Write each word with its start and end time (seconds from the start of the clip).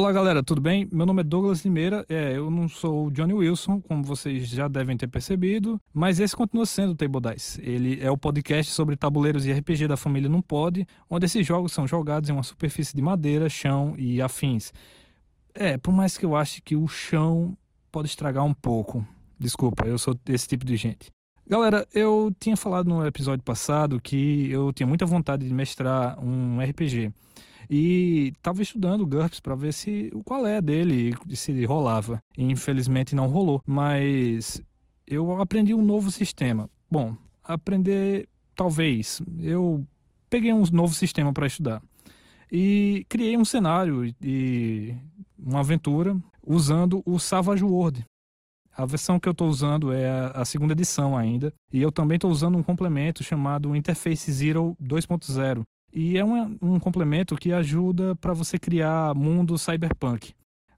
Olá, 0.00 0.12
galera, 0.12 0.42
tudo 0.42 0.62
bem? 0.62 0.88
Meu 0.90 1.04
nome 1.04 1.20
é 1.20 1.22
Douglas 1.22 1.62
Limeira. 1.62 2.06
É, 2.08 2.34
eu 2.34 2.50
não 2.50 2.70
sou 2.70 3.08
o 3.08 3.10
Johnny 3.10 3.34
Wilson, 3.34 3.82
como 3.82 4.02
vocês 4.02 4.48
já 4.48 4.66
devem 4.66 4.96
ter 4.96 5.06
percebido, 5.06 5.78
mas 5.92 6.18
esse 6.18 6.34
continua 6.34 6.64
sendo 6.64 6.92
o 6.92 6.94
Table 6.94 7.20
Dice. 7.20 7.60
Ele 7.60 8.02
é 8.02 8.10
o 8.10 8.16
podcast 8.16 8.72
sobre 8.72 8.96
tabuleiros 8.96 9.44
e 9.44 9.52
RPG 9.52 9.86
da 9.86 9.98
família 9.98 10.26
Não 10.26 10.40
Pode, 10.40 10.86
onde 11.10 11.26
esses 11.26 11.46
jogos 11.46 11.72
são 11.72 11.86
jogados 11.86 12.30
em 12.30 12.32
uma 12.32 12.42
superfície 12.42 12.96
de 12.96 13.02
madeira, 13.02 13.50
chão 13.50 13.94
e 13.98 14.22
afins. 14.22 14.72
É, 15.52 15.76
por 15.76 15.92
mais 15.92 16.16
que 16.16 16.24
eu 16.24 16.34
ache 16.34 16.62
que 16.62 16.74
o 16.74 16.88
chão 16.88 17.54
pode 17.92 18.08
estragar 18.08 18.42
um 18.42 18.54
pouco. 18.54 19.06
Desculpa, 19.38 19.84
eu 19.84 19.98
sou 19.98 20.18
esse 20.30 20.48
tipo 20.48 20.64
de 20.64 20.76
gente. 20.76 21.10
Galera, 21.46 21.86
eu 21.92 22.34
tinha 22.40 22.56
falado 22.56 22.88
no 22.88 23.06
episódio 23.06 23.44
passado 23.44 24.00
que 24.00 24.50
eu 24.50 24.72
tinha 24.72 24.86
muita 24.86 25.04
vontade 25.04 25.46
de 25.46 25.52
mestrar 25.52 26.18
um 26.24 26.58
RPG. 26.58 27.12
E 27.70 28.32
estava 28.36 28.62
estudando 28.62 29.02
o 29.02 29.06
GURPS 29.06 29.38
para 29.38 29.54
ver 29.54 29.72
se 29.72 30.10
qual 30.24 30.44
é 30.46 30.60
dele, 30.60 31.14
se 31.34 31.64
rolava. 31.64 32.20
E, 32.36 32.42
infelizmente 32.44 33.14
não 33.14 33.28
rolou, 33.28 33.62
mas 33.64 34.60
eu 35.06 35.40
aprendi 35.40 35.72
um 35.72 35.82
novo 35.82 36.10
sistema. 36.10 36.68
Bom, 36.90 37.16
aprender 37.44 38.28
talvez. 38.56 39.22
Eu 39.38 39.86
peguei 40.28 40.52
um 40.52 40.64
novo 40.72 40.92
sistema 40.92 41.32
para 41.32 41.46
estudar 41.46 41.80
e 42.50 43.06
criei 43.08 43.36
um 43.36 43.44
cenário 43.44 44.12
e 44.22 44.94
uma 45.38 45.60
aventura 45.60 46.16
usando 46.44 47.02
o 47.06 47.18
Savage 47.18 47.64
World. 47.64 48.04
A 48.76 48.84
versão 48.86 49.20
que 49.20 49.28
eu 49.28 49.32
estou 49.32 49.48
usando 49.48 49.92
é 49.92 50.08
a, 50.34 50.44
segunda 50.44 50.72
edição 50.72 51.16
ainda, 51.16 51.52
e 51.72 51.82
eu 51.82 51.92
também 51.92 52.16
estou 52.16 52.30
usando 52.30 52.56
um 52.56 52.62
complemento 52.62 53.22
chamado 53.22 53.76
Interface 53.76 54.32
Zero 54.32 54.76
2.0, 54.82 55.62
e 55.92 56.16
é 56.16 56.24
um, 56.24 56.56
um 56.60 56.78
complemento 56.78 57.36
que 57.36 57.52
ajuda 57.52 58.14
para 58.16 58.32
você 58.32 58.58
criar 58.58 59.14
mundo 59.14 59.58
cyberpunk. 59.58 60.32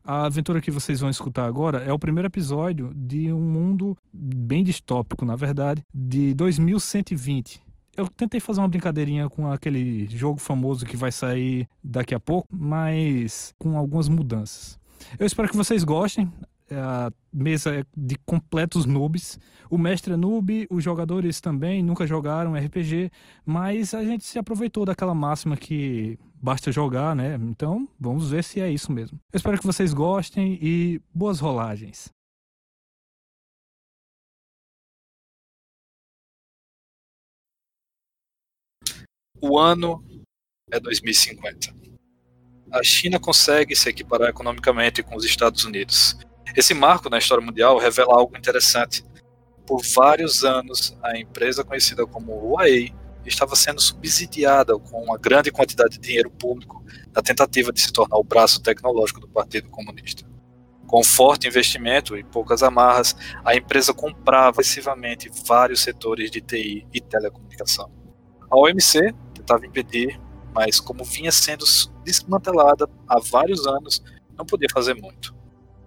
A 0.05 0.27
aventura 0.27 0.61
que 0.61 0.71
vocês 0.71 1.01
vão 1.01 1.11
escutar 1.11 1.47
agora 1.47 1.79
é 1.79 1.93
o 1.93 1.98
primeiro 1.98 2.27
episódio 2.27 2.93
de 2.95 3.32
um 3.32 3.41
mundo 3.41 3.96
bem 4.13 4.65
distópico, 4.65 5.24
na 5.24 5.37
verdade, 5.37 5.82
de 5.95 6.35
2120. 6.35 7.63
Eu 7.96 8.09
tentei 8.09 8.41
fazer 8.41 8.60
uma 8.60 8.69
brincadeirinha 8.69 9.29
com 9.29 9.51
aquele 9.51 10.09
jogo 10.09 10.41
famoso 10.41 10.85
que 10.85 10.96
vai 10.96 11.13
sair 11.13 11.69
daqui 11.85 12.15
a 12.15 12.21
pouco, 12.21 12.49
mas 12.51 13.54
com 13.59 13.76
algumas 13.76 14.09
mudanças. 14.09 14.79
Eu 15.19 15.26
espero 15.26 15.49
que 15.49 15.57
vocês 15.57 15.85
gostem. 15.85 16.32
É 16.73 16.80
a 16.80 17.12
mesa 17.30 17.74
é 17.74 17.84
de 17.95 18.16
completos 18.24 18.87
noobs. 18.87 19.38
O 19.68 19.76
mestre 19.76 20.15
é 20.15 20.16
noob, 20.16 20.66
os 20.70 20.82
jogadores 20.82 21.38
também 21.38 21.82
nunca 21.82 22.06
jogaram 22.06 22.54
RPG, 22.54 23.10
mas 23.45 23.92
a 23.92 24.02
gente 24.02 24.24
se 24.24 24.38
aproveitou 24.38 24.87
daquela 24.87 25.14
máxima 25.14 25.54
que 25.54 26.18
basta 26.34 26.73
jogar, 26.73 27.14
né? 27.14 27.34
Então, 27.34 27.87
vamos 28.01 28.30
ver 28.30 28.42
se 28.42 28.59
é 28.59 28.70
isso 28.70 28.90
mesmo. 28.90 29.20
Eu 29.30 29.37
espero 29.37 29.59
que 29.59 29.66
vocês 29.66 29.92
gostem 29.92 30.59
e 30.62 30.98
boas 31.12 31.40
rolagens. 31.40 32.10
O 39.42 39.59
ano 39.59 40.02
é 40.70 40.80
2050. 40.80 41.74
A 42.70 42.82
China 42.82 43.20
consegue 43.20 43.76
se 43.76 43.90
equiparar 43.90 44.30
economicamente 44.30 45.02
com 45.02 45.16
os 45.16 45.24
Estados 45.24 45.64
Unidos 45.64 46.16
esse 46.57 46.74
marco 46.74 47.09
na 47.09 47.18
história 47.18 47.45
mundial 47.45 47.79
revela 47.79 48.15
algo 48.15 48.37
interessante. 48.37 49.04
Por 49.66 49.80
vários 49.95 50.45
anos, 50.45 50.96
a 51.02 51.16
empresa 51.16 51.65
conhecida 51.65 52.07
como 52.07 52.32
Huawei 52.32 52.95
estava 53.24 53.54
sendo 53.54 53.80
subsidiada 53.80 54.79
com 54.79 55.02
uma 55.02 55.16
grande 55.16 55.51
quantidade 55.51 55.98
de 55.98 56.01
dinheiro 56.01 56.30
público 56.30 56.85
na 57.15 57.23
tentativa 57.23 57.73
de 57.73 57.80
se 57.80 57.93
tornar 57.93 58.16
o 58.16 58.24
braço 58.24 58.60
tecnológico 58.60 59.20
do 59.20 59.29
Partido 59.29 59.68
Comunista. 59.70 60.26
Com 60.87 61.02
forte 61.02 61.46
investimento 61.46 62.16
e 62.18 62.24
poucas 62.24 62.63
amarras, 62.63 63.16
a 63.45 63.54
empresa 63.54 63.95
comprava 63.95 64.60
excessivamente 64.60 65.31
vários 65.47 65.81
setores 65.81 66.31
de 66.31 66.41
TI 66.41 66.87
e 66.92 67.00
telecomunicação. 67.00 67.91
A 68.50 68.59
OMC 68.59 69.14
tentava 69.34 69.64
impedir, 69.64 70.20
mas 70.54 70.78
como 70.78 71.04
vinha 71.04 71.32
sendo 71.32 71.64
desmantelada 72.04 72.86
há 73.09 73.19
vários 73.19 73.66
anos, 73.66 74.03
não 74.36 74.44
podia 74.44 74.69
fazer 74.70 74.94
muito. 74.94 75.34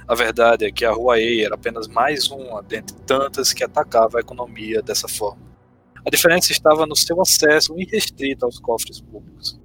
A 0.08 0.14
verdade 0.14 0.66
é 0.66 0.72
que 0.72 0.86
a 0.86 0.92
Huawei 0.92 1.44
era 1.44 1.56
apenas 1.56 1.88
mais 1.88 2.30
uma 2.30 2.62
dentre 2.62 2.96
tantas 3.08 3.52
que 3.54 3.64
atacava 3.64 4.20
a 4.20 4.22
economia 4.22 4.80
dessa 4.82 5.08
forma. 5.08 5.42
A 6.06 6.10
diferença 6.12 6.52
estava 6.52 6.86
no 6.86 6.96
seu 6.96 7.20
acesso 7.20 7.74
irrestrito 7.80 8.46
aos 8.46 8.60
cofres 8.60 9.02
públicos. 9.02 9.60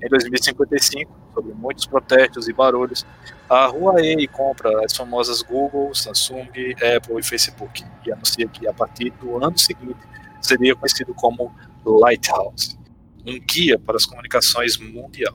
Em 0.00 0.08
2055, 0.08 1.12
sob 1.34 1.52
muitos 1.54 1.86
protestos 1.86 2.46
e 2.46 2.52
barulhos, 2.52 3.04
a 3.48 3.66
Huawei 3.66 4.28
compra 4.28 4.84
as 4.84 4.96
famosas 4.96 5.42
Google, 5.42 5.92
Samsung, 5.92 6.48
Apple 6.96 7.18
e 7.18 7.22
Facebook 7.22 7.84
e 8.06 8.12
anuncia 8.12 8.46
que 8.46 8.68
a 8.68 8.72
partir 8.72 9.10
do 9.20 9.44
ano 9.44 9.58
seguinte 9.58 9.98
seria 10.40 10.76
conhecido 10.76 11.12
como 11.14 11.52
Lighthouse, 11.84 12.78
um 13.26 13.40
guia 13.40 13.76
para 13.76 13.96
as 13.96 14.06
comunicações 14.06 14.78
mundial. 14.78 15.34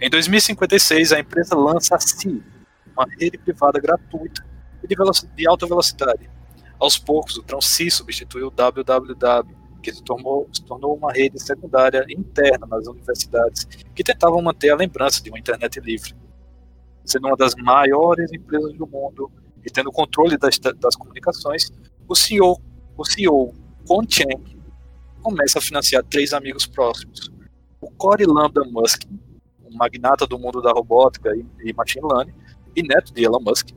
Em 0.00 0.10
2056, 0.10 1.12
a 1.12 1.20
empresa 1.20 1.54
lança 1.54 1.94
a 1.94 2.00
SI, 2.00 2.42
uma 2.96 3.06
rede 3.18 3.38
privada 3.38 3.78
gratuita 3.78 4.44
e 4.82 4.88
de, 4.88 4.96
de 5.36 5.48
alta 5.48 5.66
velocidade. 5.66 6.28
Aos 6.78 6.98
poucos, 6.98 7.36
o 7.36 7.42
Tron-C 7.42 7.90
substituiu 7.90 8.48
o 8.48 8.50
WWW, 8.50 9.56
que 9.82 9.92
se 9.92 10.02
tornou, 10.02 10.48
se 10.52 10.64
tornou 10.64 10.96
uma 10.96 11.12
rede 11.12 11.40
secundária 11.40 12.04
interna 12.08 12.66
nas 12.66 12.86
universidades 12.86 13.66
que 13.94 14.02
tentavam 14.02 14.42
manter 14.42 14.70
a 14.70 14.76
lembrança 14.76 15.22
de 15.22 15.30
uma 15.30 15.38
internet 15.38 15.78
livre. 15.80 16.14
Sendo 17.04 17.28
uma 17.28 17.36
das 17.36 17.54
maiores 17.54 18.32
empresas 18.32 18.72
do 18.74 18.86
mundo 18.86 19.30
e 19.64 19.70
tendo 19.70 19.92
controle 19.92 20.36
das, 20.36 20.58
das 20.58 20.96
comunicações, 20.96 21.70
o 22.08 22.14
CEO, 22.14 22.60
o 22.96 23.04
CEO 23.04 23.54
Cheng 24.08 24.58
começa 25.22 25.58
a 25.58 25.62
financiar 25.62 26.02
três 26.04 26.32
amigos 26.32 26.66
próximos: 26.66 27.30
o 27.80 27.90
Corey 27.90 28.26
Lambda 28.26 28.64
Musk, 28.64 29.02
magnata 29.74 30.26
do 30.26 30.38
mundo 30.38 30.60
da 30.62 30.70
robótica 30.70 31.34
e, 31.36 31.44
e 31.62 31.72
machine 31.72 32.06
learning, 32.06 32.34
e 32.76 32.82
neto 32.82 33.12
de 33.12 33.24
Elon 33.24 33.40
Musk, 33.40 33.68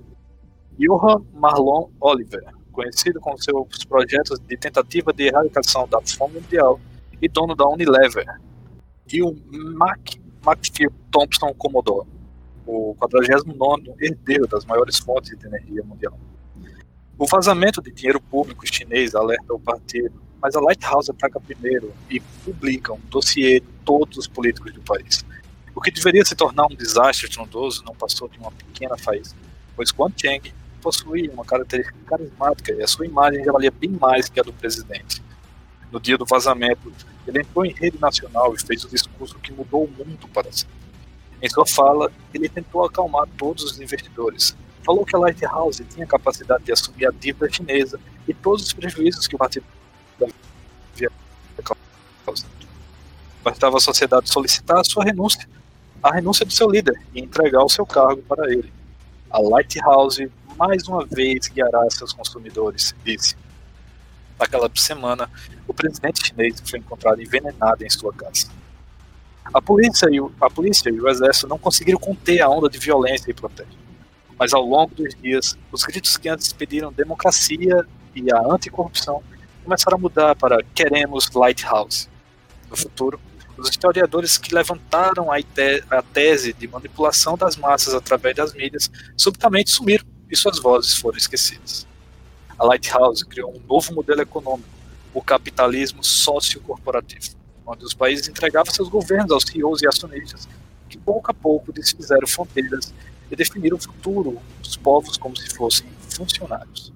Johan 0.80 1.24
Marlon 1.34 1.90
Oliver, 2.00 2.44
conhecido 2.72 3.20
com 3.20 3.36
seus 3.38 3.84
projetos 3.86 4.40
de 4.40 4.56
tentativa 4.58 5.12
de 5.12 5.28
erradicação 5.28 5.88
da 5.88 6.00
fome 6.02 6.36
mundial 6.36 6.80
e 7.22 7.28
dono 7.28 7.56
da 7.56 7.68
Unilever, 7.68 8.26
e 9.12 9.24
o 9.24 9.36
Mac, 9.76 10.16
Macfield 10.46 10.94
Thompson 11.12 11.54
Commodore, 11.56 12.08
o 12.66 12.94
49 13.00 13.94
herdeiro 14.00 14.48
das 14.48 14.66
maiores 14.66 15.00
fontes 15.00 15.38
de 15.38 15.48
energia 15.48 15.84
mundial. 15.84 16.18
O 17.18 17.26
vazamento 17.26 17.82
de 17.82 17.92
dinheiro 17.92 18.22
público 18.22 18.68
chinês 18.68 19.16
alerta 19.16 19.54
o 19.54 19.60
partido, 19.60 20.22
mas 20.40 20.56
a 20.56 20.62
Lighthouse 20.62 21.10
ataca 21.10 21.40
primeiro 21.40 21.92
e 22.10 22.20
publica 22.20 22.94
um 22.94 23.00
dossiê 23.10 23.60
de 23.60 23.68
todos 23.84 24.18
os 24.18 24.28
políticos 24.28 24.72
do 24.74 24.82
país, 24.82 25.26
o 25.78 25.80
que 25.80 25.92
deveria 25.92 26.26
se 26.26 26.36
tornar 26.36 26.66
um 26.66 26.76
desastre 26.76 27.28
estrondoso 27.28 27.84
não 27.86 27.94
passou 27.94 28.28
de 28.28 28.40
uma 28.40 28.52
pequena 28.52 28.98
faísca, 28.98 29.38
pois 29.76 29.92
Quan 29.92 30.12
Cheng 30.18 30.52
possuía 30.82 31.32
uma 31.32 31.46
característica 31.46 31.96
carismática 32.08 32.74
e 32.74 32.82
a 32.82 32.88
sua 32.88 33.06
imagem 33.06 33.44
já 33.44 33.52
valia 33.52 33.70
bem 33.70 33.92
mais 33.92 34.28
que 34.28 34.40
a 34.40 34.44
do 34.44 34.52
presidente. 34.52 35.22
No 35.92 36.00
dia 36.00 36.18
do 36.18 36.26
vazamento, 36.26 36.92
ele 37.28 37.42
entrou 37.42 37.64
em 37.64 37.72
rede 37.74 38.02
nacional 38.02 38.56
e 38.56 38.60
fez 38.60 38.84
o 38.86 38.90
discurso 38.90 39.38
que 39.38 39.54
mudou 39.54 39.84
o 39.84 39.88
mundo 39.88 40.28
para 40.34 40.52
sempre. 40.52 40.74
Em 41.40 41.48
sua 41.48 41.68
fala, 41.68 42.12
ele 42.34 42.50
tentou 42.50 42.84
acalmar 42.84 43.28
todos 43.38 43.64
os 43.64 43.80
investidores. 43.80 44.58
Falou 44.84 45.06
que 45.06 45.16
a 45.16 45.20
Lighthouse 45.20 45.86
tinha 45.94 46.08
capacidade 46.08 46.64
de 46.64 46.72
assumir 46.72 47.06
a 47.06 47.12
dívida 47.12 47.54
chinesa 47.54 48.00
e 48.28 48.34
todos 48.34 48.66
os 48.66 48.74
prejuízos 48.74 49.28
que 49.28 49.36
o 49.36 49.38
partido 49.38 49.68
havia 50.20 51.12
causado. 52.26 52.50
Bastava 53.44 53.78
a 53.78 53.80
sociedade 53.80 54.28
solicitar 54.28 54.80
a 54.80 54.84
sua 54.84 55.04
renúncia 55.04 55.48
a 56.02 56.14
renúncia 56.14 56.46
do 56.46 56.52
seu 56.52 56.70
líder 56.70 57.00
e 57.14 57.22
entregar 57.22 57.64
o 57.64 57.70
seu 57.70 57.86
cargo 57.86 58.22
para 58.24 58.52
ele. 58.52 58.72
A 59.30 59.40
Lighthouse 59.40 60.32
mais 60.58 60.88
uma 60.88 61.06
vez 61.06 61.48
guiará 61.48 61.88
seus 61.90 62.12
consumidores, 62.14 62.96
disse. 63.04 63.36
Naquela 64.40 64.70
semana, 64.76 65.30
o 65.68 65.74
presidente 65.74 66.28
chinês 66.28 66.62
foi 66.66 66.80
encontrado 66.80 67.22
envenenado 67.22 67.84
em 67.84 67.90
sua 67.90 68.12
casa. 68.14 68.48
A 69.54 69.62
polícia, 69.62 70.08
e 70.12 70.20
o, 70.20 70.32
a 70.42 70.50
polícia 70.50 70.90
e 70.90 71.00
o 71.00 71.08
exército 71.08 71.48
não 71.48 71.58
conseguiram 71.58 72.00
conter 72.00 72.42
a 72.42 72.50
onda 72.50 72.70
de 72.70 72.78
violência 72.78 73.32
e 73.32 73.34
protesto. 73.34 73.78
Mas 74.38 74.54
ao 74.54 74.64
longo 74.64 74.94
dos 74.94 75.16
dias, 75.16 75.58
os 75.72 75.84
gritos 75.84 76.18
que 76.18 76.30
antes 76.30 76.52
pediram 76.52 76.92
democracia 76.92 77.86
e 78.14 78.32
a 78.32 78.40
anticorrupção 78.54 79.24
começaram 79.64 79.98
a 79.98 80.02
mudar 80.02 80.36
para 80.36 80.64
queremos 80.76 81.30
Lighthouse. 81.32 82.10
No 82.70 82.76
futuro, 82.76 83.20
os 83.58 83.70
historiadores 83.70 84.38
que 84.38 84.54
levantaram 84.54 85.32
a, 85.32 85.38
a 85.38 86.02
tese 86.02 86.54
de 86.54 86.68
manipulação 86.68 87.36
das 87.36 87.56
massas 87.56 87.94
através 87.94 88.36
das 88.36 88.54
mídias 88.54 88.90
subitamente 89.16 89.72
sumiram 89.72 90.06
e 90.30 90.36
suas 90.36 90.60
vozes 90.60 90.96
foram 90.96 91.18
esquecidas. 91.18 91.88
A 92.58 92.66
Lighthouse 92.66 93.24
criou 93.24 93.52
um 93.56 93.62
novo 93.68 93.94
modelo 93.94 94.22
econômico, 94.22 94.70
o 95.14 95.22
capitalismo 95.22 96.04
sociocorporativo, 96.04 97.36
onde 97.66 97.84
os 97.84 97.94
países 97.94 98.28
entregavam 98.28 98.74
seus 98.74 98.90
governos 98.90 99.32
aos 99.32 99.44
CEOs 99.44 99.82
e 99.82 99.88
acionistas 99.88 100.48
que 100.88 100.98
pouco 100.98 101.32
a 101.32 101.34
pouco 101.34 101.72
desfizeram 101.72 102.28
fronteiras 102.28 102.94
e 103.30 103.36
definiram 103.36 103.78
o 103.78 103.82
futuro 103.82 104.40
dos 104.62 104.78
povos 104.78 105.18
como 105.18 105.36
se 105.36 105.50
fossem 105.54 105.88
funcionários. 106.16 106.94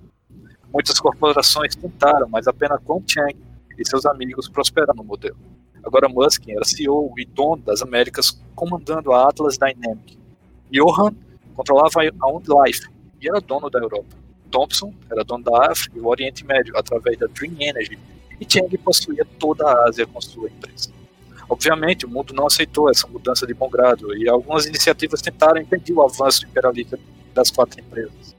Muitas 0.72 1.00
corporações 1.00 1.75
tentaram, 1.75 2.30
mas 2.30 2.48
apenas 2.48 2.80
Kwon 2.84 3.04
Chang 3.06 3.36
e 3.78 3.88
seus 3.88 4.06
amigos 4.06 4.48
prosperaram 4.48 4.96
no 4.96 5.04
modelo. 5.04 5.38
Agora 5.83 6.07
Musk 6.07 6.48
era 6.48 6.63
CEO 6.63 7.13
e 7.18 7.25
dono 7.25 7.62
das 7.62 7.81
Américas, 7.81 8.39
comandando 8.56 9.12
a 9.12 9.28
Atlas 9.28 9.57
Dynamic. 9.57 10.18
Johan 10.72 11.13
controlava 11.56 12.01
a 12.01 12.28
OnLife 12.28 12.89
e 13.19 13.28
era 13.28 13.42
dono 13.42 13.69
da 13.69 13.80
Europa. 13.80 14.16
Thompson 14.50 14.94
era 15.10 15.24
dono 15.24 15.44
da 15.44 15.72
África 15.72 15.98
e 15.98 16.01
o 16.01 16.07
Oriente 16.07 16.45
Médio 16.45 16.78
através 16.78 17.18
da 17.18 17.28
Dream 17.28 17.56
Energy 17.60 17.98
e 18.39 18.45
Chang 18.45 18.75
possuía 18.80 19.25
toda 19.39 19.68
a 19.68 19.88
Ásia 19.88 20.06
com 20.06 20.19
sua 20.19 20.50
empresa. 20.50 20.89
Obviamente, 21.48 22.06
o 22.06 22.10
mundo 22.10 22.33
não 22.33 22.48
aceitou 22.48 22.89
essa 22.89 23.07
mudança 23.07 23.45
de 23.45 23.54
bom 23.54 23.69
grado 23.69 24.16
e 24.16 24.28
algumas 24.30 24.66
iniciativas 24.66 25.22
tentaram 25.22 25.62
impedir 25.62 25.94
o 25.94 26.01
avanço 26.01 26.45
imperialista 26.45 26.98
das 27.33 27.51
quatro 27.51 27.80
empresas. 27.80 28.36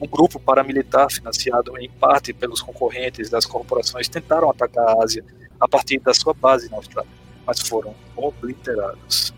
Um 0.00 0.06
grupo 0.06 0.38
paramilitar 0.38 1.10
financiado 1.10 1.76
em 1.78 1.90
parte 1.90 2.32
pelos 2.32 2.62
concorrentes 2.62 3.28
das 3.28 3.44
corporações 3.44 4.08
tentaram 4.08 4.48
atacar 4.48 4.88
a 4.88 5.02
Ásia 5.02 5.24
a 5.60 5.66
partir 5.66 5.98
da 5.98 6.14
sua 6.14 6.32
base 6.32 6.70
na 6.70 6.76
Austrália, 6.76 7.10
mas 7.44 7.60
foram 7.60 7.94
obliterados. 8.14 9.34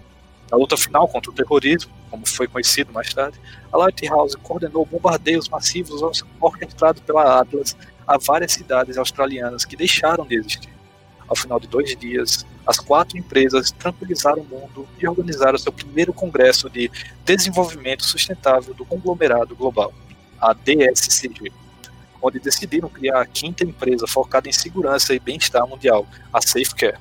Na 0.51 0.59
luta 0.59 0.77
final 0.77 1.09
contra 1.09 1.31
o 1.31 1.35
terrorismo, 1.35 1.93
como 2.11 2.27
foi 2.27 2.47
conhecido 2.47 2.93
mais 2.93 3.15
tarde, 3.15 3.41
a 3.73 3.77
Lighthouse 3.79 4.35
coordenou 4.37 4.85
bombardeios 4.85 5.49
massivos 5.49 6.03
orquestrados 6.41 7.01
pela 7.03 7.41
Atlas 7.41 7.77
a 8.07 8.19
várias 8.19 8.53
cidades 8.53 8.99
australianas 8.99 9.65
que 9.65 9.77
deixaram 9.77 10.27
de 10.27 10.35
existir. 10.35 10.73
Ao 11.29 11.37
final 11.37 11.61
de 11.61 11.69
dois 11.69 11.97
dias, 11.97 12.45
as 12.67 12.81
quatro 12.81 13.17
empresas 13.17 13.71
tranquilizaram 13.71 14.43
o 14.43 14.45
mundo 14.45 14.89
e 14.99 15.07
organizaram 15.07 15.57
seu 15.57 15.73
primeiro 15.73 16.13
congresso 16.13 16.69
de 16.69 16.91
desenvolvimento 17.25 18.05
sustentável 18.05 18.75
do 18.75 18.85
conglomerado 18.85 19.55
global, 19.55 19.95
a 20.41 20.55
DSCG, 20.55 21.53
onde 22.23 22.39
decidiram 22.39 22.89
criar 22.89 23.21
a 23.21 23.27
quinta 23.27 23.65
empresa 23.65 24.07
focada 24.07 24.49
em 24.49 24.53
segurança 24.53 25.15
e 25.15 25.19
bem-estar 25.19 25.67
mundial, 25.67 26.07
a 26.33 26.41
SafeCare. 26.41 26.99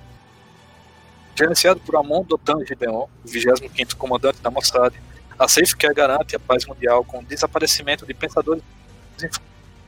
Gerenciado 1.36 1.80
por 1.80 1.95
Amon 1.95 2.24
Dotan 2.24 2.65
Gideon, 2.65 3.07
o 3.24 3.27
25º 3.27 3.95
comandante 3.95 4.41
da 4.41 4.51
Mossad, 4.51 4.94
a 5.38 5.47
SafeCare 5.47 5.94
garante 5.94 6.36
a 6.36 6.39
paz 6.39 6.65
mundial 6.65 7.03
com 7.06 7.19
o 7.19 7.24
desaparecimento 7.24 8.06
de 8.06 8.13
pensadores 8.13 8.62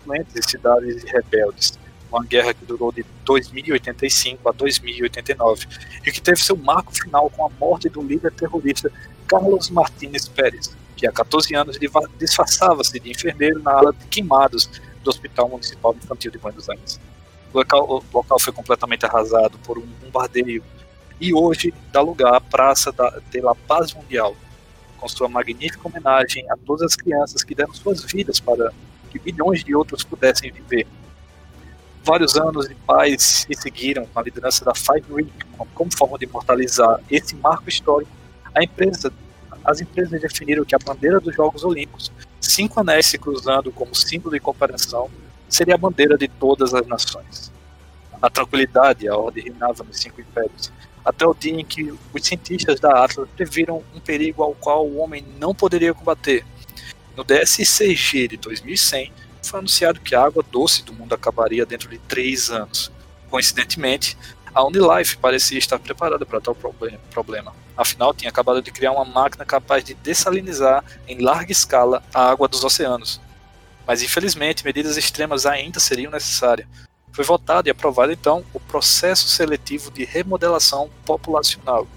influentes 0.01 0.35
em 0.35 0.41
cidades 0.41 1.03
rebeldes, 1.03 1.77
uma 2.11 2.23
guerra 2.23 2.53
que 2.53 2.65
durou 2.65 2.91
de 2.91 3.05
2085 3.25 4.47
a 4.47 4.51
2089 4.51 5.67
e 6.05 6.11
que 6.11 6.21
teve 6.21 6.41
seu 6.41 6.57
marco 6.57 6.93
final 6.93 7.29
com 7.29 7.45
a 7.45 7.49
morte 7.49 7.89
do 7.89 8.01
líder 8.01 8.31
terrorista 8.33 8.91
Carlos 9.27 9.69
Martínez 9.69 10.27
Pérez, 10.27 10.75
que 11.01 11.07
há 11.07 11.11
14 11.11 11.55
anos 11.55 11.79
disfarçava-se 12.19 12.99
de 12.99 13.09
enfermeiro 13.09 13.59
na 13.59 13.71
ala 13.71 13.91
de 13.91 14.05
queimados 14.05 14.69
do 15.03 15.09
Hospital 15.09 15.49
Municipal 15.49 15.95
Infantil 15.95 16.29
de 16.29 16.37
Buenos 16.37 16.69
Aires. 16.69 16.99
O 17.51 17.57
local, 17.57 17.89
o 17.89 18.03
local 18.13 18.39
foi 18.39 18.53
completamente 18.53 19.03
arrasado 19.03 19.57
por 19.63 19.79
um 19.79 19.85
bombardeio 20.03 20.63
e 21.19 21.33
hoje 21.33 21.73
dá 21.91 22.01
lugar 22.01 22.35
à 22.35 22.39
Praça 22.39 22.91
da, 22.91 23.19
de 23.31 23.41
la 23.41 23.55
Paz 23.55 23.95
Mundial, 23.95 24.35
com 24.99 25.07
sua 25.09 25.27
magnífica 25.27 25.87
homenagem 25.87 26.45
a 26.51 26.55
todas 26.55 26.83
as 26.83 26.95
crianças 26.95 27.43
que 27.43 27.55
deram 27.55 27.73
suas 27.73 28.03
vidas 28.03 28.39
para 28.39 28.71
que 29.09 29.19
milhões 29.25 29.63
de 29.63 29.75
outros 29.75 30.03
pudessem 30.03 30.51
viver. 30.51 30.85
Vários 32.03 32.35
anos 32.37 32.69
de 32.69 32.75
paz 32.75 33.47
se 33.47 33.55
seguiram 33.55 34.05
com 34.05 34.19
a 34.19 34.23
liderança 34.23 34.63
da 34.63 34.75
Five 34.75 35.05
Ring 35.11 35.31
como 35.73 35.91
forma 35.97 36.19
de 36.19 36.25
imortalizar 36.25 36.99
esse 37.09 37.35
marco 37.35 37.67
histórico. 37.67 38.11
A 38.53 38.63
empresa, 38.63 39.11
as 39.63 39.81
empresas 39.81 40.19
definiram 40.19 40.65
que 40.65 40.75
a 40.75 40.79
bandeira 40.79 41.19
dos 41.19 41.35
Jogos 41.35 41.63
Olímpicos, 41.63 42.11
cinco 42.39 42.79
anéis 42.79 43.05
se 43.05 43.17
cruzando 43.17 43.71
como 43.71 43.95
símbolo 43.95 44.33
de 44.33 44.39
cooperação, 44.39 45.09
seria 45.47 45.75
a 45.75 45.77
bandeira 45.77 46.17
de 46.17 46.27
todas 46.27 46.73
as 46.73 46.85
nações. 46.87 47.51
A 48.21 48.29
tranquilidade 48.29 49.07
a 49.07 49.15
ordem 49.15 49.43
reinava 49.43 49.83
nos 49.83 49.97
cinco 49.99 50.21
impérios, 50.21 50.71
até 51.03 51.25
o 51.25 51.33
dia 51.33 51.59
em 51.59 51.65
que 51.65 51.91
os 51.91 52.25
cientistas 52.25 52.79
da 52.79 53.03
Atlas 53.03 53.27
previram 53.35 53.83
um 53.95 53.99
perigo 53.99 54.43
ao 54.43 54.53
qual 54.53 54.87
o 54.87 54.97
homem 54.97 55.25
não 55.39 55.53
poderia 55.53 55.93
combater. 55.93 56.45
No 57.15 57.23
DSCG 57.23 58.29
de 58.29 58.37
2100, 58.37 59.11
foi 59.43 59.59
anunciado 59.59 59.99
que 59.99 60.15
a 60.15 60.23
água 60.23 60.45
doce 60.51 60.83
do 60.83 60.93
mundo 60.93 61.13
acabaria 61.13 61.65
dentro 61.65 61.89
de 61.89 61.97
três 61.97 62.49
anos. 62.49 62.91
Coincidentemente, 63.29 64.17
a 64.53 64.63
Unilife 64.65 65.17
parecia 65.17 65.57
estar 65.57 65.79
preparada 65.79 66.25
para 66.25 66.41
tal 66.41 66.55
problema. 66.55 67.53
Afinal, 67.75 68.13
tinha 68.13 68.29
acabado 68.29 68.61
de 68.61 68.71
criar 68.71 68.91
uma 68.91 69.05
máquina 69.05 69.45
capaz 69.45 69.83
de 69.83 69.93
dessalinizar 69.93 70.83
em 71.07 71.19
larga 71.19 71.51
escala 71.51 72.03
a 72.13 72.29
água 72.29 72.47
dos 72.47 72.63
oceanos. 72.63 73.21
Mas 73.87 74.03
infelizmente, 74.03 74.63
medidas 74.63 74.97
extremas 74.97 75.45
ainda 75.45 75.79
seriam 75.79 76.11
necessárias, 76.11 76.67
foi 77.11 77.25
votado 77.25 77.67
e 77.67 77.71
aprovado 77.71 78.11
então 78.11 78.43
o 78.53 78.59
processo 78.59 79.27
seletivo 79.27 79.91
de 79.91 80.05
remodelação 80.05 80.89
populacional, 81.05 81.87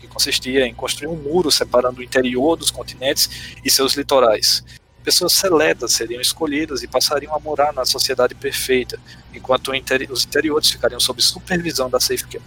que 0.00 0.06
consistia 0.06 0.66
em 0.66 0.74
construir 0.74 1.08
um 1.08 1.16
muro 1.16 1.50
separando 1.50 2.00
o 2.00 2.02
interior 2.02 2.56
dos 2.56 2.70
continentes 2.70 3.56
e 3.62 3.70
seus 3.70 3.94
litorais. 3.94 4.64
Pessoas 5.04 5.34
seletas 5.34 5.92
seriam 5.92 6.20
escolhidas 6.20 6.82
e 6.82 6.88
passariam 6.88 7.34
a 7.34 7.38
morar 7.38 7.74
na 7.74 7.84
sociedade 7.84 8.34
perfeita, 8.34 8.98
enquanto 9.34 9.70
os 9.70 10.24
interiores 10.24 10.70
ficariam 10.70 10.98
sob 10.98 11.20
supervisão 11.20 11.90
da 11.90 12.00
Safecare. 12.00 12.42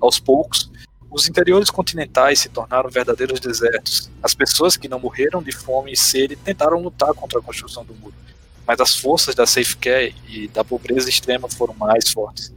Aos 0.00 0.20
poucos, 0.20 0.70
os 1.10 1.28
interiores 1.28 1.70
continentais 1.70 2.38
se 2.38 2.48
tornaram 2.48 2.88
verdadeiros 2.88 3.40
desertos. 3.40 4.08
As 4.22 4.32
pessoas 4.32 4.76
que 4.76 4.88
não 4.88 5.00
morreram 5.00 5.42
de 5.42 5.50
fome 5.50 5.92
e 5.92 5.96
sede 5.96 6.36
tentaram 6.36 6.80
lutar 6.80 7.12
contra 7.14 7.40
a 7.40 7.42
construção 7.42 7.84
do 7.84 7.94
muro, 7.94 8.14
mas 8.64 8.78
as 8.78 8.94
forças 8.94 9.34
da 9.34 9.44
Safecare 9.44 10.14
e 10.28 10.46
da 10.46 10.62
pobreza 10.62 11.08
extrema 11.08 11.48
foram 11.50 11.74
mais 11.74 12.10
fortes. 12.12 12.52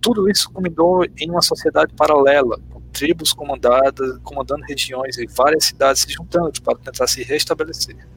Tudo 0.00 0.28
isso 0.30 0.50
culminou 0.50 1.04
em 1.04 1.30
uma 1.30 1.42
sociedade 1.42 1.94
paralela, 1.94 2.58
com 2.70 2.80
tribos 2.92 3.32
comandadas, 3.32 4.18
comandando 4.22 4.64
regiões 4.64 5.18
e 5.18 5.26
várias 5.26 5.66
cidades 5.66 6.02
se 6.02 6.12
juntando 6.12 6.60
para 6.62 6.78
tentar 6.78 7.06
se 7.06 7.22
restabelecer. 7.22 8.08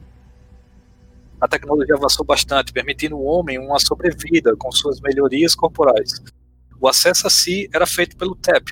A 1.40 1.46
tecnologia 1.46 1.94
avançou 1.94 2.24
bastante, 2.24 2.72
permitindo 2.72 3.16
ao 3.16 3.24
homem 3.24 3.58
uma 3.58 3.78
sobrevida 3.78 4.56
com 4.56 4.72
suas 4.72 5.00
melhorias 5.00 5.54
corporais. 5.54 6.22
O 6.80 6.88
acesso 6.88 7.26
a 7.26 7.30
si 7.30 7.68
era 7.72 7.86
feito 7.86 8.16
pelo 8.16 8.34
TAP, 8.34 8.68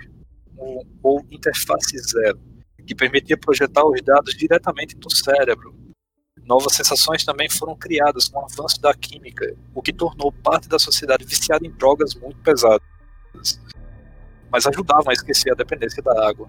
ou 1.02 1.24
interface 1.30 1.98
zero, 1.98 2.40
que 2.86 2.94
permitia 2.94 3.36
projetar 3.36 3.84
os 3.84 4.00
dados 4.00 4.34
diretamente 4.34 4.96
do 4.96 5.14
cérebro, 5.14 5.74
Novas 6.44 6.74
sensações 6.74 7.24
também 7.24 7.48
foram 7.48 7.76
criadas 7.76 8.28
com 8.28 8.40
o 8.40 8.44
avanço 8.44 8.80
da 8.80 8.92
química, 8.92 9.54
o 9.74 9.80
que 9.80 9.92
tornou 9.92 10.32
parte 10.32 10.68
da 10.68 10.78
sociedade 10.78 11.24
viciada 11.24 11.64
em 11.64 11.70
drogas 11.70 12.14
muito 12.14 12.38
pesadas, 12.40 12.82
mas 14.50 14.66
ajudavam 14.66 15.10
a 15.10 15.12
esquecer 15.12 15.52
a 15.52 15.54
dependência 15.54 16.02
da 16.02 16.28
água. 16.28 16.48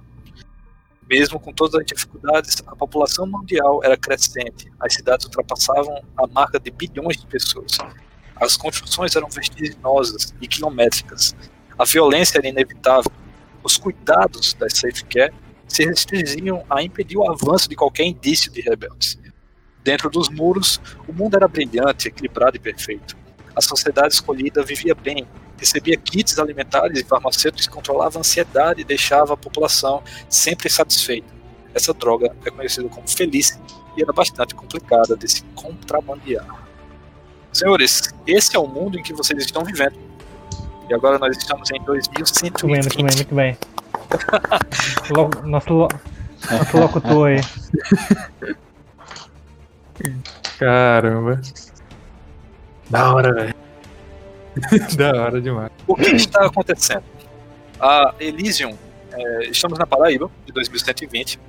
Mesmo 1.09 1.39
com 1.39 1.53
todas 1.53 1.75
as 1.75 1.85
dificuldades, 1.85 2.63
a 2.65 2.75
população 2.75 3.27
mundial 3.27 3.81
era 3.83 3.97
crescente, 3.97 4.71
as 4.79 4.93
cidades 4.93 5.25
ultrapassavam 5.25 6.03
a 6.17 6.27
marca 6.27 6.59
de 6.59 6.71
bilhões 6.71 7.17
de 7.17 7.27
pessoas. 7.27 7.77
As 8.35 8.57
construções 8.57 9.15
eram 9.15 9.29
vertiginosas 9.29 10.33
e 10.41 10.47
quilométricas. 10.47 11.35
A 11.77 11.85
violência 11.85 12.37
era 12.37 12.47
inevitável. 12.47 13.11
Os 13.63 13.77
cuidados 13.77 14.53
da 14.53 14.69
Safe 14.69 15.05
Care 15.05 15.33
se 15.67 15.85
restringiam 15.85 16.63
a 16.69 16.81
impedir 16.83 17.17
o 17.17 17.29
avanço 17.29 17.69
de 17.69 17.75
qualquer 17.75 18.05
indício 18.05 18.51
de 18.51 18.61
rebeldes. 18.61 19.17
Dentro 19.83 20.09
dos 20.09 20.29
muros, 20.29 20.79
o 21.07 21.13
mundo 21.13 21.35
era 21.35 21.47
brilhante, 21.47 22.07
equilibrado 22.07 22.55
e 22.55 22.59
perfeito. 22.59 23.17
A 23.55 23.61
sociedade 23.61 24.13
escolhida 24.13 24.63
vivia 24.63 24.95
bem, 24.95 25.27
recebia 25.63 25.95
kits 25.97 26.37
alimentares 26.37 26.99
e 26.99 27.03
farmacêuticos 27.05 27.67
que 27.67 27.73
controlavam 27.73 28.19
a 28.19 28.21
ansiedade 28.21 28.81
e 28.81 28.83
deixava 28.83 29.33
a 29.33 29.37
população 29.37 30.03
sempre 30.29 30.69
satisfeita. 30.69 31.27
Essa 31.73 31.93
droga 31.93 32.35
é 32.45 32.51
conhecida 32.51 32.87
como 32.89 33.07
felice 33.07 33.59
e 33.95 34.03
era 34.03 34.11
bastante 34.11 34.53
complicada 34.53 35.15
de 35.15 35.27
se 35.27 35.41
contrabandear. 35.55 36.45
Senhores, 37.51 38.13
esse 38.27 38.55
é 38.55 38.59
o 38.59 38.67
mundo 38.67 38.99
em 38.99 39.03
que 39.03 39.13
vocês 39.13 39.43
estão 39.43 39.63
vivendo. 39.63 39.95
E 40.89 40.93
agora 40.93 41.17
nós 41.17 41.37
estamos 41.37 41.71
em 41.71 41.81
2120. 41.83 42.65
Muito 42.65 42.67
bem, 42.67 42.81
muito 42.81 42.95
bem, 42.97 43.15
muito 43.15 43.35
bem. 43.35 43.57
nosso, 45.49 45.87
nosso 46.51 46.77
locutor 46.77 47.29
aí. 47.29 47.41
Caramba. 50.59 51.41
Da 52.89 53.13
hora, 53.13 53.33
velho. 53.33 53.62
da 54.97 55.21
hora 55.21 55.41
demais. 55.41 55.71
O 55.87 55.95
que 55.95 56.15
está 56.15 56.45
acontecendo? 56.45 57.03
A 57.79 58.13
Elysium, 58.19 58.77
é, 59.11 59.45
estamos 59.45 59.77
na 59.77 59.85
Paraíba, 59.85 60.29
de 60.45 60.51
2120. 60.53 61.39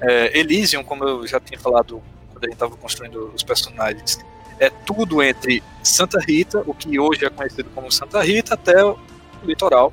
É, 0.00 0.38
Elysium, 0.38 0.82
como 0.82 1.04
eu 1.04 1.26
já 1.26 1.40
tinha 1.40 1.58
falado 1.58 2.02
quando 2.32 2.44
a 2.44 2.46
gente 2.46 2.54
estava 2.54 2.76
construindo 2.76 3.32
os 3.34 3.42
personagens, 3.42 4.18
é 4.60 4.70
tudo 4.70 5.22
entre 5.22 5.62
Santa 5.82 6.18
Rita, 6.20 6.62
o 6.66 6.74
que 6.74 6.98
hoje 6.98 7.24
é 7.24 7.30
conhecido 7.30 7.70
como 7.74 7.90
Santa 7.92 8.22
Rita, 8.22 8.54
até 8.54 8.84
o 8.84 8.98
litoral. 9.44 9.92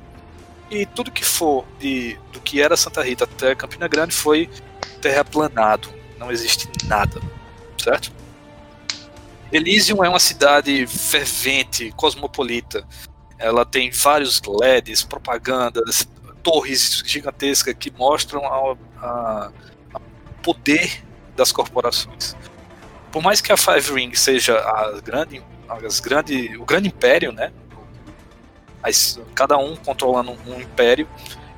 E 0.68 0.84
tudo 0.84 1.12
que 1.12 1.24
for 1.24 1.64
de, 1.78 2.18
do 2.32 2.40
que 2.40 2.60
era 2.60 2.76
Santa 2.76 3.00
Rita 3.02 3.24
até 3.24 3.54
Campina 3.54 3.86
Grande 3.86 4.14
foi 4.14 4.50
terraplanado. 5.00 5.88
Não 6.18 6.32
existe 6.32 6.68
nada, 6.86 7.20
certo? 7.78 8.10
Elysium 9.52 10.04
é 10.04 10.08
uma 10.08 10.18
cidade 10.18 10.86
fervente, 10.86 11.92
cosmopolita. 11.96 12.86
Ela 13.38 13.64
tem 13.64 13.90
vários 13.90 14.40
LEDs, 14.44 15.04
propagandas, 15.04 16.08
torres 16.42 17.02
gigantescas 17.04 17.74
que 17.78 17.90
mostram 17.90 18.42
o 18.42 18.76
poder 20.42 21.04
das 21.36 21.52
corporações. 21.52 22.36
Por 23.12 23.22
mais 23.22 23.40
que 23.40 23.52
a 23.52 23.56
Five 23.56 23.92
Ring 23.92 24.14
seja 24.14 24.58
a 24.58 25.00
grande, 25.00 25.42
as 25.68 26.00
grande, 26.00 26.56
o 26.56 26.64
grande 26.64 26.88
império, 26.88 27.32
né? 27.32 27.52
As, 28.82 29.20
cada 29.34 29.56
um 29.58 29.76
controlando 29.76 30.36
um 30.46 30.60
império, 30.60 31.08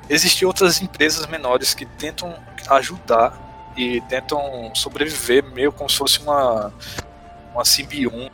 existem 0.09 0.47
outras 0.47 0.81
empresas 0.81 1.25
menores 1.27 1.73
que 1.73 1.85
tentam 1.85 2.35
ajudar 2.69 3.71
e 3.75 4.01
tentam 4.01 4.73
sobreviver 4.75 5.43
meio 5.43 5.71
como 5.71 5.89
se 5.89 5.97
fosse 5.97 6.19
uma, 6.19 6.73
uma 7.53 7.65
simbiose 7.65 8.29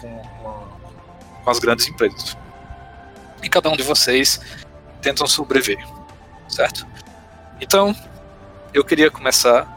com, 0.00 0.08
uma, 0.08 0.66
com 1.44 1.50
as 1.50 1.58
grandes 1.58 1.86
empresas. 1.88 2.36
E 3.42 3.48
cada 3.48 3.68
um 3.70 3.76
de 3.76 3.82
vocês 3.82 4.40
tentam 5.00 5.26
sobreviver, 5.26 5.86
certo? 6.48 6.86
Então, 7.60 7.94
eu 8.74 8.84
queria 8.84 9.10
começar 9.10 9.74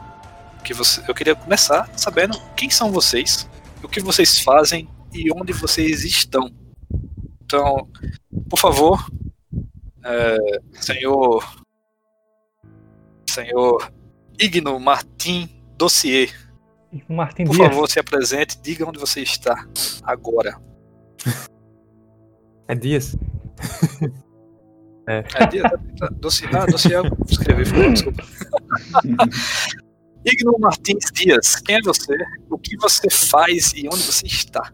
que 0.64 0.74
você, 0.74 1.02
eu 1.08 1.14
queria 1.14 1.34
começar 1.34 1.88
sabendo 1.96 2.40
quem 2.56 2.68
são 2.68 2.92
vocês, 2.92 3.48
o 3.82 3.88
que 3.88 4.00
vocês 4.00 4.40
fazem 4.40 4.88
e 5.12 5.32
onde 5.32 5.52
vocês 5.52 6.04
estão. 6.04 6.50
Então, 7.42 7.88
por 8.48 8.58
favor, 8.58 9.06
é, 10.04 10.36
senhor 10.72 11.60
senhor 13.30 13.92
Igno 14.38 14.78
Martim 14.80 15.48
Dossier. 15.76 16.49
Martim 17.08 17.44
Por 17.44 17.56
Dias. 17.56 17.68
favor, 17.68 17.88
se 17.88 18.00
apresente, 18.00 18.60
diga 18.60 18.88
onde 18.88 18.98
você 18.98 19.20
está 19.20 19.66
agora. 20.02 20.60
É 22.66 22.74
Dias. 22.74 23.16
É, 25.08 25.22
dia, 25.46 25.64
tá, 25.98 26.06
dossiê, 26.20 26.46
ah, 26.54 26.66
dossiê 26.66 26.96
eu 26.96 27.02
escrevi, 27.28 27.64
foi, 27.64 27.92
desculpa. 27.92 28.22
Igno 30.24 30.56
Martins 30.60 31.10
Dias, 31.12 31.56
quem 31.56 31.76
é 31.76 31.82
você? 31.82 32.16
O 32.48 32.56
que 32.56 32.76
você 32.76 33.10
faz 33.10 33.72
e 33.74 33.88
onde 33.88 34.02
você 34.02 34.26
está? 34.26 34.72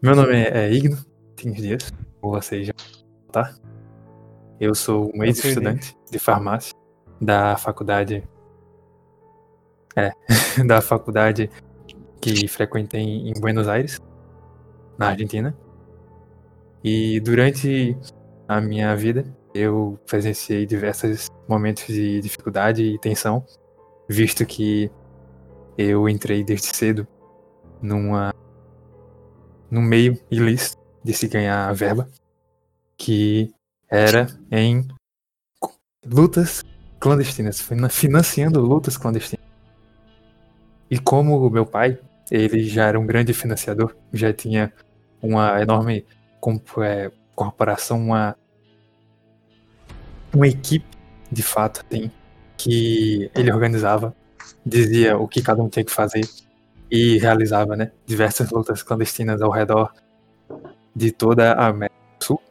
Meu 0.00 0.14
nome 0.14 0.34
é 0.34 0.72
Igno 0.72 0.96
Martins 1.26 1.56
Dias, 1.56 1.92
ou 2.20 2.40
já 2.40 2.72
tá? 3.32 3.52
Eu 4.60 4.76
sou 4.76 5.10
um 5.12 5.24
ex-estudante 5.24 5.96
de 6.10 6.18
farmácia 6.20 6.72
da 7.20 7.56
faculdade. 7.56 8.22
É, 9.96 10.12
da 10.66 10.80
faculdade 10.80 11.50
que 12.20 12.46
frequentei 12.48 13.02
em 13.02 13.32
Buenos 13.34 13.68
Aires, 13.68 14.00
na 14.98 15.08
Argentina. 15.08 15.54
E 16.84 17.20
durante 17.20 17.96
a 18.48 18.60
minha 18.60 18.94
vida, 18.96 19.24
eu 19.54 19.98
presenciei 20.06 20.66
diversos 20.66 21.26
momentos 21.48 21.86
de 21.86 22.20
dificuldade 22.20 22.82
e 22.82 22.98
tensão, 22.98 23.44
visto 24.08 24.44
que 24.46 24.90
eu 25.76 26.08
entrei 26.08 26.42
desde 26.44 26.68
cedo 26.68 27.06
numa 27.80 28.32
num 29.70 29.82
meio 29.82 30.18
ilícito 30.30 30.80
de 31.02 31.14
se 31.14 31.26
ganhar 31.28 31.72
verba, 31.74 32.08
que 32.96 33.52
era 33.88 34.26
em 34.50 34.86
lutas 36.04 36.62
clandestinas, 37.00 37.60
fina- 37.60 37.88
financiando 37.88 38.60
lutas 38.60 38.96
clandestinas. 38.96 39.51
E 40.92 40.98
como 40.98 41.38
o 41.38 41.48
meu 41.48 41.64
pai, 41.64 41.98
ele 42.30 42.64
já 42.64 42.86
era 42.86 43.00
um 43.00 43.06
grande 43.06 43.32
financiador, 43.32 43.96
já 44.12 44.30
tinha 44.30 44.70
uma 45.22 45.58
enorme 45.62 46.04
é, 46.84 47.10
corporação, 47.34 47.98
uma 47.98 48.36
uma 50.34 50.46
equipe 50.46 50.84
de 51.30 51.42
fato 51.42 51.82
assim, 51.82 52.10
que 52.58 53.30
ele 53.34 53.50
organizava, 53.50 54.14
dizia 54.66 55.16
o 55.16 55.26
que 55.26 55.40
cada 55.40 55.62
um 55.62 55.68
tinha 55.70 55.82
que 55.82 55.90
fazer 55.90 56.28
e 56.90 57.16
realizava, 57.16 57.74
né, 57.74 57.90
diversas 58.04 58.50
lutas 58.50 58.82
clandestinas 58.82 59.40
ao 59.40 59.50
redor 59.50 59.94
de 60.94 61.10
toda 61.10 61.54
a 61.54 61.68
América 61.68 61.96
do 62.18 62.24
Sul. 62.26 62.42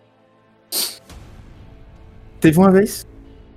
Teve 2.40 2.58
uma 2.58 2.72
vez 2.72 3.06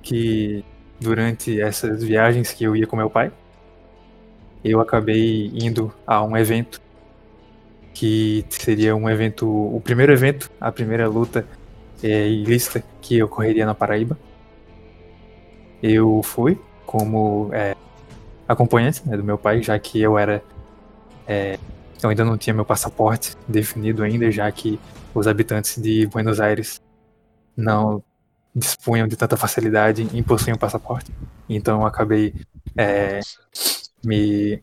que 0.02 0.62
durante 1.00 1.58
essas 1.58 2.04
viagens 2.04 2.52
que 2.52 2.64
eu 2.64 2.76
ia 2.76 2.86
com 2.86 2.96
meu 2.96 3.08
pai, 3.08 3.32
eu 4.64 4.80
acabei 4.80 5.50
indo 5.54 5.92
a 6.06 6.22
um 6.24 6.36
evento 6.36 6.80
que 7.92 8.44
seria 8.48 8.96
um 8.96 9.08
evento, 9.08 9.46
o 9.46 9.80
primeiro 9.80 10.12
evento, 10.12 10.50
a 10.60 10.72
primeira 10.72 11.08
luta 11.08 11.46
é, 12.02 12.28
ilícita 12.28 12.82
que 13.00 13.22
ocorreria 13.22 13.66
na 13.66 13.74
Paraíba. 13.74 14.18
Eu 15.82 16.22
fui 16.22 16.58
como 16.86 17.50
é, 17.52 17.76
acompanhante 18.48 19.06
né, 19.06 19.16
do 19.16 19.22
meu 19.22 19.38
pai, 19.38 19.62
já 19.62 19.78
que 19.78 20.00
eu 20.00 20.18
era. 20.18 20.42
é, 21.26 21.58
eu 22.02 22.10
ainda 22.10 22.24
não 22.24 22.36
tinha 22.36 22.52
meu 22.52 22.64
passaporte 22.64 23.36
definido 23.46 24.02
ainda, 24.02 24.30
já 24.30 24.50
que 24.50 24.78
os 25.14 25.26
habitantes 25.26 25.80
de 25.80 26.06
Buenos 26.06 26.40
Aires 26.40 26.82
não 27.56 28.02
dispunham 28.54 29.08
de 29.08 29.16
tanta 29.16 29.36
facilidade 29.36 30.08
em 30.12 30.22
possuir 30.22 30.54
um 30.54 30.58
passaporte. 30.58 31.12
Então 31.48 31.80
eu 31.80 31.86
acabei 31.86 32.34
é, 32.76 33.20
me 34.04 34.62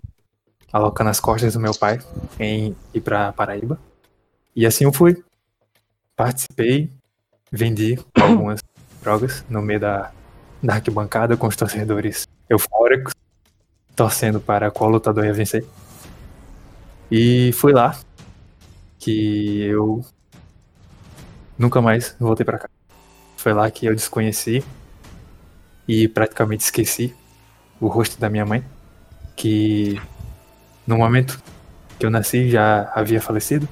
alocando 0.71 1.09
as 1.09 1.19
costas 1.19 1.53
do 1.53 1.59
meu 1.59 1.73
pai 1.73 1.99
em 2.39 2.75
ir 2.93 3.01
para 3.01 3.33
Paraíba. 3.33 3.79
E 4.55 4.65
assim 4.65 4.85
eu 4.85 4.93
fui. 4.93 5.23
Participei, 6.15 6.89
vendi 7.51 7.99
algumas 8.19 8.61
drogas 9.01 9.43
no 9.49 9.61
meio 9.61 9.79
da, 9.79 10.11
da 10.61 10.75
arquibancada 10.75 11.35
com 11.35 11.47
os 11.47 11.55
torcedores 11.55 12.27
eufóricos, 12.49 13.13
torcendo 13.95 14.39
para 14.39 14.69
qual 14.69 14.89
lutador 14.89 15.25
ia 15.25 15.33
vencer. 15.33 15.65
E 17.09 17.51
foi 17.53 17.73
lá 17.73 17.99
que 18.99 19.63
eu 19.63 20.05
nunca 21.57 21.81
mais 21.81 22.15
voltei 22.19 22.45
para 22.45 22.59
cá. 22.59 22.69
Foi 23.35 23.53
lá 23.53 23.69
que 23.71 23.85
eu 23.85 23.95
desconheci 23.95 24.63
e 25.87 26.07
praticamente 26.07 26.63
esqueci 26.63 27.15
o 27.79 27.87
rosto 27.87 28.19
da 28.19 28.29
minha 28.29 28.45
mãe, 28.45 28.63
que 29.35 30.01
no 30.85 30.97
momento 30.97 31.41
que 31.97 32.05
eu 32.05 32.09
nasci 32.09 32.49
já 32.49 32.91
havia 32.95 33.21
falecido 33.21 33.67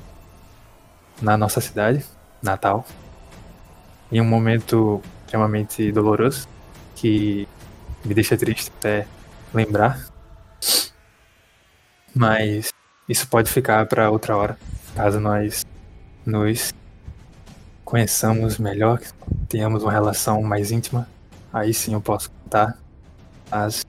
na 1.21 1.37
nossa 1.37 1.59
cidade, 1.59 2.05
Natal, 2.41 2.85
em 4.11 4.21
um 4.21 4.25
momento 4.25 5.01
extremamente 5.21 5.91
doloroso 5.91 6.47
que 6.95 7.47
me 8.03 8.13
deixa 8.13 8.37
triste 8.37 8.71
até 8.77 9.05
lembrar. 9.53 10.07
Mas 12.15 12.71
isso 13.07 13.27
pode 13.27 13.49
ficar 13.51 13.85
para 13.87 14.09
outra 14.09 14.35
hora, 14.35 14.57
caso 14.95 15.19
nós 15.19 15.65
nos 16.25 16.73
conheçamos 17.83 18.57
melhor, 18.57 18.99
tenhamos 19.47 19.83
uma 19.83 19.91
relação 19.91 20.41
mais 20.41 20.71
íntima. 20.71 21.07
Aí 21.51 21.73
sim 21.73 21.93
eu 21.93 22.01
posso 22.01 22.29
contar 22.31 22.77
as 23.51 23.83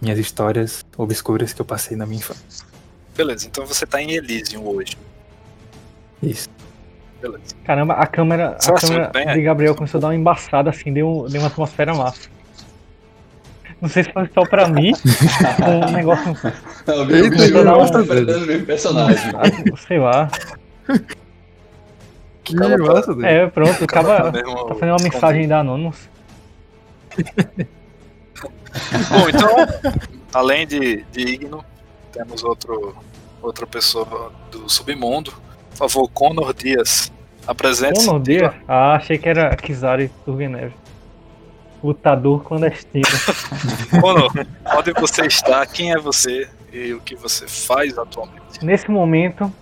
minhas 0.00 0.18
histórias 0.18 0.84
obscuras 0.96 1.52
que 1.52 1.60
eu 1.60 1.64
passei 1.64 1.96
na 1.96 2.06
minha 2.06 2.18
infância. 2.18 2.66
Beleza, 3.16 3.46
então 3.46 3.64
você 3.64 3.86
tá 3.86 4.00
em 4.00 4.12
Elysium 4.12 4.66
hoje. 4.66 4.96
Isso. 6.22 6.48
Beleza. 7.20 7.54
Caramba, 7.64 7.94
a 7.94 8.06
câmera, 8.06 8.56
Só 8.60 8.74
a 8.74 8.80
câmera 8.80 9.10
bem, 9.12 9.28
é. 9.28 9.34
de 9.34 9.42
Gabriel 9.42 9.74
começou 9.74 9.98
a 9.98 10.00
dar 10.02 10.08
uma 10.08 10.14
embaçada 10.14 10.70
assim, 10.70 10.92
deu, 10.92 11.26
deu 11.30 11.40
uma 11.40 11.48
atmosfera 11.48 11.94
massa. 11.94 12.28
Não 13.80 13.88
sei 13.88 14.04
se 14.04 14.12
foi 14.12 14.28
só 14.34 14.42
pra 14.46 14.68
mim, 14.68 14.92
um 15.88 15.92
negócio, 15.92 16.36
Não, 16.86 17.02
o 17.02 17.06
meu 17.06 17.24
Eita, 17.24 17.38
Gil 17.46 17.64
não, 17.64 17.86
tá 17.86 17.98
não. 17.98 18.04
o 18.04 18.46
mesmo 18.46 18.66
personagem. 18.66 19.32
sei 19.86 19.98
lá. 19.98 20.30
Que 22.42 22.54
massa, 22.56 23.14
Deus. 23.14 23.24
É, 23.24 23.46
pronto, 23.48 23.84
acaba. 23.84 24.32
Tá 24.32 24.74
fazendo 24.74 24.90
uma 24.90 25.02
mensagem 25.02 25.48
da 25.48 25.60
Anonymous. 25.60 26.08
Bom, 29.10 29.28
então, 29.28 29.50
além 30.32 30.66
de, 30.66 31.04
de 31.12 31.20
Igno, 31.20 31.64
temos 32.12 32.42
outro, 32.44 32.96
outra 33.42 33.66
pessoa 33.66 34.32
do 34.50 34.68
submundo. 34.68 35.32
Por 35.70 35.76
favor, 35.76 36.08
Conor 36.08 36.54
Dias. 36.54 37.12
Apresente-se. 37.46 38.06
Conor 38.06 38.20
Dias? 38.20 38.54
Ah, 38.66 38.94
achei 38.94 39.18
que 39.18 39.28
era 39.28 39.54
Kizari 39.56 40.10
Turgenev. 40.24 40.72
Lutador 41.82 42.42
clandestino. 42.42 43.04
Conor, 44.00 44.32
onde 44.76 44.92
você 44.92 45.26
está? 45.26 45.64
Quem 45.66 45.92
é 45.92 45.98
você? 45.98 46.48
E 46.72 46.92
o 46.92 47.00
que 47.00 47.14
você 47.14 47.46
faz 47.46 47.96
atualmente? 47.96 48.64
Nesse 48.64 48.90
momento, 48.90 49.52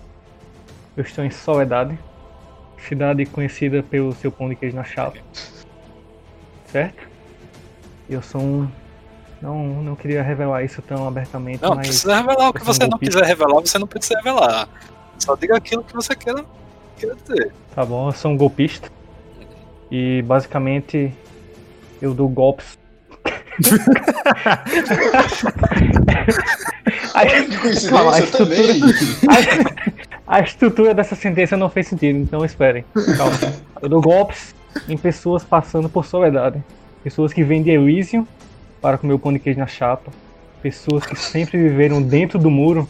eu 0.97 1.03
estou 1.03 1.23
em 1.23 1.29
Soledade, 1.29 1.97
cidade 2.87 3.25
conhecida 3.25 3.83
pelo 3.83 4.13
seu 4.13 4.31
pão 4.31 4.49
de 4.49 4.55
queijo 4.55 4.75
na 4.75 4.83
chapa. 4.83 5.17
Certo? 6.67 7.07
Eu 8.09 8.21
sou 8.21 8.41
um. 8.41 8.67
Não, 9.41 9.83
não 9.83 9.95
queria 9.95 10.23
revelar 10.23 10.63
isso 10.63 10.81
tão 10.81 11.07
abertamente, 11.07 11.61
Não, 11.61 11.75
mas. 11.75 11.87
precisa 11.87 12.15
revelar 12.15 12.49
o 12.49 12.53
que 12.53 12.63
você 12.63 12.87
não 12.87 12.97
quiser 12.97 13.23
revelar, 13.23 13.61
você 13.61 13.77
não 13.77 13.87
precisa 13.87 14.17
revelar. 14.17 14.67
Só 15.19 15.35
diga 15.35 15.57
aquilo 15.57 15.83
que 15.83 15.93
você 15.93 16.15
queira, 16.15 16.43
queira 16.97 17.15
dizer. 17.15 17.53
Tá 17.73 17.85
bom, 17.85 18.09
eu 18.09 18.13
sou 18.13 18.31
um 18.31 18.37
golpista. 18.37 18.89
E 19.91 20.23
basicamente 20.23 21.13
eu 22.01 22.13
dou 22.13 22.27
golpes. 22.27 22.77
a, 27.13 27.21
a 27.21 27.25
também. 28.31 28.81
a 30.27 30.41
estrutura 30.41 30.93
dessa 30.93 31.15
sentença 31.15 31.55
não 31.55 31.69
fez 31.69 31.87
sentido, 31.87 32.19
então 32.19 32.43
esperem. 32.43 32.83
Calma. 33.17 33.37
Eu 33.81 33.87
dou 33.89 34.01
golpes 34.01 34.53
em 34.89 34.97
pessoas 34.97 35.43
passando 35.43 35.89
por 35.89 36.05
soledade. 36.05 36.61
Pessoas 37.03 37.31
que 37.31 37.43
vêm 37.43 37.63
de 37.63 37.71
Elysium 37.71 38.27
para 38.85 38.99
comer 38.99 39.13
o 39.13 39.19
pão 39.19 39.33
de 39.33 39.39
queijo 39.39 39.57
na 39.57 39.65
chapa. 39.65 40.11
Pessoas 40.61 41.07
que 41.07 41.15
sempre 41.15 41.57
viveram 41.57 42.03
dentro 42.03 42.37
do 42.37 42.51
muro, 42.51 42.87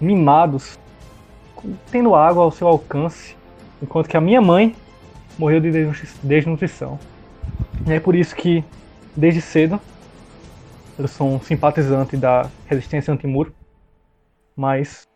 mimados, 0.00 0.76
tendo 1.88 2.16
água 2.16 2.42
ao 2.42 2.50
seu 2.50 2.66
alcance. 2.66 3.36
Enquanto 3.80 4.08
que 4.08 4.16
a 4.16 4.20
minha 4.20 4.40
mãe 4.40 4.74
morreu 5.38 5.60
de 5.60 5.70
desnutri- 5.70 6.08
desnutrição. 6.20 6.98
E 7.86 7.92
é 7.92 8.00
por 8.00 8.16
isso 8.16 8.34
que, 8.34 8.64
desde 9.14 9.40
cedo, 9.40 9.78
eu 10.98 11.06
sou 11.06 11.28
um 11.28 11.40
simpatizante 11.40 12.16
da 12.16 12.50
resistência 12.66 13.14
antimuro. 13.14 13.54
Mas, 14.56 15.06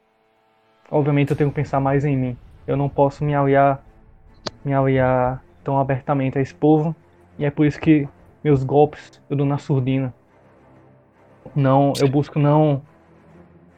obviamente, 0.89 1.33
eu 1.33 1.37
tenho 1.37 1.51
que 1.51 1.57
pensar 1.57 1.81
mais 1.81 2.05
em 2.05 2.17
mim. 2.17 2.37
Eu 2.69 2.77
não 2.77 2.89
posso 2.89 3.25
me 3.25 3.35
aliar, 3.35 3.85
me 4.65 4.73
aliar 4.73 5.43
tão 5.65 5.77
abertamente 5.77 6.39
a 6.39 6.41
esse 6.41 6.55
povo. 6.55 6.95
E 7.37 7.45
é 7.45 7.51
por 7.51 7.67
isso 7.67 7.81
que 7.81 8.09
meus 8.45 8.63
golpes 8.63 9.21
eu 9.29 9.37
dou 9.37 9.45
na 9.45 9.59
surdina. 9.59 10.15
Não, 11.55 11.93
eu 11.99 12.09
busco 12.09 12.39
não. 12.39 12.83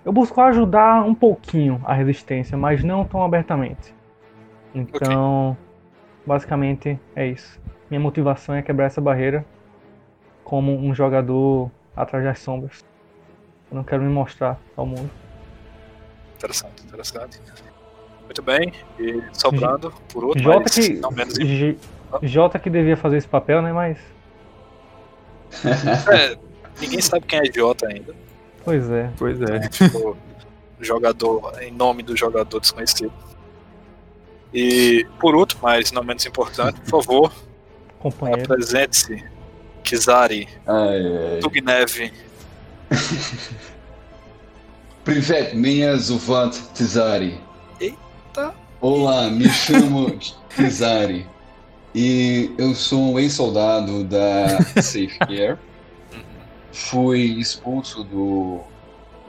Eu 0.05 0.13
busco 0.13 0.41
ajudar 0.41 1.05
um 1.05 1.15
pouquinho 1.15 1.81
a 1.85 1.95
resistência, 1.95 2.57
mas 2.57 2.83
não 2.83 3.05
tão 3.05 3.23
abertamente. 3.23 3.95
Então, 4.75 5.57
basicamente 6.27 6.99
é 7.15 7.27
isso. 7.29 7.61
Minha 7.89 8.01
motivação 8.01 8.55
é 8.55 8.63
quebrar 8.63 8.87
essa 8.87 9.01
barreira 9.01 9.45
como 10.45 10.73
um 10.77 10.95
jogador 10.95 11.71
atrás 11.97 12.25
das 12.25 12.39
sombras. 12.41 12.79
Eu 13.71 13.77
não 13.77 13.85
quero 13.85 14.03
me 14.03 14.09
mostrar 14.09 14.59
ao 14.77 14.85
mundo. 14.87 15.11
Interessante, 16.37 16.85
interessante. 16.85 17.41
Muito 18.25 18.43
bem, 18.43 18.73
e 18.99 19.23
sobrando 19.33 19.93
por 20.13 20.25
outro, 20.25 20.43
Jota 20.43 20.61
mas 20.63 20.75
que, 20.75 20.95
não 20.95 21.11
menos 21.11 21.35
J- 21.35 21.79
Jota 22.23 22.59
que 22.59 22.71
devia 22.71 22.97
fazer 22.97 23.19
esse 23.19 23.29
papel, 23.29 23.63
né? 23.63 23.73
Mas, 23.73 23.99
É, 26.11 26.37
ninguém 26.81 27.01
sabe 27.01 27.27
quem 27.27 27.39
é 27.41 27.53
Jota 27.53 27.87
ainda. 27.89 28.15
pois 28.65 28.91
é. 28.91 29.11
Pois 29.17 29.41
é. 29.41 29.69
Tipo, 29.69 30.17
jogador, 30.81 31.53
em 31.63 31.71
nome 31.73 32.03
do 32.03 32.17
jogador 32.17 32.61
desconhecido. 32.61 33.13
E 34.53 35.07
por 35.19 35.35
último, 35.35 35.63
mas 35.63 35.91
não 35.93 36.03
menos 36.05 36.27
importante, 36.27 36.81
por 36.83 37.03
favor, 37.03 37.33
apresente-se. 38.33 39.25
Kizari, 39.83 40.49
Ai, 40.65 41.07
ai. 41.35 41.41
Tugnev, 41.41 42.13
Privet 45.05 45.55
minha 45.57 45.97
Zuvant 45.97 46.55
Tizari. 46.75 47.41
Eita. 47.81 48.55
Olá, 48.81 49.29
me 49.29 49.49
chamo 49.49 50.17
Tizari. 50.55 51.27
E 51.95 52.51
eu 52.57 52.75
sou 52.75 53.15
um 53.15 53.19
ex-soldado 53.19 54.05
da 54.05 54.61
Safe 54.81 55.19
Care. 55.19 55.59
Fui 56.73 57.21
expulso 57.21 58.03
do, 58.03 58.61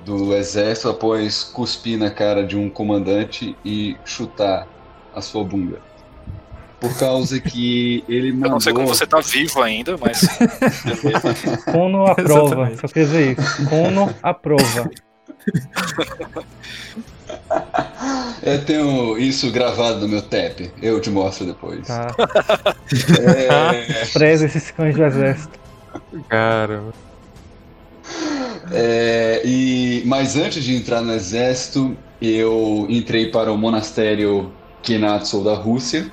do 0.05 0.33
exército 0.33 0.89
após 0.89 1.43
cuspir 1.43 1.97
na 1.99 2.09
cara 2.09 2.45
de 2.45 2.57
um 2.57 2.69
comandante 2.69 3.55
e 3.65 3.97
chutar 4.05 4.67
a 5.13 5.21
sua 5.21 5.43
bunda. 5.43 5.79
Por 6.79 6.97
causa 6.97 7.39
que 7.39 8.03
ele 8.09 8.29
eu 8.29 8.35
mandou. 8.35 8.51
não 8.51 8.59
sei 8.59 8.73
como 8.73 8.87
você 8.87 9.05
tá 9.05 9.19
vivo 9.19 9.61
ainda, 9.61 9.95
mas. 9.97 10.21
Cono 11.71 12.07
aprova. 12.11 12.75
Só 12.77 12.87
quer 12.87 13.05
dizer 13.05 13.37
isso. 13.39 13.65
Cono 13.69 14.13
aprova. 14.21 14.89
Eu 18.41 18.65
tenho 18.65 19.17
isso 19.17 19.49
gravado 19.51 20.01
no 20.01 20.07
meu 20.09 20.21
TAP. 20.21 20.71
Eu 20.81 20.99
te 20.99 21.09
mostro 21.09 21.45
depois. 21.45 21.87
Tá? 21.87 22.07
É, 23.21 24.05
Preza 24.11 24.45
esses 24.45 24.69
cães 24.71 24.95
do 24.95 25.03
exército. 25.05 25.57
Cara, 26.27 26.83
é, 28.73 29.41
e, 29.45 30.01
mas 30.05 30.35
antes 30.35 30.63
de 30.63 30.75
entrar 30.75 31.01
no 31.01 31.13
exército, 31.13 31.95
eu 32.21 32.87
entrei 32.89 33.29
para 33.29 33.51
o 33.51 33.57
monastério 33.57 34.51
Kenatsu 34.81 35.43
da 35.43 35.53
Rússia. 35.53 36.11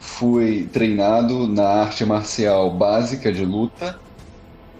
Fui 0.00 0.68
treinado 0.72 1.46
na 1.46 1.64
arte 1.64 2.04
marcial 2.04 2.70
básica 2.70 3.32
de 3.32 3.44
luta 3.44 4.00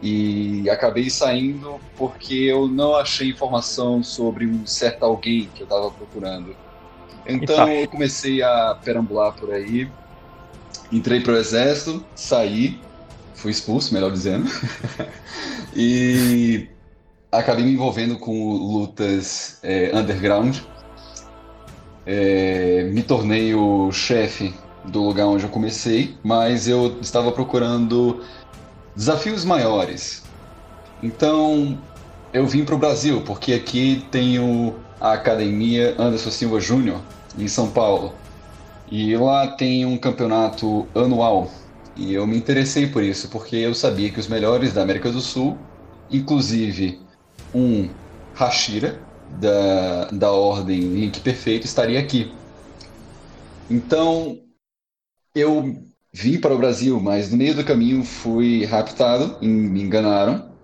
e 0.03 0.69
acabei 0.69 1.09
saindo 1.09 1.81
porque 1.97 2.35
eu 2.35 2.67
não 2.69 2.97
achei 2.97 3.31
informação 3.31 4.03
sobre 4.03 4.47
um 4.47 4.67
certo 4.67 5.05
alguém 5.05 5.49
que 5.55 5.63
eu 5.63 5.65
estava 5.65 5.91
procurando. 5.91 6.57
Então 7.27 7.69
eu 7.69 7.89
comecei 7.89 8.43
a 8.43 8.77
perambular 8.83 9.33
por 9.33 9.53
aí, 9.53 9.89
entrei 10.93 11.21
para 11.21 11.33
o 11.33 11.37
exército, 11.37 12.05
saí, 12.15 12.81
fui 13.35 13.51
expulso, 13.51 13.93
melhor 13.93 14.13
dizendo, 14.13 14.49
e 15.75 16.69
acabei 17.39 17.65
me 17.65 17.73
envolvendo 17.73 18.19
com 18.19 18.53
lutas 18.53 19.59
é, 19.63 19.91
underground. 19.95 20.59
É, 22.05 22.85
me 22.93 23.03
tornei 23.03 23.55
o 23.55 23.91
chefe 23.91 24.55
do 24.85 25.03
lugar 25.03 25.27
onde 25.27 25.45
eu 25.45 25.51
comecei, 25.51 26.17
mas 26.23 26.69
eu 26.69 26.99
estava 27.01 27.33
procurando 27.33 28.23
desafios 28.95 29.45
maiores. 29.45 30.23
Então 31.03 31.79
eu 32.33 32.47
vim 32.47 32.65
para 32.65 32.75
o 32.75 32.79
Brasil, 32.79 33.23
porque 33.23 33.53
aqui 33.53 34.05
tenho 34.11 34.75
a 35.01 35.13
Academia 35.13 35.95
Anderson 35.99 36.31
Silva 36.31 36.61
Júnior, 36.61 37.01
em 37.39 37.49
São 37.49 37.71
Paulo. 37.71 38.15
E 38.91 39.17
lá 39.17 39.49
tem 39.49 39.85
um 39.85 39.99
campeonato 39.99 40.87
anual. 40.95 41.51
E 41.97 42.15
eu 42.15 42.27
me 42.27 42.37
interessei 42.37 42.87
por 42.87 43.03
isso, 43.03 43.29
porque 43.29 43.57
eu 43.57 43.75
sabia 43.75 44.11
que 44.11 44.21
os 44.21 44.29
melhores 44.29 44.73
da 44.73 44.83
América 44.83 45.11
do 45.11 45.21
Sul, 45.21 45.59
inclusive 46.11 47.06
um 47.57 47.89
Hashira, 48.35 49.01
da, 49.41 50.11
da 50.11 50.31
ordem 50.31 50.81
Link 50.81 51.21
Perfeito, 51.21 51.65
estaria 51.65 51.99
aqui. 51.99 52.31
Então, 53.71 54.39
eu 55.35 55.83
vim 56.13 56.39
para 56.39 56.55
o 56.55 56.59
Brasil, 56.59 57.01
mas 57.01 57.31
no 57.31 57.37
meio 57.37 57.55
do 57.55 57.65
caminho 57.65 58.05
fui 58.05 58.65
raptado, 58.65 59.39
me 59.41 59.83
enganaram, 59.83 60.55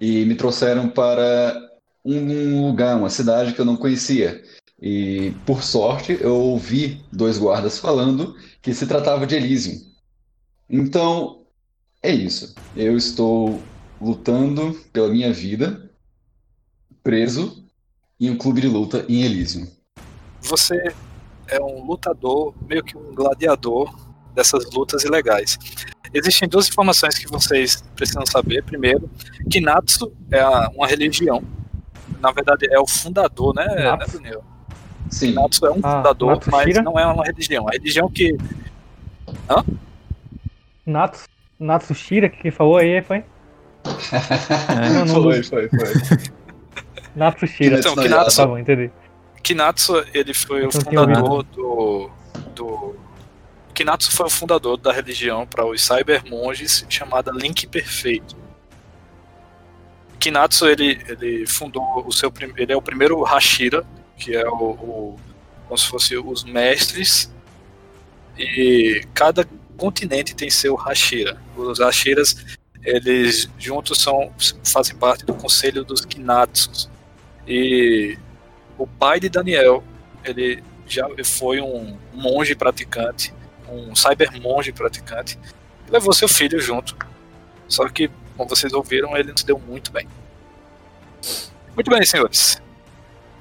e 0.00 0.24
me 0.24 0.34
trouxeram 0.34 0.88
para 0.88 1.60
um 2.04 2.66
lugar, 2.66 2.96
uma 2.96 3.10
cidade 3.10 3.52
que 3.52 3.60
eu 3.60 3.64
não 3.64 3.76
conhecia. 3.76 4.42
E, 4.80 5.32
por 5.44 5.62
sorte, 5.62 6.16
eu 6.20 6.36
ouvi 6.36 7.04
dois 7.12 7.38
guardas 7.38 7.78
falando 7.78 8.34
que 8.62 8.72
se 8.74 8.86
tratava 8.86 9.26
de 9.26 9.34
Elysium. 9.34 9.80
Então, 10.68 11.46
é 12.02 12.12
isso. 12.12 12.56
Eu 12.76 12.96
estou 12.96 13.60
lutando 14.00 14.74
pela 14.92 15.08
minha 15.08 15.32
vida, 15.32 15.85
preso 17.16 17.62
em 18.18 18.28
um 18.32 18.36
clube 18.36 18.60
de 18.60 18.66
luta 18.66 19.06
em 19.08 19.22
Elysium. 19.22 19.68
você 20.42 20.92
é 21.46 21.60
um 21.62 21.84
lutador, 21.86 22.52
meio 22.68 22.82
que 22.82 22.96
um 22.98 23.14
gladiador 23.14 23.94
dessas 24.34 24.68
lutas 24.72 25.04
ilegais. 25.04 25.56
Existem 26.12 26.48
duas 26.48 26.66
informações 26.68 27.16
que 27.16 27.28
vocês 27.28 27.80
precisam 27.94 28.26
saber. 28.26 28.64
Primeiro, 28.64 29.08
que 29.48 29.60
Natsu 29.60 30.12
é 30.32 30.40
a- 30.40 30.68
uma 30.74 30.88
religião. 30.88 31.44
Na 32.20 32.32
verdade, 32.32 32.66
é 32.68 32.80
o 32.80 32.86
fundador, 32.88 33.54
né, 33.54 33.64
né 33.66 33.84
Natsu. 33.84 34.18
Daniel? 34.18 34.44
Sim, 35.08 35.32
Natsu 35.32 35.66
é 35.66 35.70
um 35.70 35.80
Ah, 35.84 35.96
fundador, 35.98 36.30
Natsushira? 36.30 36.64
mas 36.82 36.84
não 36.84 36.98
é 36.98 37.06
uma 37.06 37.24
religião. 37.24 37.68
A 37.68 37.72
religião 37.72 38.10
que 38.10 38.36
Natsu, 40.84 41.24
Natsu 41.60 41.94
Shira, 41.94 42.28
que 42.28 42.50
falou 42.50 42.78
aí, 42.78 43.00
foi? 43.02 43.22
Não, 44.96 45.04
não, 45.06 45.22
foi, 45.22 45.42
foi, 45.44 45.68
foi. 45.68 45.86
Natsu 47.16 47.46
Shira. 47.46 47.78
Então, 47.80 47.94
Kimetsu 47.94 47.96
no 47.96 48.02
que 48.02 48.08
Yaiba. 48.08 48.24
Natsu- 48.24 48.36
Tá 48.36 48.46
bom, 48.46 48.58
entendi. 48.58 48.90
Kinatsu, 49.42 50.04
ele 50.14 50.34
foi 50.34 50.58
o 50.60 50.60
Eu 50.60 50.62
não 50.64 50.70
tinha 50.70 51.00
fundador 51.00 51.42
do, 51.44 52.10
do. 52.54 52.96
Kinatsu 53.74 54.10
foi 54.12 54.26
o 54.26 54.30
fundador 54.30 54.76
da 54.76 54.92
religião 54.92 55.46
para 55.46 55.64
os 55.66 55.82
cybermonges 55.82 56.84
chamada 56.88 57.30
Link 57.32 57.66
Perfeito. 57.66 58.36
Kinatsu, 60.18 60.66
ele, 60.66 61.00
ele 61.08 61.46
fundou 61.46 62.04
o 62.06 62.12
seu. 62.12 62.30
prim- 62.30 62.52
Ele 62.56 62.72
é 62.72 62.76
o 62.76 62.82
primeiro 62.82 63.22
Hashira, 63.22 63.84
que 64.16 64.34
é 64.34 64.48
o. 64.48 64.54
o 64.70 65.16
como 65.66 65.76
se 65.78 65.88
fosse 65.88 66.16
os 66.16 66.44
mestres 66.44 67.28
E 68.38 69.02
cada 69.12 69.44
continente 69.76 70.34
tem 70.34 70.48
seu 70.50 70.74
Hashira. 70.76 71.36
Os 71.56 71.80
Hashiras, 71.80 72.36
eles 72.84 73.48
juntos 73.58 73.98
são 74.00 74.32
fazem 74.64 74.96
parte 74.96 75.24
do 75.24 75.34
conselho 75.34 75.84
dos 75.84 76.04
Kinatsus. 76.04 76.88
E 77.46 78.18
o 78.76 78.86
pai 78.86 79.20
de 79.20 79.28
Daniel, 79.28 79.82
ele 80.24 80.62
já 80.86 81.06
foi 81.24 81.60
um 81.60 81.96
monge 82.12 82.54
praticante, 82.54 83.32
um 83.68 83.94
cyber 83.94 84.30
monge 84.40 84.72
praticante, 84.72 85.38
e 85.86 85.90
levou 85.90 86.12
seu 86.12 86.28
filho 86.28 86.60
junto. 86.60 86.96
Só 87.68 87.88
que, 87.88 88.10
como 88.36 88.48
vocês 88.48 88.72
ouviram, 88.72 89.16
ele 89.16 89.30
não 89.30 89.36
se 89.36 89.46
deu 89.46 89.58
muito 89.58 89.90
bem. 89.92 90.06
Muito 91.74 91.90
bem, 91.90 92.04
senhores. 92.04 92.60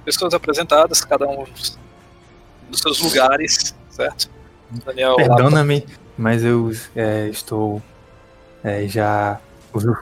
Pessoas 0.03 0.33
apresentadas, 0.33 1.03
cada 1.03 1.27
um 1.27 1.45
nos 2.69 2.79
seus 2.79 2.99
lugares, 2.99 3.75
certo? 3.89 4.29
Daniel. 4.85 5.15
Perdona-me, 5.15 5.85
mas 6.17 6.43
eu 6.43 6.71
é, 6.95 7.27
estou 7.27 7.81
é, 8.63 8.87
já 8.87 9.39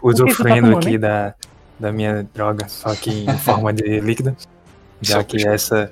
usufruindo 0.02 0.72
tá 0.72 0.78
aqui 0.78 0.98
da, 0.98 1.36
da 1.80 1.92
minha 1.92 2.28
droga, 2.34 2.68
só 2.68 2.94
que 2.96 3.26
em 3.26 3.38
forma 3.38 3.74
de 3.74 4.00
líquida. 4.02 4.36
Já 5.02 5.24
que 5.24 5.46
essa 5.46 5.92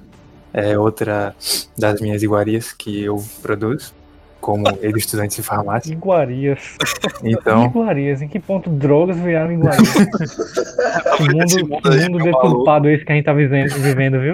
é 0.53 0.77
outra 0.77 1.35
das 1.77 1.99
minhas 1.99 2.23
iguarias 2.23 2.71
que 2.71 3.03
eu 3.03 3.23
produzo, 3.41 3.93
como 4.39 4.65
ele 4.81 4.97
estudante 4.97 5.37
de 5.37 5.43
farmácia. 5.43 5.91
Iguarias. 5.91 6.77
Então. 7.23 7.65
Iguarias, 7.65 8.21
em 8.21 8.27
que 8.27 8.39
ponto 8.39 8.69
drogas 8.69 9.17
viraram 9.17 9.53
iguarias? 9.53 9.93
que 11.17 11.23
mundo, 11.23 11.67
mundo, 11.67 11.81
que 11.81 12.09
mundo 12.09 12.23
deturpado 12.23 12.89
esse 12.89 13.05
que 13.05 13.11
a 13.11 13.15
gente 13.15 13.25
tá 13.25 13.33
vivendo, 13.33 13.73
vivendo, 13.75 14.19
viu? 14.19 14.33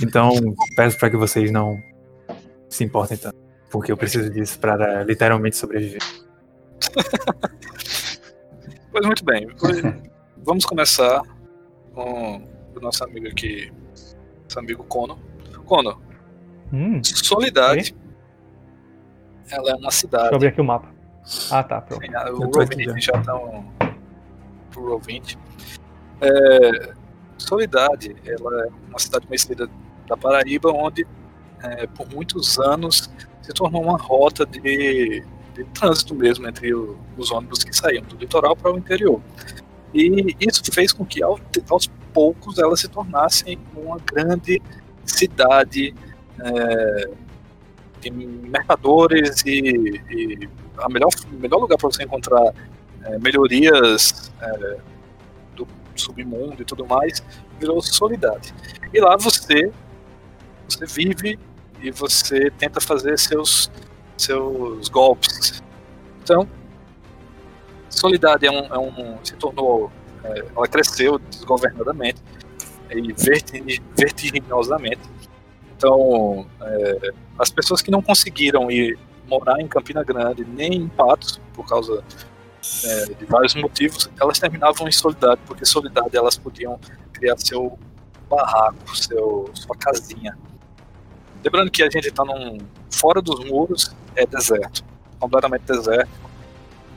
Então, 0.00 0.30
peço 0.76 0.98
para 0.98 1.10
que 1.10 1.16
vocês 1.16 1.50
não 1.50 1.78
se 2.68 2.84
importem 2.84 3.16
tanto, 3.16 3.36
porque 3.70 3.92
eu 3.92 3.96
preciso 3.96 4.30
disso 4.30 4.58
para 4.58 5.02
literalmente 5.04 5.56
sobreviver. 5.56 6.00
Pois 8.90 9.06
muito 9.06 9.24
bem. 9.24 9.48
Vamos 10.44 10.64
começar 10.64 11.22
com 11.94 12.42
o 12.74 12.80
nosso 12.80 13.04
amigo 13.04 13.28
aqui, 13.28 13.72
nosso 14.44 14.58
amigo 14.58 14.82
Kono. 14.84 15.18
Kono, 15.64 16.00
hum, 16.72 17.00
Solidade, 17.04 17.94
ela 19.50 19.70
é 19.70 19.74
uma 19.74 19.90
cidade. 19.90 20.24
Deixa 20.24 20.34
eu 20.34 20.36
abrir 20.36 20.48
aqui 20.48 20.60
o 20.60 20.64
mapa. 20.64 20.88
Ah, 21.50 21.62
tá, 21.62 21.80
pronto. 21.80 22.04
o 22.04 22.50
Roll20 22.50 23.00
já 23.00 23.12
tá 23.22 23.36
um, 23.36 23.64
pro 24.70 24.98
Roll20. 24.98 25.38
É, 26.20 26.92
Solidade, 27.38 28.16
ela 28.24 28.64
é 28.64 28.68
uma 28.88 28.98
cidade 28.98 29.26
conhecida 29.26 29.68
da 30.08 30.16
Paraíba, 30.16 30.70
onde 30.72 31.06
é, 31.62 31.86
por 31.86 32.08
muitos 32.08 32.58
anos 32.58 33.10
se 33.40 33.52
tornou 33.52 33.82
uma 33.82 33.96
rota 33.96 34.44
de 34.44 35.24
de 35.54 35.64
trânsito 35.64 36.14
mesmo 36.14 36.48
entre 36.48 36.74
o, 36.74 36.98
os 37.16 37.30
ônibus 37.30 37.62
que 37.62 37.74
saíam 37.74 38.02
do 38.04 38.16
litoral 38.16 38.56
para 38.56 38.72
o 38.72 38.78
interior. 38.78 39.20
E 39.94 40.36
isso 40.40 40.62
fez 40.72 40.92
com 40.92 41.04
que, 41.04 41.22
ao, 41.22 41.38
aos 41.68 41.86
poucos, 42.12 42.58
ela 42.58 42.76
se 42.76 42.88
tornasse 42.88 43.58
uma 43.74 43.98
grande 43.98 44.60
cidade 45.04 45.94
é, 46.40 47.10
de 48.00 48.10
mercadores 48.10 49.42
e, 49.44 50.00
e 50.10 50.48
a 50.78 50.88
melhor, 50.88 51.10
o 51.30 51.36
melhor 51.36 51.58
lugar 51.58 51.78
para 51.78 51.90
você 51.90 52.02
encontrar 52.02 52.52
é, 53.04 53.18
melhorias 53.18 54.32
é, 54.40 54.78
do 55.54 55.66
submundo 55.94 56.62
e 56.62 56.64
tudo 56.64 56.86
mais 56.86 57.22
virou 57.58 57.80
Solidade. 57.82 58.54
E 58.92 59.00
lá 59.00 59.16
você, 59.16 59.70
você 60.68 60.86
vive 60.86 61.38
e 61.80 61.90
você 61.90 62.50
tenta 62.50 62.80
fazer 62.80 63.18
seus 63.18 63.70
seus 64.16 64.88
golpes. 64.88 65.62
Então, 66.22 66.48
Solidade 67.92 68.46
é 68.46 68.50
um, 68.50 68.64
é 68.66 68.78
um 68.78 69.18
se 69.22 69.34
tornou, 69.36 69.90
é, 70.24 70.44
ela 70.56 70.66
cresceu 70.66 71.18
desgovernadamente 71.18 72.20
e 72.90 73.14
vertiginosamente. 73.96 75.00
Então, 75.76 76.46
é, 76.60 77.10
as 77.38 77.50
pessoas 77.50 77.82
que 77.82 77.90
não 77.90 78.02
conseguiram 78.02 78.70
ir 78.70 78.98
morar 79.26 79.60
em 79.60 79.68
Campina 79.68 80.02
Grande 80.02 80.44
nem 80.44 80.74
em 80.74 80.88
Patos 80.88 81.40
por 81.54 81.66
causa 81.66 82.02
é, 82.84 83.04
de 83.14 83.24
vários 83.24 83.54
motivos, 83.54 84.08
elas 84.20 84.38
terminavam 84.38 84.88
em 84.88 84.92
Solidade, 84.92 85.40
porque 85.46 85.64
Solidade 85.64 86.16
elas 86.16 86.36
podiam 86.36 86.78
criar 87.12 87.36
seu 87.38 87.78
barraco, 88.28 88.96
seu, 88.96 89.50
sua 89.54 89.76
casinha. 89.76 90.36
Lembrando 91.44 91.70
que 91.70 91.82
a 91.82 91.90
gente 91.90 92.08
está 92.08 92.24
num 92.24 92.58
fora 92.90 93.20
dos 93.20 93.44
muros 93.44 93.94
é 94.14 94.24
deserto, 94.26 94.84
completamente 95.18 95.64
deserto. 95.64 96.10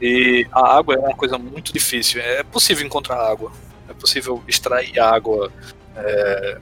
E 0.01 0.45
a 0.51 0.77
água 0.77 0.95
é 0.95 0.99
uma 0.99 1.15
coisa 1.15 1.37
muito 1.37 1.71
difícil. 1.71 2.21
É 2.21 2.43
possível 2.43 2.85
encontrar 2.85 3.17
água, 3.17 3.51
é 3.89 3.93
possível 3.93 4.43
extrair 4.47 4.99
água 4.99 5.51
é, 5.95 6.57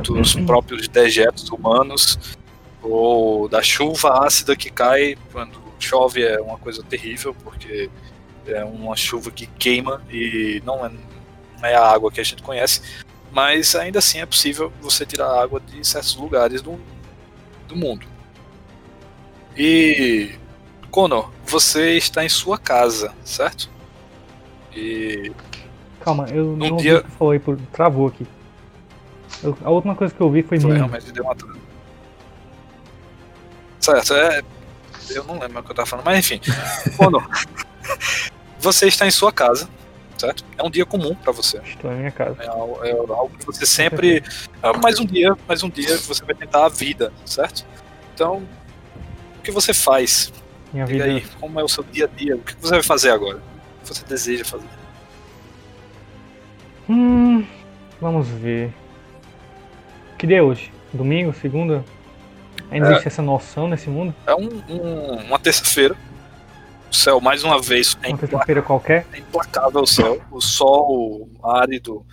dos 0.00 0.34
uhum. 0.34 0.46
próprios 0.46 0.88
dejetos 0.88 1.48
humanos 1.50 2.36
ou 2.82 3.48
da 3.48 3.62
chuva 3.62 4.26
ácida 4.26 4.54
que 4.54 4.70
cai 4.70 5.16
quando 5.32 5.64
chove 5.78 6.22
é 6.22 6.40
uma 6.40 6.58
coisa 6.58 6.82
terrível 6.82 7.34
porque 7.42 7.90
é 8.46 8.64
uma 8.64 8.96
chuva 8.96 9.30
que 9.30 9.46
queima 9.46 10.02
e 10.10 10.62
não 10.64 10.84
é, 10.84 10.88
não 10.88 11.68
é 11.68 11.74
a 11.74 11.86
água 11.86 12.10
que 12.10 12.20
a 12.20 12.24
gente 12.24 12.42
conhece, 12.42 12.82
mas 13.32 13.74
ainda 13.74 13.98
assim 13.98 14.20
é 14.20 14.26
possível 14.26 14.72
você 14.80 15.06
tirar 15.06 15.42
água 15.42 15.60
de 15.60 15.86
certos 15.86 16.14
lugares 16.16 16.60
do, 16.60 16.78
do 17.66 17.76
mundo. 17.76 18.06
E 19.56 20.32
Conor, 20.94 21.28
você 21.44 21.96
está 21.96 22.24
em 22.24 22.28
sua 22.28 22.56
casa, 22.56 23.12
certo? 23.24 23.68
E 24.72 25.32
calma, 26.00 26.28
eu 26.28 26.56
não 26.56 26.76
dia... 26.76 27.04
foi 27.18 27.40
por 27.40 27.56
travou 27.72 28.06
aqui. 28.06 28.24
Eu, 29.42 29.58
a 29.64 29.70
última 29.70 29.96
coisa 29.96 30.14
que 30.14 30.20
eu 30.20 30.30
vi 30.30 30.44
foi, 30.44 30.60
foi 30.60 30.72
realmente 30.76 31.10
deu 31.10 31.24
uma 31.24 31.34
Certo, 33.80 34.14
é 34.14 34.40
eu 35.10 35.24
não 35.24 35.36
lembro 35.36 35.58
o 35.58 35.62
que 35.64 35.70
eu 35.70 35.72
estava 35.72 35.84
falando, 35.84 36.04
mas 36.04 36.16
enfim. 36.16 36.40
Conor, 36.96 37.28
você 38.60 38.86
está 38.86 39.04
em 39.04 39.10
sua 39.10 39.32
casa, 39.32 39.68
certo? 40.16 40.44
É 40.56 40.62
um 40.62 40.70
dia 40.70 40.86
comum 40.86 41.16
para 41.16 41.32
você. 41.32 41.58
Estou 41.64 41.90
na 41.90 41.96
minha 41.96 42.12
casa. 42.12 42.36
É, 42.40 42.46
é 42.46 42.92
algo 42.92 43.32
que 43.36 43.44
você 43.44 43.66
sempre. 43.66 44.22
É 44.62 44.76
mais 44.78 45.00
um 45.00 45.04
dia, 45.04 45.36
mais 45.48 45.60
um 45.64 45.68
dia 45.68 45.98
você 45.98 46.24
vai 46.24 46.36
tentar 46.36 46.66
a 46.66 46.68
vida, 46.68 47.12
certo? 47.26 47.66
Então, 48.14 48.46
que 49.42 49.50
você 49.50 49.74
faz? 49.74 50.32
Minha 50.74 50.86
vida... 50.86 51.04
aí, 51.04 51.20
como 51.38 51.60
é 51.60 51.62
o 51.62 51.68
seu 51.68 51.84
dia 51.84 52.06
a 52.06 52.08
dia? 52.08 52.34
O 52.34 52.40
que 52.40 52.52
você 52.56 52.72
vai 52.72 52.82
fazer 52.82 53.10
agora? 53.10 53.36
O 53.36 53.82
que 53.82 53.94
você 53.94 54.04
deseja 54.04 54.44
fazer? 54.44 54.66
Hum, 56.90 57.46
vamos 58.00 58.26
ver. 58.26 58.74
Que 60.18 60.26
dia 60.26 60.38
é 60.38 60.42
hoje? 60.42 60.72
Domingo, 60.92 61.32
segunda? 61.32 61.84
Ainda 62.72 62.88
é, 62.88 62.90
existe 62.90 63.06
essa 63.06 63.22
noção 63.22 63.68
nesse 63.68 63.88
mundo? 63.88 64.12
É 64.26 64.34
um, 64.34 64.48
um, 64.68 65.16
uma 65.26 65.38
terça-feira. 65.38 65.94
O 66.90 66.94
céu, 66.94 67.20
mais 67.20 67.44
uma 67.44 67.62
vez, 67.62 67.96
é 68.02 68.08
uma 68.08 68.18
terça-feira 68.18 68.60
qualquer? 68.60 69.06
É 69.12 69.18
implacável 69.18 69.80
o 69.80 69.86
céu. 69.86 70.20
O 70.28 70.40
sol 70.40 71.28
árido 71.40 72.04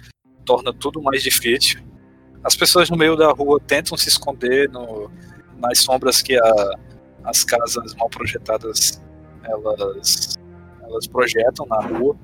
torna 0.46 0.72
tudo 0.72 1.02
mais 1.02 1.24
difícil. 1.24 1.82
As 2.44 2.56
pessoas 2.56 2.92
no 2.92 2.98
meio 2.98 3.16
da 3.16 3.32
rua 3.32 3.60
tentam 3.60 3.98
se 3.98 4.08
esconder 4.08 4.70
no, 4.70 5.10
nas 5.58 5.80
sombras 5.80 6.22
que 6.22 6.38
a, 6.38 6.78
as 7.24 7.44
casas 7.44 7.94
mal 7.96 8.10
projetadas 8.10 9.02
elas, 9.44 10.38
elas 10.84 11.08
projetam 11.08 11.66
na 11.68 11.82
rua. 11.82 12.16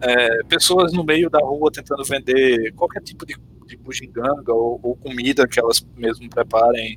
É, 0.00 0.42
pessoas 0.44 0.92
no 0.92 1.04
meio 1.04 1.28
da 1.28 1.38
rua 1.40 1.70
tentando 1.70 2.02
vender 2.04 2.72
qualquer 2.72 3.02
tipo 3.02 3.26
de, 3.26 3.36
de 3.66 3.76
bugiganga 3.76 4.52
ou, 4.52 4.80
ou, 4.82 4.96
comida 4.96 5.46
que 5.46 5.60
elas 5.60 5.86
mesmo 5.94 6.28
preparem, 6.30 6.96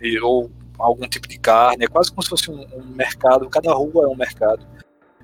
e, 0.00 0.20
ou 0.20 0.50
algum 0.78 1.08
tipo 1.08 1.28
de 1.28 1.38
carne. 1.38 1.84
É 1.84 1.88
quase 1.88 2.10
como 2.10 2.22
se 2.22 2.28
fosse 2.28 2.50
um, 2.50 2.64
um 2.76 2.86
mercado, 2.94 3.48
cada 3.48 3.72
rua 3.72 4.04
é 4.04 4.08
um 4.08 4.16
mercado. 4.16 4.64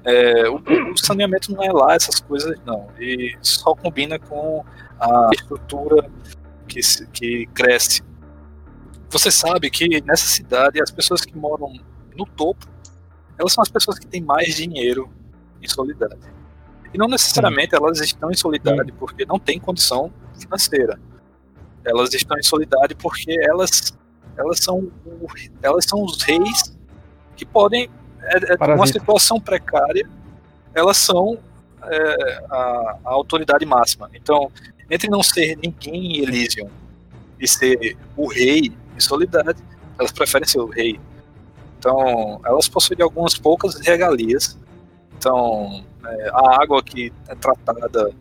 É, 0.04 0.48
o, 0.48 0.56
o, 0.92 0.96
saneamento 0.96 1.52
não 1.52 1.62
é 1.62 1.72
lá 1.72 1.94
essas 1.94 2.20
coisas, 2.20 2.58
não. 2.64 2.88
E 2.98 3.36
só 3.40 3.74
combina 3.74 4.18
com 4.18 4.64
a 4.98 5.30
estrutura 5.32 6.10
que, 6.66 6.80
que 7.12 7.46
cresce 7.54 8.02
você 9.10 9.30
sabe 9.30 9.70
que 9.70 10.00
nessa 10.02 10.26
cidade 10.26 10.80
as 10.80 10.90
pessoas 10.90 11.22
que 11.22 11.36
moram 11.36 11.72
no 12.16 12.24
topo, 12.24 12.66
elas 13.38 13.52
são 13.52 13.62
as 13.62 13.68
pessoas 13.68 13.98
que 13.98 14.06
têm 14.06 14.22
mais 14.22 14.54
dinheiro 14.54 15.10
em 15.60 15.68
solidade. 15.68 16.20
E 16.92 16.98
não 16.98 17.08
necessariamente 17.08 17.70
Sim. 17.70 17.76
elas 17.76 18.00
estão 18.00 18.30
em 18.30 18.34
solidariedade 18.34 18.92
porque 18.92 19.24
não 19.24 19.38
têm 19.38 19.58
condição 19.58 20.12
financeira. 20.38 20.98
Elas 21.84 22.12
estão 22.14 22.38
em 22.38 22.42
solidariedade 22.42 22.94
porque 22.94 23.36
elas 23.40 23.92
elas 24.36 24.58
são 24.58 24.90
elas 25.62 25.84
são 25.84 26.02
os 26.04 26.22
reis 26.22 26.76
que 27.36 27.44
podem 27.44 27.90
é, 28.22 28.54
é 28.54 28.74
uma 28.74 28.86
situação 28.86 29.40
precária 29.40 30.08
elas 30.74 30.96
são 30.96 31.38
é, 31.82 32.44
a, 32.50 32.98
a, 33.04 33.10
autoridade 33.10 33.64
máxima. 33.66 34.10
Então, 34.14 34.50
entre 34.90 35.08
não 35.08 35.22
ser 35.22 35.56
ninguém 35.56 36.18
em 36.18 36.22
Elysium 36.22 36.70
e 37.38 37.48
ser 37.48 37.96
o 38.16 38.26
rei 38.28 38.72
solidariedade, 39.00 39.62
elas 39.98 40.12
preferem 40.12 40.46
ser 40.46 40.60
o 40.60 40.66
rei. 40.66 41.00
Então, 41.78 42.40
elas 42.44 42.68
possuem 42.68 43.00
algumas 43.02 43.36
poucas 43.38 43.74
regalias. 43.80 44.58
Então, 45.16 45.84
é, 46.04 46.30
a 46.32 46.62
água 46.62 46.82
que 46.82 47.12
é 47.28 47.34
tratada 47.34 48.12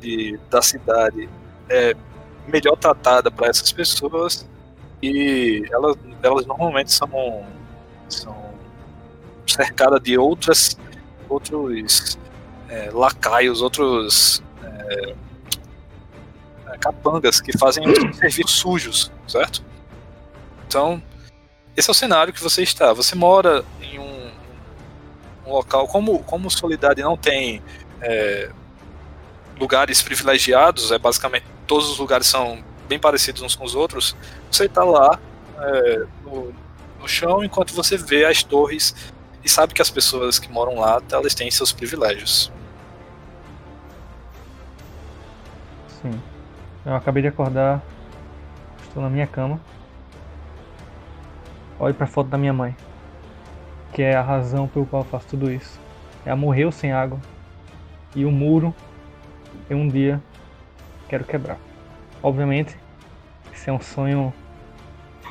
de, 0.00 0.38
da 0.50 0.62
cidade 0.62 1.28
é 1.68 1.94
melhor 2.46 2.76
tratada 2.76 3.30
para 3.30 3.48
essas 3.48 3.72
pessoas 3.72 4.46
e 5.00 5.64
elas, 5.70 5.96
elas 6.22 6.46
normalmente 6.46 6.92
são, 6.92 7.44
são 8.08 8.36
cercadas 9.46 10.00
de 10.02 10.18
outras 10.18 10.76
outros 11.28 12.18
é, 12.68 12.90
lacaios, 12.92 13.62
outros 13.62 14.42
é, 14.62 15.14
é 16.68 16.78
capangas 16.78 17.40
que 17.40 17.56
fazem 17.56 17.84
serviços 18.14 18.52
sujos, 18.52 19.12
certo? 19.26 19.64
Então, 20.72 21.02
esse 21.76 21.90
é 21.90 21.92
o 21.92 21.94
cenário 21.94 22.32
que 22.32 22.42
você 22.42 22.62
está. 22.62 22.94
Você 22.94 23.14
mora 23.14 23.62
em 23.82 23.98
um, 23.98 24.30
um 25.46 25.52
local, 25.52 25.86
como, 25.86 26.20
como 26.20 26.50
Solidade 26.50 27.02
não 27.02 27.14
tem 27.14 27.62
é, 28.00 28.50
lugares 29.60 30.00
privilegiados, 30.00 30.90
é 30.90 30.98
basicamente 30.98 31.44
todos 31.66 31.90
os 31.90 31.98
lugares 31.98 32.26
são 32.26 32.64
bem 32.88 32.98
parecidos 32.98 33.42
uns 33.42 33.54
com 33.54 33.64
os 33.64 33.74
outros, 33.74 34.16
você 34.50 34.64
está 34.64 34.82
lá 34.82 35.20
é, 35.58 36.06
no, 36.24 36.54
no 36.98 37.06
chão 37.06 37.44
enquanto 37.44 37.74
você 37.74 37.98
vê 37.98 38.24
as 38.24 38.42
torres 38.42 38.94
e 39.44 39.50
sabe 39.50 39.74
que 39.74 39.82
as 39.82 39.90
pessoas 39.90 40.38
que 40.38 40.50
moram 40.50 40.76
lá, 40.76 41.02
elas 41.12 41.34
têm 41.34 41.50
seus 41.50 41.70
privilégios. 41.70 42.50
Sim. 46.00 46.18
Eu 46.86 46.94
acabei 46.94 47.20
de 47.20 47.28
acordar, 47.28 47.82
estou 48.88 49.02
na 49.02 49.10
minha 49.10 49.26
cama. 49.26 49.60
Olhe 51.82 51.94
para 51.94 52.04
a 52.04 52.06
foto 52.06 52.28
da 52.28 52.38
minha 52.38 52.52
mãe, 52.52 52.76
que 53.92 54.02
é 54.02 54.14
a 54.14 54.22
razão 54.22 54.68
pelo 54.68 54.86
qual 54.86 55.02
eu 55.02 55.08
faço 55.08 55.26
tudo 55.26 55.50
isso. 55.50 55.80
Ela 56.24 56.36
morreu 56.36 56.70
sem 56.70 56.92
água 56.92 57.18
e 58.14 58.24
o 58.24 58.30
muro 58.30 58.72
eu 59.68 59.76
um 59.76 59.88
dia 59.88 60.22
quero 61.08 61.24
quebrar. 61.24 61.58
Obviamente, 62.22 62.76
isso 63.52 63.68
é 63.68 63.72
um 63.72 63.80
sonho, 63.80 64.32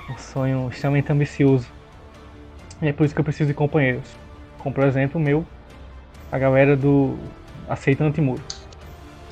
um 0.09 0.17
sonho 0.17 0.67
extremamente 0.69 1.09
ambicioso. 1.09 1.69
E 2.81 2.89
é 2.89 2.91
por 2.91 3.05
isso 3.05 3.15
que 3.15 3.21
eu 3.21 3.23
preciso 3.23 3.47
de 3.47 3.53
companheiros. 3.53 4.13
Como 4.59 4.75
por 4.75 4.83
exemplo 4.83 5.21
o 5.21 5.23
meu, 5.23 5.45
a 6.29 6.37
galera 6.37 6.75
do 6.75 7.17
Aceitante 7.69 8.19
Muro. 8.19 8.43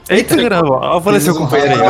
Eita, 0.10 0.36
caramba, 0.36 0.98
apareceu 0.98 1.34
o 1.34 1.38
companheiro 1.38 1.74
aí. 1.84 1.90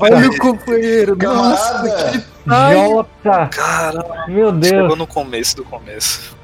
Olha 0.00 0.28
o 0.30 0.38
companheiro, 0.38 1.16
Camarada! 1.16 2.24
Jota! 2.46 3.46
Caramba, 3.48 4.24
Meu 4.26 4.50
Deus! 4.50 4.66
chegou 4.82 4.96
no 4.96 5.06
começo 5.06 5.56
do 5.56 5.64
começo. 5.64 6.36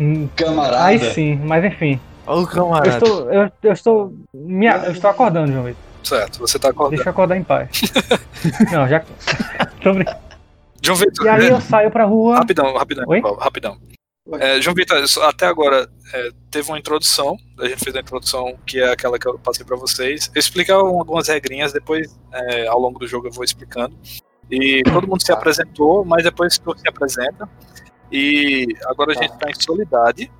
Hum, 0.00 0.28
Camarada! 0.34 0.84
Aí 0.84 0.98
sim, 1.12 1.36
mas 1.44 1.62
enfim. 1.64 2.00
Olha 2.26 2.38
o 2.38 2.42
Eu 2.42 2.46
camarada. 2.46 2.88
estou, 2.88 3.32
eu, 3.32 3.50
eu 3.62 3.72
estou, 3.72 4.12
me, 4.32 4.66
eu 4.66 4.92
estou 4.92 5.10
acordando, 5.10 5.52
João 5.52 5.64
Vitor. 5.64 5.82
Certo, 6.02 6.38
você 6.38 6.58
tá 6.58 6.70
acordando. 6.70 6.96
Deixa 6.96 7.08
eu 7.08 7.12
acordar 7.12 7.36
em 7.36 7.42
paz. 7.42 7.68
Não, 8.72 8.88
já. 8.88 9.00
Tô 9.82 9.92
brincando. 9.92 10.18
João 10.82 10.96
Vitor, 10.96 11.26
E 11.26 11.28
aí 11.28 11.46
é, 11.48 11.52
eu 11.52 11.60
saio 11.60 11.90
pra 11.90 12.04
rua. 12.04 12.36
rapidão, 12.38 12.72
rapidão, 12.74 13.04
Oi? 13.08 13.20
Rapidão. 13.40 13.76
É, 14.40 14.60
João 14.60 14.74
Vitor, 14.74 15.02
até 15.22 15.46
agora 15.46 15.88
é, 16.12 16.30
teve 16.50 16.68
uma 16.70 16.78
introdução, 16.78 17.36
a 17.58 17.66
gente 17.66 17.82
fez 17.82 17.96
a 17.96 18.00
introdução 18.00 18.58
que 18.66 18.78
é 18.78 18.92
aquela 18.92 19.18
que 19.18 19.26
eu 19.26 19.38
passei 19.38 19.64
pra 19.64 19.76
vocês. 19.76 20.30
Eu 20.34 20.38
explicar 20.40 20.74
algumas 20.74 21.28
regrinhas, 21.28 21.72
depois 21.72 22.14
é, 22.32 22.66
ao 22.66 22.78
longo 22.78 22.98
do 22.98 23.06
jogo 23.06 23.28
eu 23.28 23.32
vou 23.32 23.44
explicando. 23.44 23.96
E 24.50 24.82
todo 24.84 25.06
mundo 25.06 25.22
se 25.24 25.32
apresentou, 25.32 26.04
mas 26.04 26.24
depois 26.24 26.58
tu 26.58 26.76
se 26.78 26.88
apresenta. 26.88 27.48
E 28.12 28.66
agora 28.86 29.12
a 29.12 29.14
gente 29.14 29.38
tá 29.38 29.50
em 29.50 29.60
Solidade. 29.60 30.30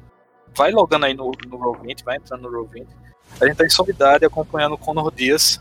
Vai 0.57 0.71
logando 0.73 1.07
aí 1.07 1.15
no, 1.15 1.31
no 1.47 1.59
Roll20, 1.59 2.05
vai 2.05 2.17
entrando 2.17 2.51
no 2.51 2.65
Roll20. 2.65 2.87
A 3.41 3.47
gente 3.47 3.57
tá 3.57 3.65
em 3.65 3.71
Solidade 3.71 4.25
acompanhando 4.25 4.75
o 4.75 4.79
Conor 4.79 5.13
Dias, 5.15 5.61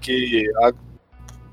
que, 0.00 0.50
a- 0.62 0.72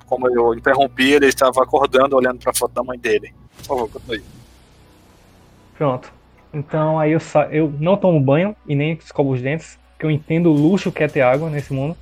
como 0.06 0.28
eu 0.30 0.54
interrompi, 0.56 1.12
ele 1.12 1.28
estava 1.28 1.62
acordando 1.64 2.16
olhando 2.16 2.40
pra 2.40 2.54
foto 2.54 2.74
da 2.74 2.84
mãe 2.84 2.98
dele. 2.98 3.34
Por 3.58 3.64
favor, 3.66 3.90
continue. 3.90 4.24
Pronto. 5.82 6.14
Então 6.54 7.00
aí 7.00 7.12
eu, 7.12 7.20
sa... 7.20 7.46
eu 7.46 7.74
não 7.80 7.98
tomo 7.98 8.20
banho 8.20 8.56
e 8.68 8.76
nem 8.76 8.94
escovo 8.94 9.32
os 9.32 9.42
dentes, 9.42 9.80
porque 9.94 10.06
eu 10.06 10.12
entendo 10.12 10.52
o 10.52 10.54
luxo 10.54 10.92
que 10.92 11.04
é 11.04 11.08
ter 11.08 11.22
água 11.22 11.50
nesse 11.50 11.74
mundo. 11.74 11.98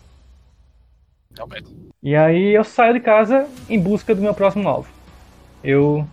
Realmente. 1.34 1.74
E 2.04 2.14
aí 2.14 2.54
eu 2.54 2.66
saio 2.66 2.94
de 2.94 3.00
casa 3.00 3.48
em 3.70 3.80
busca 3.80 4.14
do 4.14 4.22
meu 4.22 4.34
próximo 4.34 4.68
alvo. 4.68 4.90
Eu, 5.64 6.06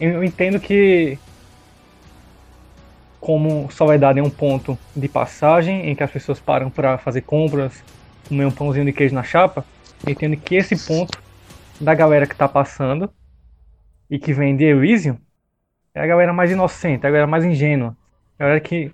eu 0.00 0.24
entendo 0.24 0.58
que 0.58 1.16
como 3.20 3.70
Soledade 3.70 4.18
é 4.18 4.22
um 4.24 4.28
ponto 4.28 4.76
de 4.96 5.06
passagem 5.06 5.88
em 5.88 5.94
que 5.94 6.02
as 6.02 6.10
pessoas 6.10 6.40
param 6.40 6.70
para 6.70 6.98
fazer 6.98 7.20
compras, 7.20 7.84
comer 8.26 8.46
um 8.46 8.50
pãozinho 8.50 8.86
de 8.86 8.92
queijo 8.92 9.14
na 9.14 9.22
chapa, 9.22 9.64
eu 10.04 10.10
entendo 10.10 10.36
que 10.36 10.56
esse 10.56 10.76
ponto 10.88 11.16
da 11.80 11.94
galera 11.94 12.26
que 12.26 12.34
tá 12.34 12.48
passando 12.48 13.08
e 14.10 14.18
que 14.18 14.32
vem 14.32 14.56
de 14.56 14.64
Elysium 14.64 15.16
é 15.94 16.00
a 16.02 16.06
galera 16.06 16.32
mais 16.32 16.50
inocente, 16.50 17.06
a 17.06 17.10
galera 17.10 17.26
mais 17.26 17.44
ingênua, 17.44 17.96
a 18.38 18.42
galera 18.44 18.60
que 18.60 18.90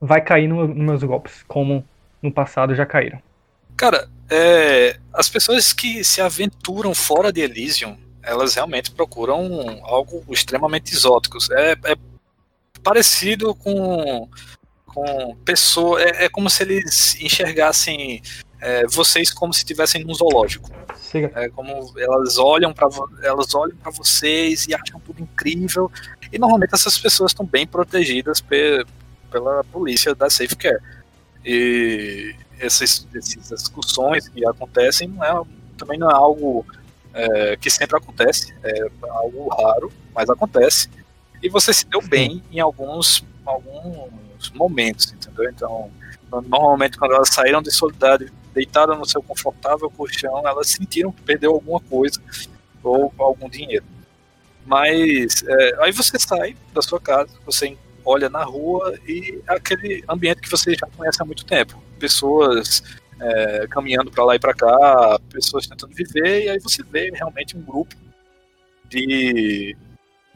vai 0.00 0.20
cair 0.20 0.48
no- 0.48 0.66
nos 0.66 0.76
meus 0.76 1.02
golpes, 1.04 1.44
como 1.46 1.84
no 2.20 2.32
passado 2.32 2.74
já 2.74 2.86
caíram. 2.86 3.20
Cara, 3.76 4.08
é, 4.30 4.98
as 5.12 5.28
pessoas 5.28 5.72
que 5.72 6.02
se 6.02 6.20
aventuram 6.20 6.94
fora 6.94 7.32
de 7.32 7.40
Elysium, 7.40 7.96
elas 8.22 8.54
realmente 8.54 8.90
procuram 8.90 9.80
algo 9.82 10.24
extremamente 10.30 10.94
exótico. 10.94 11.38
É, 11.52 11.72
é 11.72 11.96
parecido 12.82 13.54
com, 13.54 14.28
com 14.86 15.36
pessoa. 15.44 16.00
É, 16.00 16.24
é 16.24 16.28
como 16.28 16.48
se 16.48 16.62
eles 16.62 17.20
enxergassem 17.20 18.22
é, 18.60 18.86
vocês 18.86 19.32
como 19.32 19.52
se 19.52 19.60
estivessem 19.60 20.04
num 20.04 20.14
zoológico. 20.14 20.70
Chega. 21.00 21.32
É 21.34 21.48
como 21.48 21.92
elas 21.98 22.38
olham 22.38 22.72
para 22.72 22.88
elas 23.22 23.54
olham 23.54 23.76
para 23.76 23.90
vocês 23.90 24.66
e 24.68 24.74
acham 24.74 25.00
tudo 25.00 25.20
incrível. 25.20 25.90
E 26.32 26.38
normalmente 26.38 26.74
essas 26.74 26.98
pessoas 26.98 27.32
estão 27.32 27.44
bem 27.44 27.66
protegidas 27.66 28.40
pe- 28.40 28.84
pela 29.30 29.62
polícia 29.64 30.14
da 30.14 30.30
Safe 30.30 30.56
Care. 30.56 30.80
E 31.44 32.34
essas, 32.58 33.06
essas 33.14 33.60
discussões 33.62 34.28
que 34.28 34.46
acontecem 34.46 35.08
não 35.08 35.24
é, 35.24 35.44
também 35.76 35.98
não 35.98 36.10
é 36.10 36.14
algo 36.14 36.64
é, 37.12 37.56
que 37.56 37.68
sempre 37.70 37.96
acontece, 37.96 38.54
é 38.62 38.88
algo 39.10 39.48
raro, 39.48 39.92
mas 40.14 40.30
acontece. 40.30 40.88
E 41.42 41.48
você 41.48 41.74
se 41.74 41.84
deu 41.86 42.00
bem 42.00 42.42
em 42.50 42.60
alguns, 42.60 43.24
alguns 43.44 44.50
momentos, 44.54 45.12
entendeu? 45.12 45.50
Então, 45.50 45.90
normalmente 46.30 46.96
quando 46.96 47.14
elas 47.14 47.28
saíram 47.28 47.60
de 47.60 47.70
solidariedade, 47.70 48.32
deitaram 48.54 48.96
no 48.96 49.06
seu 49.06 49.22
confortável 49.22 49.90
colchão, 49.90 50.46
elas 50.46 50.70
sentiram 50.70 51.10
que 51.12 51.22
perdeu 51.22 51.52
alguma 51.52 51.80
coisa 51.80 52.20
ou 52.82 53.12
algum 53.18 53.48
dinheiro. 53.48 53.84
Mas 54.64 55.42
é, 55.46 55.84
aí 55.84 55.92
você 55.92 56.18
sai 56.18 56.56
da 56.72 56.82
sua 56.82 57.00
casa, 57.00 57.30
você 57.44 57.76
olha 58.04 58.28
na 58.28 58.42
rua 58.44 58.98
e 59.06 59.40
é 59.48 59.54
aquele 59.54 60.04
ambiente 60.08 60.40
que 60.40 60.50
você 60.50 60.74
já 60.74 60.86
conhece 60.96 61.22
há 61.22 61.24
muito 61.24 61.44
tempo. 61.44 61.82
Pessoas 61.98 62.82
é, 63.20 63.66
caminhando 63.68 64.10
para 64.10 64.24
lá 64.24 64.36
e 64.36 64.38
para 64.38 64.54
cá, 64.54 65.18
pessoas 65.30 65.66
tentando 65.66 65.94
viver, 65.94 66.44
e 66.44 66.48
aí 66.50 66.58
você 66.58 66.82
vê 66.82 67.10
realmente 67.14 67.56
um 67.56 67.62
grupo 67.62 67.94
de, 68.88 69.76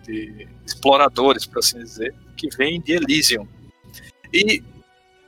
de 0.04 0.48
exploradores, 0.64 1.46
por 1.46 1.58
assim 1.58 1.78
dizer, 1.78 2.14
que 2.36 2.48
vem 2.56 2.80
de 2.80 2.92
Elysium. 2.92 3.46
E 4.32 4.62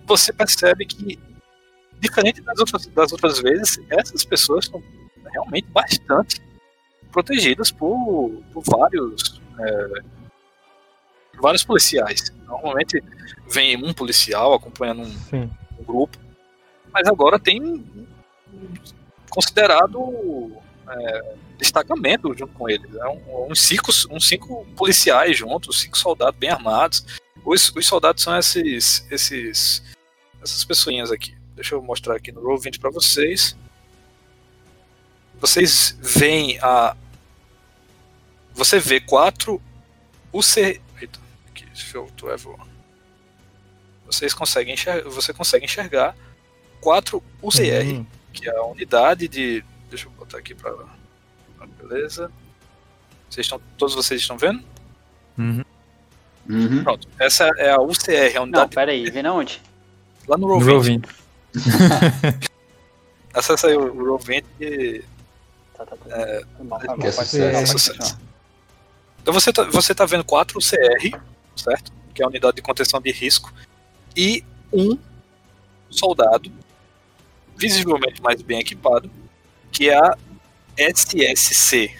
você 0.06 0.32
percebe 0.32 0.87
que, 0.87 1.18
diferente 2.00 2.40
das 2.42 2.58
outras, 2.58 2.87
das 2.87 3.12
outras 3.12 3.40
vezes, 3.40 3.80
essas 3.90 4.24
pessoas 4.24 4.64
estão 4.66 4.82
realmente 5.32 5.66
bastante 5.68 6.40
protegidas 7.22 7.72
por, 7.72 8.40
por 8.52 8.62
vários 8.64 9.40
é, 9.59 10.02
vários 11.40 11.64
policiais. 11.64 12.33
Normalmente 12.46 13.02
vem 13.50 13.76
um 13.76 13.92
policial 13.92 14.54
acompanhando 14.54 15.02
um, 15.02 15.37
um 15.81 15.85
grupo, 15.85 16.16
mas 16.92 17.09
agora 17.09 17.38
tem 17.40 17.61
um- 17.61 18.07
um 18.54 18.74
considerado 19.31 20.52
é, 20.88 21.35
destacamento 21.59 22.33
junto 22.38 22.52
com 22.54 22.68
eles. 22.70 22.94
É 22.94 23.09
um, 23.09 23.50
uns, 23.50 23.61
cinco, 23.62 23.90
uns 24.11 24.28
cinco 24.28 24.64
policiais 24.76 25.37
juntos, 25.37 25.81
cinco 25.81 25.98
soldados 25.98 26.38
bem 26.38 26.50
armados. 26.50 27.04
Os, 27.44 27.68
os 27.74 27.87
soldados 27.87 28.22
são 28.22 28.37
esses, 28.38 29.04
esses 29.11 29.83
essas 30.40 30.64
pessoinhas 30.64 31.11
aqui. 31.11 31.37
Deixa 31.57 31.74
eu 31.74 31.83
mostrar 31.83 32.14
aqui 32.14 32.31
no 32.31 32.40
Roll20 32.42 32.78
para 32.78 32.90
vocês. 32.90 33.57
Vocês 35.40 35.98
veem 36.00 36.59
a. 36.62 36.96
Você 38.58 38.80
vê 38.80 39.00
quatro 39.00 39.62
UC. 40.32 40.80
Eita, 41.00 41.18
aqui, 41.48 41.64
show 41.74 42.10
to 42.16 42.28
everyone. 42.28 42.68
Vocês 44.04 44.34
conseguem 44.34 44.74
enxergar, 44.74 45.08
você 45.08 45.32
consegue 45.32 45.64
enxergar 45.64 46.16
quatro 46.80 47.22
UCR, 47.40 47.86
Hum, 48.00 48.06
que 48.32 48.48
é 48.48 48.56
a 48.56 48.64
unidade 48.64 49.28
de. 49.28 49.64
Deixa 49.88 50.06
eu 50.06 50.10
botar 50.10 50.38
aqui 50.38 50.54
para. 50.54 50.74
Beleza. 51.80 52.30
Vocês 53.30 53.44
estão, 53.46 53.60
todos 53.76 53.94
vocês 53.94 54.20
estão 54.20 54.36
vendo? 54.36 54.62
Uhum. 55.38 55.64
Uhum. 56.48 56.82
Pronto. 56.82 57.06
Essa 57.18 57.48
é 57.58 57.70
a 57.70 57.80
UCR, 57.80 58.30
a 58.30 58.34
Não, 58.36 58.42
unidade 58.44 58.74
peraí, 58.74 59.08
vem 59.10 59.22
na 59.22 59.32
onde? 59.34 59.62
lá 60.26 60.36
no 60.36 60.48
No 60.48 60.58
Roll20. 60.58 61.04
Roll20. 61.54 62.48
Acessa 63.34 63.68
aí 63.68 63.76
o 63.76 63.94
Roll20 63.94 64.44
e 64.60 65.04
Tá, 65.76 65.86
tá, 65.86 65.96
tá. 65.96 66.16
É, 66.16 66.42
Foi 66.56 66.66
mal, 66.66 66.80
foi 66.80 66.88
mal. 66.88 66.98
que 66.98 67.06
é 67.06 67.12
Pode- 67.12 67.68
sucesso. 67.68 68.18
Então 69.28 69.38
você 69.38 69.52
tá, 69.52 69.62
você 69.64 69.94
tá 69.94 70.06
vendo 70.06 70.24
quatro 70.24 70.58
CR, 70.58 71.20
certo? 71.54 71.92
Que 72.14 72.22
é 72.22 72.24
a 72.24 72.28
unidade 72.28 72.56
de 72.56 72.62
contenção 72.62 72.98
de 72.98 73.12
risco, 73.12 73.52
e 74.16 74.42
um 74.72 74.98
soldado, 75.90 76.50
visivelmente 77.54 78.22
mais 78.22 78.40
bem 78.40 78.58
equipado, 78.58 79.10
que 79.70 79.90
é 79.90 79.98
a 79.98 80.16
SSC, 80.78 81.94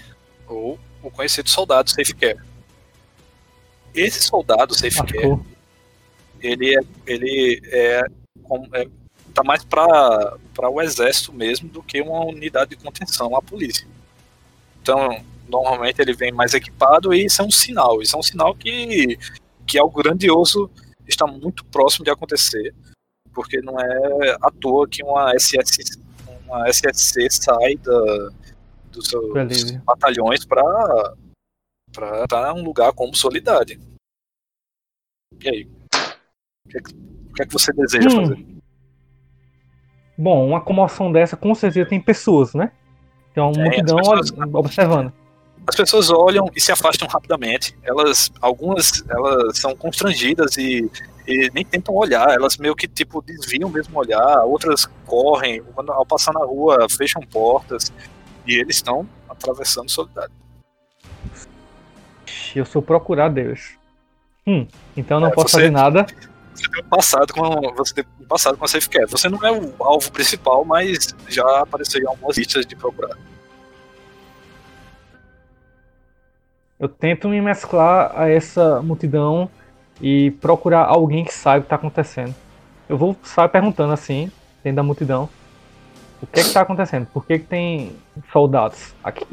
ou 0.47 0.81
o 1.03 1.11
conhecido 1.11 1.51
soldado 1.51 1.91
Safe 1.91 2.15
Care. 2.15 2.41
Esse 3.95 4.23
soldado 4.23 4.75
Safe 4.75 4.97
Care, 4.97 5.39
ele 6.41 6.79
é, 6.79 6.81
ele 7.07 7.61
é, 7.67 8.05
é 8.73 8.89
tá 9.35 9.45
mais 9.45 9.63
para 9.65 10.39
o 10.71 10.81
exército 10.81 11.31
mesmo 11.35 11.69
do 11.69 11.83
que 11.83 12.01
uma 12.01 12.25
unidade 12.25 12.71
de 12.71 12.83
contenção, 12.83 13.37
a 13.37 13.43
polícia. 13.43 13.87
Então, 14.81 15.23
normalmente 15.49 16.01
ele 16.01 16.13
vem 16.15 16.31
mais 16.33 16.55
equipado 16.55 17.13
e 17.15 17.25
isso 17.25 17.41
é 17.43 17.45
um 17.45 17.51
sinal. 17.51 18.01
Isso 18.03 18.15
é 18.17 18.19
um 18.19 18.23
sinal 18.23 18.55
que, 18.55 19.19
que 19.67 19.79
algo 19.79 20.03
grandioso 20.03 20.71
está 21.07 21.27
muito 21.27 21.65
próximo 21.67 22.05
de 22.05 22.11
acontecer, 22.11 22.75
porque 23.33 23.61
não 23.61 23.79
é 23.81 24.37
à 24.43 24.51
toa 24.51 24.87
que 24.89 25.03
uma, 25.03 25.33
SS, 25.39 25.99
uma 26.47 26.69
SSC 26.69 27.29
sai 27.31 27.77
da, 27.77 28.31
dos 28.93 29.09
seus 29.09 29.33
Beleza. 29.33 29.83
batalhões 29.85 30.45
para 30.45 31.15
estar 32.25 32.55
em 32.57 32.61
um 32.61 32.65
lugar 32.65 32.93
como 32.93 33.15
Solidade. 33.17 33.81
E 35.43 35.49
aí? 35.49 35.69
O 36.67 36.69
que, 36.69 36.79
é 36.79 36.81
que- 36.83 37.09
é 37.41 37.47
que 37.47 37.53
você 37.53 37.73
deseja 37.73 38.09
Hum. 38.11 38.27
fazer? 38.27 38.47
Bom, 40.17 40.47
uma 40.49 40.61
comoção 40.61 41.13
dessa 41.13 41.37
com 41.37 41.55
certeza 41.55 41.89
tem 41.89 42.01
pessoas, 42.01 42.53
né? 42.53 42.73
Tem 43.33 43.43
uma 43.43 43.53
Tem, 43.53 43.63
multidão 43.63 43.99
as 44.01 44.31
pessoas- 44.31 44.55
observando. 44.55 45.13
As 45.67 45.77
pessoas 45.77 46.11
olham 46.11 46.47
e 46.57 46.61
se 46.61 46.73
afastam 46.73 47.07
rapidamente. 47.09 47.77
Elas, 47.83 48.31
algumas, 48.41 49.05
elas 49.09 49.59
são 49.59 49.77
constrangidas 49.77 50.57
e, 50.57 50.91
e 51.27 51.51
nem 51.53 51.65
tentam 51.65 51.95
olhar. 51.95 52.31
Elas 52.31 52.57
meio 52.57 52.75
que 52.75 52.89
tipo 52.89 53.21
desviam 53.23 53.69
mesmo 53.69 53.97
o 53.97 54.01
olhar. 54.01 54.45
Outras 54.45 54.87
correm. 55.07 55.63
Quando 55.75 55.93
ao 55.93 56.07
passar 56.07 56.33
na 56.33 56.41
rua 56.45 56.87
fecham 56.89 57.21
portas 57.23 57.93
e 58.47 58.55
eles 58.55 58.77
estão 58.77 59.07
atravessando 59.29 59.91
Solidade. 59.91 60.33
Eu 62.55 62.65
sou 62.65 62.81
procurar 62.83 63.29
Deus. 63.29 63.73
Hum, 64.47 64.67
então 64.97 65.21
não 65.21 65.29
É, 65.29 65.31
posso 65.33 65.49
você- 65.49 65.57
fazer 65.59 65.71
nada. 65.71 66.07
Você 66.55 66.69
tem 66.71 66.83
um 66.83 66.89
passado 66.89 67.33
com 67.35 67.75
você 67.77 67.95
tem 67.95 68.05
um 68.21 68.25
passado 68.25 68.57
com 68.57 68.65
a 68.65 68.69
Safe 68.69 68.89
Care. 68.89 69.07
Você 69.07 69.29
não 69.29 69.39
é 69.47 69.53
o 69.53 69.73
alvo 69.79 70.11
principal, 70.11 70.65
mas 70.65 71.15
já 71.29 71.61
apareceu 71.61 72.03
em 72.03 72.07
algumas 72.07 72.37
listas 72.37 72.67
de 72.67 72.75
procurar. 72.75 73.17
Eu 76.79 76.89
tento 76.89 77.29
me 77.29 77.41
mesclar 77.41 78.13
a 78.15 78.29
essa 78.29 78.81
multidão 78.81 79.51
e 80.01 80.31
procurar 80.41 80.85
alguém 80.85 81.25
que 81.25 81.35
saiba 81.35 81.59
o 81.59 81.63
que 81.63 81.67
está 81.67 81.77
acontecendo. 81.77 82.35
Eu 82.89 82.97
vou 82.97 83.17
sair 83.25 83.49
perguntando 83.49 83.93
assim, 83.93 84.31
dentro 84.63 84.77
da 84.77 84.83
multidão, 84.83 85.29
o 86.23 86.27
que 86.27 86.39
é 86.39 86.43
está 86.43 86.61
acontecendo? 86.61 87.07
Por 87.07 87.27
que, 87.27 87.41
que 87.41 87.47
tem 87.47 87.97
soldados 88.33 88.95
aqui? 89.03 89.27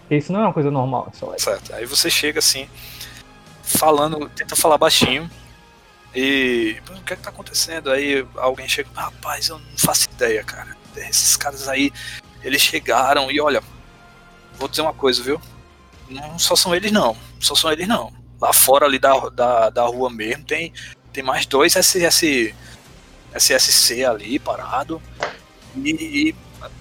Porque 0.00 0.16
isso 0.16 0.32
não 0.32 0.40
é 0.40 0.44
uma 0.44 0.52
coisa 0.52 0.70
normal, 0.70 1.08
é 1.10 1.16
só 1.16 1.32
Certo. 1.38 1.74
Aí 1.74 1.86
você 1.86 2.10
chega 2.10 2.40
assim, 2.40 2.68
falando, 3.62 4.28
tenta 4.28 4.54
falar 4.54 4.76
baixinho. 4.76 5.30
E 6.14 6.76
"Pô, 6.84 6.92
o 6.92 7.02
que 7.02 7.14
é 7.14 7.16
que 7.16 7.22
tá 7.22 7.30
acontecendo? 7.30 7.90
Aí 7.90 8.26
alguém 8.36 8.68
chega, 8.68 8.90
rapaz, 8.94 9.48
eu 9.48 9.58
não 9.58 9.78
faço 9.78 10.08
ideia, 10.12 10.44
cara. 10.44 10.76
Esses 10.94 11.38
caras 11.38 11.68
aí, 11.68 11.90
eles 12.42 12.60
chegaram 12.60 13.30
e 13.30 13.40
olha, 13.40 13.62
vou 14.58 14.68
dizer 14.68 14.82
uma 14.82 14.92
coisa, 14.92 15.22
viu? 15.22 15.40
Não 16.12 16.38
só 16.38 16.56
são 16.56 16.74
eles 16.74 16.92
não, 16.92 17.16
só 17.40 17.54
são 17.54 17.72
eles 17.72 17.86
não. 17.88 18.12
Lá 18.40 18.52
fora 18.52 18.86
ali 18.86 18.98
da, 18.98 19.12
da, 19.30 19.70
da 19.70 19.86
rua 19.86 20.10
mesmo 20.10 20.44
tem, 20.44 20.72
tem 21.12 21.22
mais 21.22 21.46
dois 21.46 21.74
SS, 21.74 22.54
SSC 23.34 24.04
ali 24.04 24.38
parado. 24.38 25.00
E, 25.76 25.90
e 25.90 26.34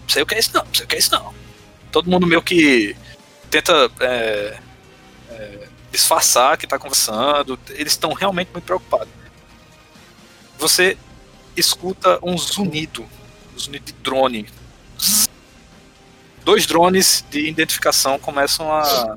sei 0.08 0.24
o 0.24 0.26
que 0.26 0.36
é 0.36 0.40
isso 0.40 0.52
não, 0.54 0.66
sei 0.74 0.86
o 0.86 0.88
que 0.88 0.96
é 0.96 1.00
isso 1.00 1.12
não. 1.12 1.34
Todo 1.92 2.10
mundo 2.10 2.26
meio 2.26 2.42
que 2.42 2.96
tenta 3.50 3.92
é, 4.00 4.60
é, 5.30 5.68
disfarçar 5.92 6.58
que 6.58 6.66
tá 6.66 6.80
conversando. 6.80 7.60
Eles 7.70 7.94
estão 7.94 8.14
realmente 8.14 8.50
muito 8.52 8.66
preocupados. 8.66 9.10
Você 10.58 10.98
escuta 11.56 12.20
um 12.24 12.38
zunido, 12.38 13.08
um 13.54 13.60
zunido 13.60 13.86
de 13.86 13.94
drone. 13.94 14.48
Dois 16.52 16.66
drones 16.66 17.24
de 17.32 17.48
identificação 17.48 18.20
começam 18.20 18.70
a, 18.70 19.16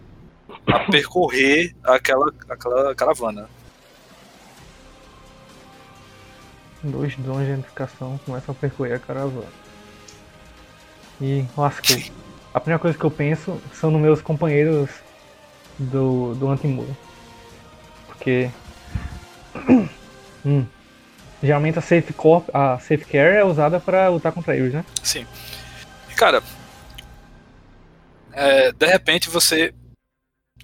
a 0.68 0.78
percorrer 0.88 1.74
aquela, 1.82 2.32
aquela 2.48 2.94
caravana. 2.94 3.50
Dois 6.80 7.16
drones 7.16 7.48
de 7.48 7.52
identificação 7.54 8.20
começam 8.24 8.52
a 8.52 8.56
percorrer 8.56 8.94
a 8.94 8.98
caravana. 9.00 9.48
E 11.20 11.44
lascou. 11.56 12.00
A 12.54 12.60
primeira 12.60 12.78
coisa 12.78 12.96
que 12.96 13.02
eu 13.02 13.10
penso 13.10 13.60
são 13.72 13.90
nos 13.90 14.00
meus 14.00 14.22
companheiros 14.22 14.88
do, 15.76 16.36
do 16.36 16.48
antimuro. 16.48 16.96
Porque. 18.06 18.48
hum, 20.46 20.64
geralmente 21.42 21.80
a 21.80 21.82
Safe, 21.82 22.12
Corp, 22.12 22.48
a 22.54 22.78
safe 22.78 23.04
Care 23.04 23.38
é 23.38 23.44
usada 23.44 23.80
para 23.80 24.08
lutar 24.08 24.30
contra 24.30 24.56
eles, 24.56 24.72
né? 24.72 24.84
Sim. 25.02 25.26
Cara, 26.14 26.40
é, 28.34 28.72
de 28.72 28.86
repente 28.86 29.28
você. 29.28 29.74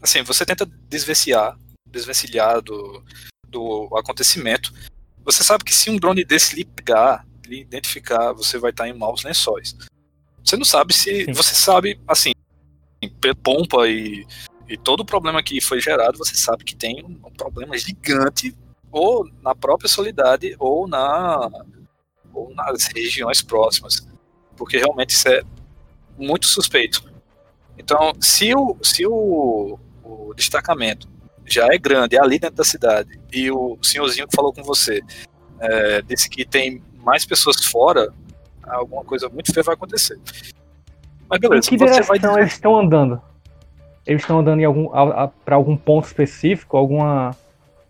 Assim, 0.02 0.22
você 0.22 0.46
tenta 0.46 0.64
desvencilhar, 0.64 1.58
desvencilhar 1.86 2.62
do, 2.62 3.04
do 3.48 3.88
acontecimento. 3.96 4.72
Você 5.24 5.44
sabe 5.44 5.64
que 5.64 5.74
se 5.74 5.90
um 5.90 5.96
drone 5.96 6.24
desse 6.24 6.56
lhe 6.56 6.64
pegar, 6.64 7.26
lhe 7.46 7.60
identificar, 7.60 8.32
você 8.32 8.58
vai 8.58 8.70
estar 8.70 8.88
em 8.88 8.96
maus 8.96 9.22
lençóis. 9.22 9.76
Você 10.42 10.56
não 10.56 10.64
sabe 10.64 10.94
se. 10.94 11.26
Sim. 11.26 11.32
Você 11.32 11.54
sabe, 11.54 12.00
assim, 12.08 12.32
pompa 13.42 13.86
e, 13.88 14.26
e 14.68 14.76
todo 14.78 15.00
o 15.00 15.04
problema 15.04 15.42
que 15.42 15.60
foi 15.60 15.80
gerado, 15.80 16.16
você 16.16 16.34
sabe 16.34 16.64
que 16.64 16.74
tem 16.74 17.04
um, 17.04 17.28
um 17.28 17.32
problema 17.32 17.76
gigante, 17.76 18.56
ou 18.90 19.28
na 19.42 19.54
própria 19.54 19.88
Solidade, 19.88 20.56
ou 20.58 20.88
na 20.88 21.50
ou 22.32 22.54
nas 22.54 22.86
regiões 22.94 23.42
próximas 23.42 24.06
porque 24.60 24.76
realmente 24.76 25.14
isso 25.14 25.26
é 25.26 25.42
muito 26.18 26.46
suspeito. 26.46 27.09
Então, 27.80 28.12
se 28.20 28.54
o, 28.54 28.76
se 28.82 29.06
o, 29.06 29.78
o 30.04 30.34
destacamento 30.36 31.08
já 31.46 31.66
é 31.66 31.78
grande, 31.78 32.14
é 32.14 32.20
ali 32.20 32.38
dentro 32.38 32.56
da 32.56 32.64
cidade, 32.64 33.18
e 33.32 33.50
o 33.50 33.78
senhorzinho 33.82 34.28
que 34.28 34.36
falou 34.36 34.52
com 34.52 34.62
você 34.62 35.00
é, 35.58 36.02
disse 36.02 36.28
que 36.28 36.44
tem 36.44 36.82
mais 37.02 37.24
pessoas 37.24 37.64
fora, 37.64 38.12
alguma 38.62 39.02
coisa 39.02 39.28
muito 39.30 39.52
feia 39.52 39.64
vai 39.64 39.74
acontecer. 39.74 40.18
Mas 41.28 41.38
Em 41.38 41.48
beleza, 41.48 41.70
que 41.70 41.78
você 41.78 42.02
vai 42.02 42.18
direção 42.18 42.38
eles 42.38 42.52
estão 42.52 42.78
andando? 42.78 43.20
Eles 44.06 44.22
estão 44.22 44.40
andando 44.40 44.60
em 44.60 44.64
algum, 44.64 44.88
para 45.44 45.56
algum 45.56 45.76
ponto 45.76 46.06
específico, 46.06 46.76
alguma, 46.76 47.34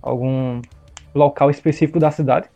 algum 0.00 0.62
local 1.14 1.50
específico 1.50 1.98
da 1.98 2.10
cidade? 2.10 2.48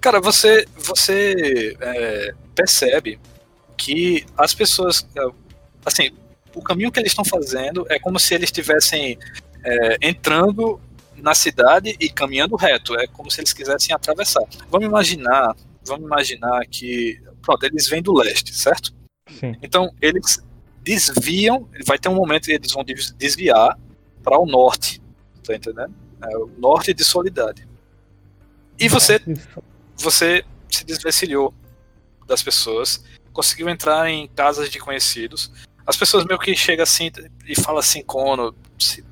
Cara, 0.00 0.20
você, 0.20 0.64
você 0.76 1.76
é, 1.80 2.34
percebe 2.54 3.18
que 3.76 4.24
as 4.36 4.54
pessoas. 4.54 5.06
Assim, 5.88 6.10
o 6.54 6.62
caminho 6.62 6.90
que 6.92 7.00
eles 7.00 7.12
estão 7.12 7.24
fazendo 7.24 7.84
é 7.90 7.98
como 7.98 8.18
se 8.18 8.34
eles 8.34 8.48
estivessem 8.48 9.18
é, 9.64 9.98
entrando 10.00 10.80
na 11.16 11.34
cidade 11.34 11.96
e 11.98 12.08
caminhando 12.08 12.54
reto. 12.56 12.94
É 12.94 13.06
como 13.06 13.30
se 13.30 13.40
eles 13.40 13.52
quisessem 13.52 13.94
atravessar. 13.94 14.44
Vamos 14.70 14.86
imaginar. 14.86 15.56
Vamos 15.84 16.06
imaginar 16.06 16.60
que. 16.66 17.20
Pronto, 17.42 17.64
eles 17.64 17.88
vêm 17.88 18.02
do 18.02 18.12
leste, 18.12 18.54
certo? 18.54 18.94
Sim. 19.28 19.56
Então, 19.62 19.92
eles 20.00 20.38
desviam. 20.82 21.68
Vai 21.86 21.98
ter 21.98 22.08
um 22.08 22.14
momento 22.14 22.44
que 22.44 22.52
eles 22.52 22.72
vão 22.72 22.84
des- 22.84 23.12
desviar 23.12 23.76
para 24.22 24.38
o 24.38 24.46
norte. 24.46 25.02
Tá 25.44 25.54
entendendo? 25.56 25.94
É, 26.22 26.36
o 26.36 26.50
norte 26.58 26.92
de 26.92 27.04
Solidade. 27.04 27.66
E 28.78 28.88
você 28.88 29.20
você 29.96 30.44
se 30.70 30.84
desvencilhou 30.84 31.52
das 32.26 32.42
pessoas, 32.42 33.02
conseguiu 33.32 33.68
entrar 33.68 34.08
em 34.10 34.28
casas 34.28 34.68
de 34.70 34.78
conhecidos. 34.78 35.50
As 35.88 35.96
pessoas 35.96 36.26
meio 36.26 36.38
que 36.38 36.54
chegam 36.54 36.82
assim 36.82 37.10
e 37.46 37.58
falam 37.58 37.78
assim, 37.78 38.02
Cono, 38.02 38.54
se, 38.78 39.02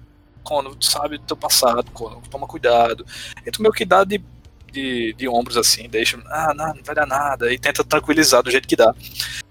Cono, 0.43 0.77
tu 0.77 0.85
sabe 0.85 1.17
do 1.17 1.25
teu 1.25 1.37
passado, 1.37 1.91
Cono, 1.91 2.23
toma 2.31 2.47
cuidado. 2.47 3.07
E 3.47 3.51
tu 3.51 3.63
meio 3.63 3.73
que 3.73 3.87
dá 3.87 4.05
de, 4.05 4.23
de, 4.71 5.15
de 5.15 5.27
ombros 5.27 5.57
assim, 5.57 5.89
deixa, 5.89 6.23
ah, 6.27 6.53
não, 6.55 6.75
não 6.75 6.85
vai 6.85 6.95
dar 6.95 7.07
nada, 7.07 7.51
e 7.51 7.59
tenta 7.59 7.83
tranquilizar 7.83 8.43
do 8.43 8.51
jeito 8.51 8.69
que 8.69 8.77
dá. 8.77 8.95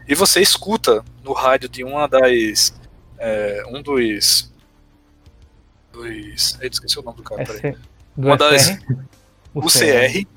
E 0.07 0.13
você 0.13 0.39
escuta 0.39 1.03
no 1.23 1.33
rádio 1.33 1.67
de 1.67 1.83
uma 1.83 2.07
das. 2.07 2.79
é, 3.17 3.63
um 3.69 3.81
dos 3.81 4.53
Dois. 5.91 6.57
Eita, 6.61 6.75
esqueci 6.75 6.99
o 6.99 7.01
nome 7.01 7.17
do 7.17 7.23
cara, 7.23 7.43
peraí. 7.43 7.73
SC, 7.73 7.79
do 8.15 8.27
Uma 8.27 8.37
das- 8.37 8.77
UCR. 9.55 10.27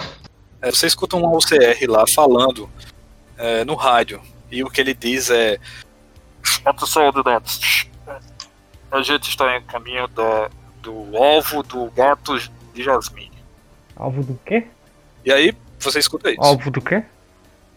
É, 0.62 0.70
você 0.70 0.86
escuta 0.86 1.16
um 1.16 1.36
UCR 1.36 1.86
lá 1.86 2.06
falando 2.06 2.70
é, 3.36 3.62
no 3.64 3.74
rádio. 3.74 4.22
E 4.50 4.62
o 4.62 4.70
que 4.70 4.80
ele 4.80 4.94
diz 4.94 5.28
é. 5.28 5.58
Atenção, 6.64 7.10
Dudentos. 7.12 7.86
A 8.90 9.02
gente 9.02 9.28
está 9.28 9.56
em 9.56 9.62
caminho 9.62 10.08
da, 10.08 10.50
do 10.80 11.16
alvo 11.16 11.62
do 11.62 11.90
gato 11.90 12.38
de 12.74 12.82
Jasmine. 12.82 13.32
Alvo 13.96 14.22
do 14.22 14.38
quê? 14.44 14.66
E 15.24 15.32
aí, 15.32 15.54
você 15.78 15.98
escuta 15.98 16.30
isso. 16.30 16.40
Alvo 16.40 16.70
do 16.70 16.80
quê? 16.80 17.02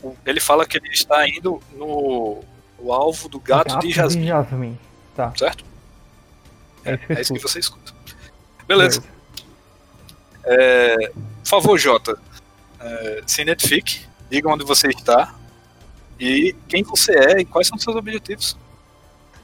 O- 0.02 0.16
Ele 0.26 0.40
fala 0.40 0.66
que 0.66 0.78
ele 0.78 0.90
está 0.90 1.28
indo 1.28 1.62
no, 1.74 2.44
no 2.80 2.94
alvo 2.94 3.28
do 3.28 3.40
gato, 3.40 3.78
de 3.80 3.92
Jasmine, 3.92 4.28
Jasmine. 4.28 4.80
Tá, 5.16 5.34
certo? 5.36 5.66
é 6.86 6.94
isso 6.94 7.06
que 7.06 7.12
eu 7.14 7.18
É 7.18 7.22
isso 7.22 7.34
que 7.34 7.40
você 7.40 7.60
escuta. 7.60 7.94
Beleza. 8.68 9.04
É, 10.44 10.96
por 11.44 11.46
favor, 11.46 11.78
Jota, 11.78 12.18
é, 12.80 13.22
se 13.28 13.42
identifique, 13.42 14.06
diga 14.30 14.50
onde 14.50 14.64
você 14.64 14.88
está 14.88 15.36
e 16.22 16.54
quem 16.70 16.84
você 16.84 17.18
é 17.18 17.40
e 17.40 17.46
quais 17.46 17.68
são 17.68 17.80
seus 17.80 17.96
objetivos. 17.96 18.56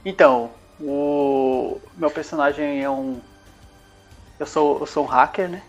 Então, 0.05 0.51
o 0.79 1.81
meu 1.95 2.11
personagem 2.11 2.83
é 2.83 2.89
um. 2.89 3.19
Eu 4.39 4.45
sou, 4.45 4.79
eu 4.79 4.85
sou 4.85 5.03
um 5.03 5.07
hacker, 5.07 5.49
né? 5.49 5.63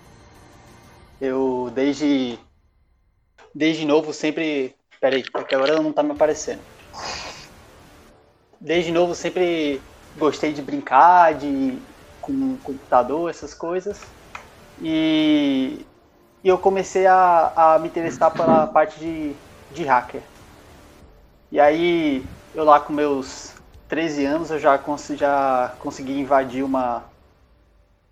Eu 1.18 1.72
desde. 1.74 2.38
Desde 3.54 3.86
novo 3.86 4.12
sempre. 4.12 4.74
Peraí, 5.00 5.24
porque 5.30 5.54
agora 5.54 5.80
não 5.80 5.94
tá 5.94 6.02
me 6.02 6.12
aparecendo. 6.12 6.60
Desde 8.60 8.92
novo 8.92 9.14
sempre 9.14 9.80
gostei 10.18 10.52
de 10.52 10.60
brincar, 10.60 11.34
de. 11.34 11.78
com 12.20 12.58
computador, 12.58 13.30
essas 13.30 13.54
coisas. 13.54 13.98
E. 14.82 15.86
E 16.44 16.48
eu 16.48 16.58
comecei 16.58 17.06
a, 17.06 17.52
a 17.56 17.78
me 17.78 17.88
interessar 17.88 18.30
pela 18.30 18.66
parte 18.66 19.00
de, 19.00 19.34
de 19.72 19.84
hacker. 19.84 20.22
E 21.50 21.58
aí, 21.58 22.22
eu 22.54 22.62
lá 22.62 22.78
com 22.78 22.92
meus 22.92 23.54
13 23.88 24.26
anos 24.26 24.50
eu 24.50 24.58
já, 24.58 24.78
cons 24.78 25.06
já 25.16 25.74
consegui 25.80 26.12
invadir 26.12 26.62
uma 26.62 27.02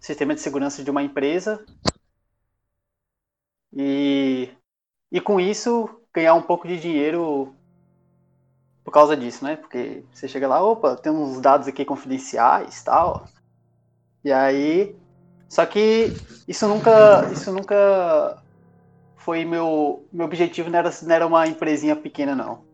sistema 0.01 0.35
de 0.35 0.41
segurança 0.41 0.83
de 0.83 0.91
uma 0.91 1.03
empresa 1.03 1.63
e, 3.75 4.49
e 5.13 5.21
com 5.21 5.39
isso 5.39 5.87
ganhar 6.15 6.33
um 6.33 6.41
pouco 6.41 6.67
de 6.67 6.81
dinheiro 6.81 7.55
por 8.83 8.91
causa 8.91 9.15
disso, 9.15 9.45
né? 9.45 9.57
Porque 9.57 10.03
você 10.15 10.27
chega 10.27 10.49
lá, 10.49 10.63
opa, 10.63 10.97
tem 10.97 11.13
uns 11.13 11.39
dados 11.39 11.69
aqui 11.69 11.85
confidenciais 11.85 12.83
tal. 12.83 13.27
E 14.25 14.33
aí. 14.33 14.97
Só 15.49 15.67
que 15.67 16.13
isso 16.49 16.67
nunca. 16.69 17.29
Isso 17.33 17.53
nunca 17.53 18.43
foi 19.17 19.45
meu. 19.45 20.07
Meu 20.13 20.27
objetivo 20.27 20.71
não 20.71 20.79
era, 20.79 20.91
não 21.03 21.15
era 21.15 21.27
uma 21.27 21.47
empresinha 21.49 21.97
pequena, 21.97 22.35
não 22.35 22.66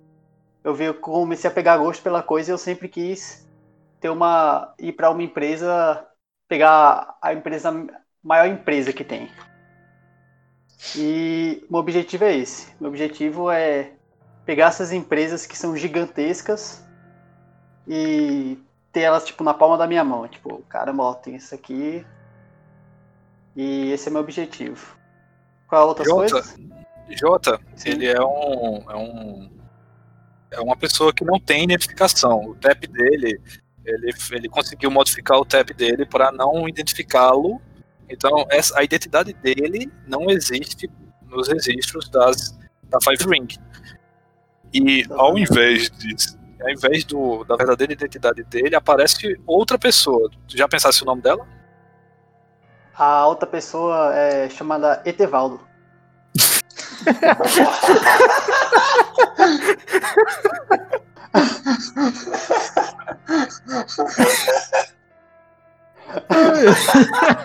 eu 0.64 0.74
vi, 0.74 0.84
eu 0.84 0.94
comecei 0.94 1.48
a 1.48 1.52
pegar 1.52 1.76
gosto 1.76 2.02
pela 2.02 2.22
coisa 2.22 2.50
e 2.50 2.52
eu 2.52 2.58
sempre 2.58 2.88
quis 2.88 3.48
ter 4.00 4.08
uma 4.08 4.74
ir 4.78 4.92
para 4.92 5.10
uma 5.10 5.22
empresa 5.22 6.06
pegar 6.48 7.16
a 7.22 7.32
empresa 7.32 7.86
maior 8.22 8.46
empresa 8.46 8.92
que 8.92 9.04
tem. 9.04 9.30
E 10.96 11.64
meu 11.70 11.80
objetivo 11.80 12.24
é 12.24 12.36
esse. 12.36 12.74
Meu 12.80 12.90
objetivo 12.90 13.50
é 13.50 13.92
pegar 14.44 14.66
essas 14.66 14.92
empresas 14.92 15.46
que 15.46 15.56
são 15.56 15.76
gigantescas 15.76 16.84
e 17.86 18.58
ter 18.92 19.00
elas 19.00 19.24
tipo 19.24 19.42
na 19.42 19.54
palma 19.54 19.78
da 19.78 19.86
minha 19.86 20.04
mão, 20.04 20.28
tipo, 20.28 20.62
caramba, 20.68 21.04
ó, 21.04 21.14
tem 21.14 21.36
isso 21.36 21.54
aqui. 21.54 22.04
E 23.56 23.90
esse 23.92 24.08
é 24.08 24.10
meu 24.10 24.20
objetivo. 24.20 24.96
Qual 25.68 25.88
outras 25.88 26.08
Jota, 26.08 26.30
coisas? 26.30 26.56
Jota, 27.08 27.60
Sim. 27.76 27.90
ele 27.90 28.08
é 28.08 28.20
um, 28.20 28.90
é 28.90 28.96
um. 28.96 29.50
É 30.52 30.60
uma 30.60 30.76
pessoa 30.76 31.12
que 31.12 31.24
não 31.24 31.40
tem 31.40 31.64
identificação. 31.64 32.44
O 32.44 32.54
TAP 32.54 32.84
dele, 32.86 33.40
ele, 33.84 34.12
ele 34.30 34.48
conseguiu 34.48 34.90
modificar 34.90 35.38
o 35.38 35.44
TAP 35.44 35.70
dele 35.70 36.06
para 36.06 36.30
não 36.30 36.68
identificá-lo. 36.68 37.60
Então, 38.08 38.46
essa, 38.50 38.78
a 38.78 38.84
identidade 38.84 39.32
dele 39.32 39.90
não 40.06 40.30
existe 40.30 40.90
nos 41.26 41.48
registros 41.48 42.08
das, 42.10 42.58
da 42.84 42.98
Five 43.00 43.24
Ring. 43.28 43.48
E 44.72 45.06
ao 45.10 45.38
invés 45.38 45.90
de, 45.90 46.14
ao 46.62 46.70
invés 46.70 47.04
do, 47.04 47.44
da 47.44 47.56
verdadeira 47.56 47.92
identidade 47.92 48.42
dele, 48.44 48.74
aparece 48.74 49.38
outra 49.46 49.78
pessoa. 49.78 50.30
Tu 50.48 50.56
já 50.56 50.68
pensasse 50.68 51.02
o 51.02 51.06
nome 51.06 51.22
dela? 51.22 51.46
A 52.94 53.26
outra 53.26 53.46
pessoa 53.46 54.14
é 54.14 54.48
chamada 54.50 55.02
Etevaldo. 55.04 55.60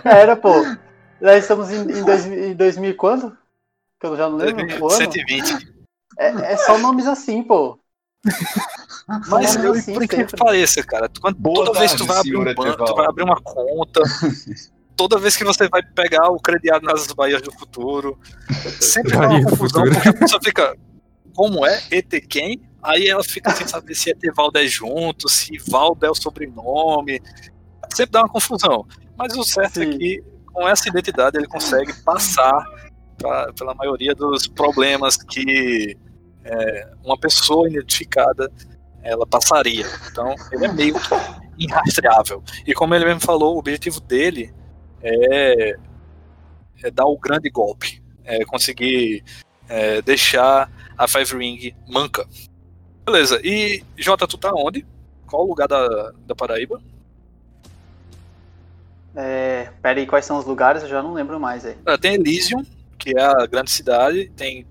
Era, 0.04 0.36
pô. 0.36 0.66
Já 1.22 1.38
estamos 1.38 1.72
em, 1.72 1.82
em, 1.82 2.04
dois, 2.04 2.26
em 2.26 2.54
2000 2.54 2.92
e 2.92 2.94
quando? 2.94 3.38
Que 4.00 4.08
eu 4.08 4.16
já 4.16 4.30
não 4.30 4.38
lembro 4.38 4.64
o 4.84 4.90
ano. 4.90 4.98
120. 4.98 5.76
É, 6.20 6.54
é 6.54 6.58
só 6.58 6.78
nomes 6.78 7.08
assim, 7.08 7.44
pô. 7.44 7.80
Mas 9.30 9.56
eu, 9.56 9.72
assim, 9.72 9.94
por 9.94 10.04
incrível 10.04 10.28
que 10.28 10.36
pareça, 10.36 10.84
cara, 10.84 11.10
quando, 11.22 11.42
toda 11.42 11.80
vez 11.80 11.94
que 11.94 11.98
tu 11.98 12.08
tarde, 12.08 12.32
vai 12.32 12.42
abrir 12.42 12.52
um 12.52 12.56
banco, 12.56 12.86
tu 12.86 12.96
vai 12.96 13.06
abrir 13.06 13.24
uma 13.24 13.42
conta, 13.42 14.02
toda 14.98 15.18
vez 15.18 15.38
que 15.38 15.46
você 15.46 15.70
vai 15.70 15.82
pegar 15.82 16.30
o 16.30 16.40
crediário 16.40 16.86
nas 16.86 17.08
Bahias 17.08 17.42
do 17.42 17.52
Futuro, 17.52 18.20
sempre 18.82 19.14
dá 19.14 19.20
Bahia 19.20 19.40
uma 19.40 19.40
do 19.40 19.50
confusão, 19.52 19.86
Futuro. 19.86 19.96
porque 19.96 20.10
a 20.10 20.14
pessoa 20.14 20.42
fica, 20.44 20.76
como 21.38 21.64
é? 21.64 21.80
ET 21.92 22.10
quem? 22.28 22.60
Aí 22.82 23.08
ela 23.08 23.24
fica 23.24 23.52
sem 23.52 23.68
saber 23.68 23.94
se 23.94 24.10
Etevaldo 24.10 24.58
é 24.58 24.66
junto, 24.66 25.30
se 25.30 25.56
Valdo 25.70 26.04
é 26.04 26.10
o 26.10 26.16
sobrenome, 26.16 27.22
sempre 27.94 28.12
dá 28.14 28.22
uma 28.22 28.30
confusão. 28.30 28.88
Mas 29.16 29.38
o 29.38 29.44
certo 29.44 29.82
é 29.82 29.86
Sim. 29.86 29.98
que 30.00 30.24
com 30.52 30.68
essa 30.68 30.90
identidade 30.90 31.38
ele 31.38 31.48
consegue 31.48 31.94
passar 32.04 32.66
pra- 33.20 33.54
pela 33.54 33.76
maioria 33.76 34.16
dos 34.16 34.48
problemas 34.48 35.16
que 35.16 35.96
é, 36.44 36.92
uma 37.04 37.18
pessoa 37.20 37.70
identificada 37.70 38.52
ela 39.04 39.28
passaria. 39.28 39.86
Então 40.10 40.34
ele 40.52 40.66
é 40.66 40.74
meio 40.74 40.96
irrastreável. 41.60 42.44
E 42.66 42.74
como 42.74 42.96
ele 42.96 43.06
mesmo 43.06 43.22
falou, 43.22 43.56
o 43.56 43.60
objetivo 43.60 44.00
dele 44.00 44.52
é, 45.04 45.76
é 46.84 46.90
dar 46.92 47.06
o 47.06 47.18
grande 47.18 47.50
golpe, 47.52 48.02
é 48.24 48.44
conseguir 48.46 49.24
é, 49.70 50.02
deixar 50.02 50.70
a 50.98 51.08
Five 51.08 51.36
Ring 51.38 51.76
manca. 51.88 52.26
Beleza, 53.06 53.40
e 53.44 53.84
Jota, 53.98 54.28
tu 54.28 54.38
tá 54.38 54.52
onde? 54.54 54.86
Qual 55.26 55.44
o 55.46 55.50
lugar 55.50 55.68
da, 55.68 56.12
da 56.26 56.36
Paraíba? 56.36 56.82
É, 59.16 59.70
pera 59.82 60.00
aí, 60.00 60.06
quais 60.06 60.26
são 60.26 60.38
os 60.38 60.46
lugares? 60.46 60.84
Eu 60.84 60.90
já 60.90 61.02
não 61.02 61.14
lembro 61.14 61.40
mais 61.40 61.66
aí. 61.66 61.76
Ah, 61.86 61.98
Tem 61.98 62.14
Elysium, 62.14 62.64
que 62.98 63.18
é 63.18 63.22
a 63.24 63.46
grande 63.46 63.72
cidade, 63.72 64.32
tem 64.36 64.66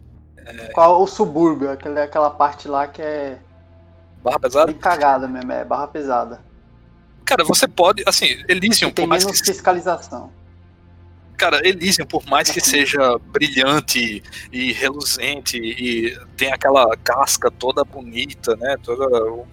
Qual 0.73 1.03
o 1.03 1.07
subúrbio? 1.07 1.71
Aquela, 1.71 2.03
aquela 2.05 2.31
parte 2.31 2.69
lá 2.69 2.87
que 2.87 3.03
é 3.03 3.39
Barra 4.23 4.39
Pesada. 4.39 4.67
bem 4.67 4.81
cagada 4.81 5.29
mesmo, 5.29 5.53
é 5.53 5.65
barra 5.65 5.87
pesada. 5.89 6.41
Cara, 7.25 7.45
você 7.45 7.67
pode, 7.67 8.05
assim, 8.07 8.27
Elysium, 8.49 8.89
E 8.89 8.93
tem 8.93 9.07
menos 9.07 9.41
que 9.41 9.47
fiscalização. 9.47 10.31
Cara, 11.37 11.61
Elysium, 11.67 12.07
por 12.07 12.25
mais 12.27 12.51
que 12.51 12.61
seja 12.61 13.19
brilhante 13.19 14.23
e 14.51 14.73
reluzente 14.73 15.59
e 15.59 16.19
tem 16.37 16.51
aquela 16.53 16.97
casca 16.97 17.51
toda 17.51 17.85
bonita, 17.85 18.57
né? 18.57 18.77
Toda, 18.83 19.07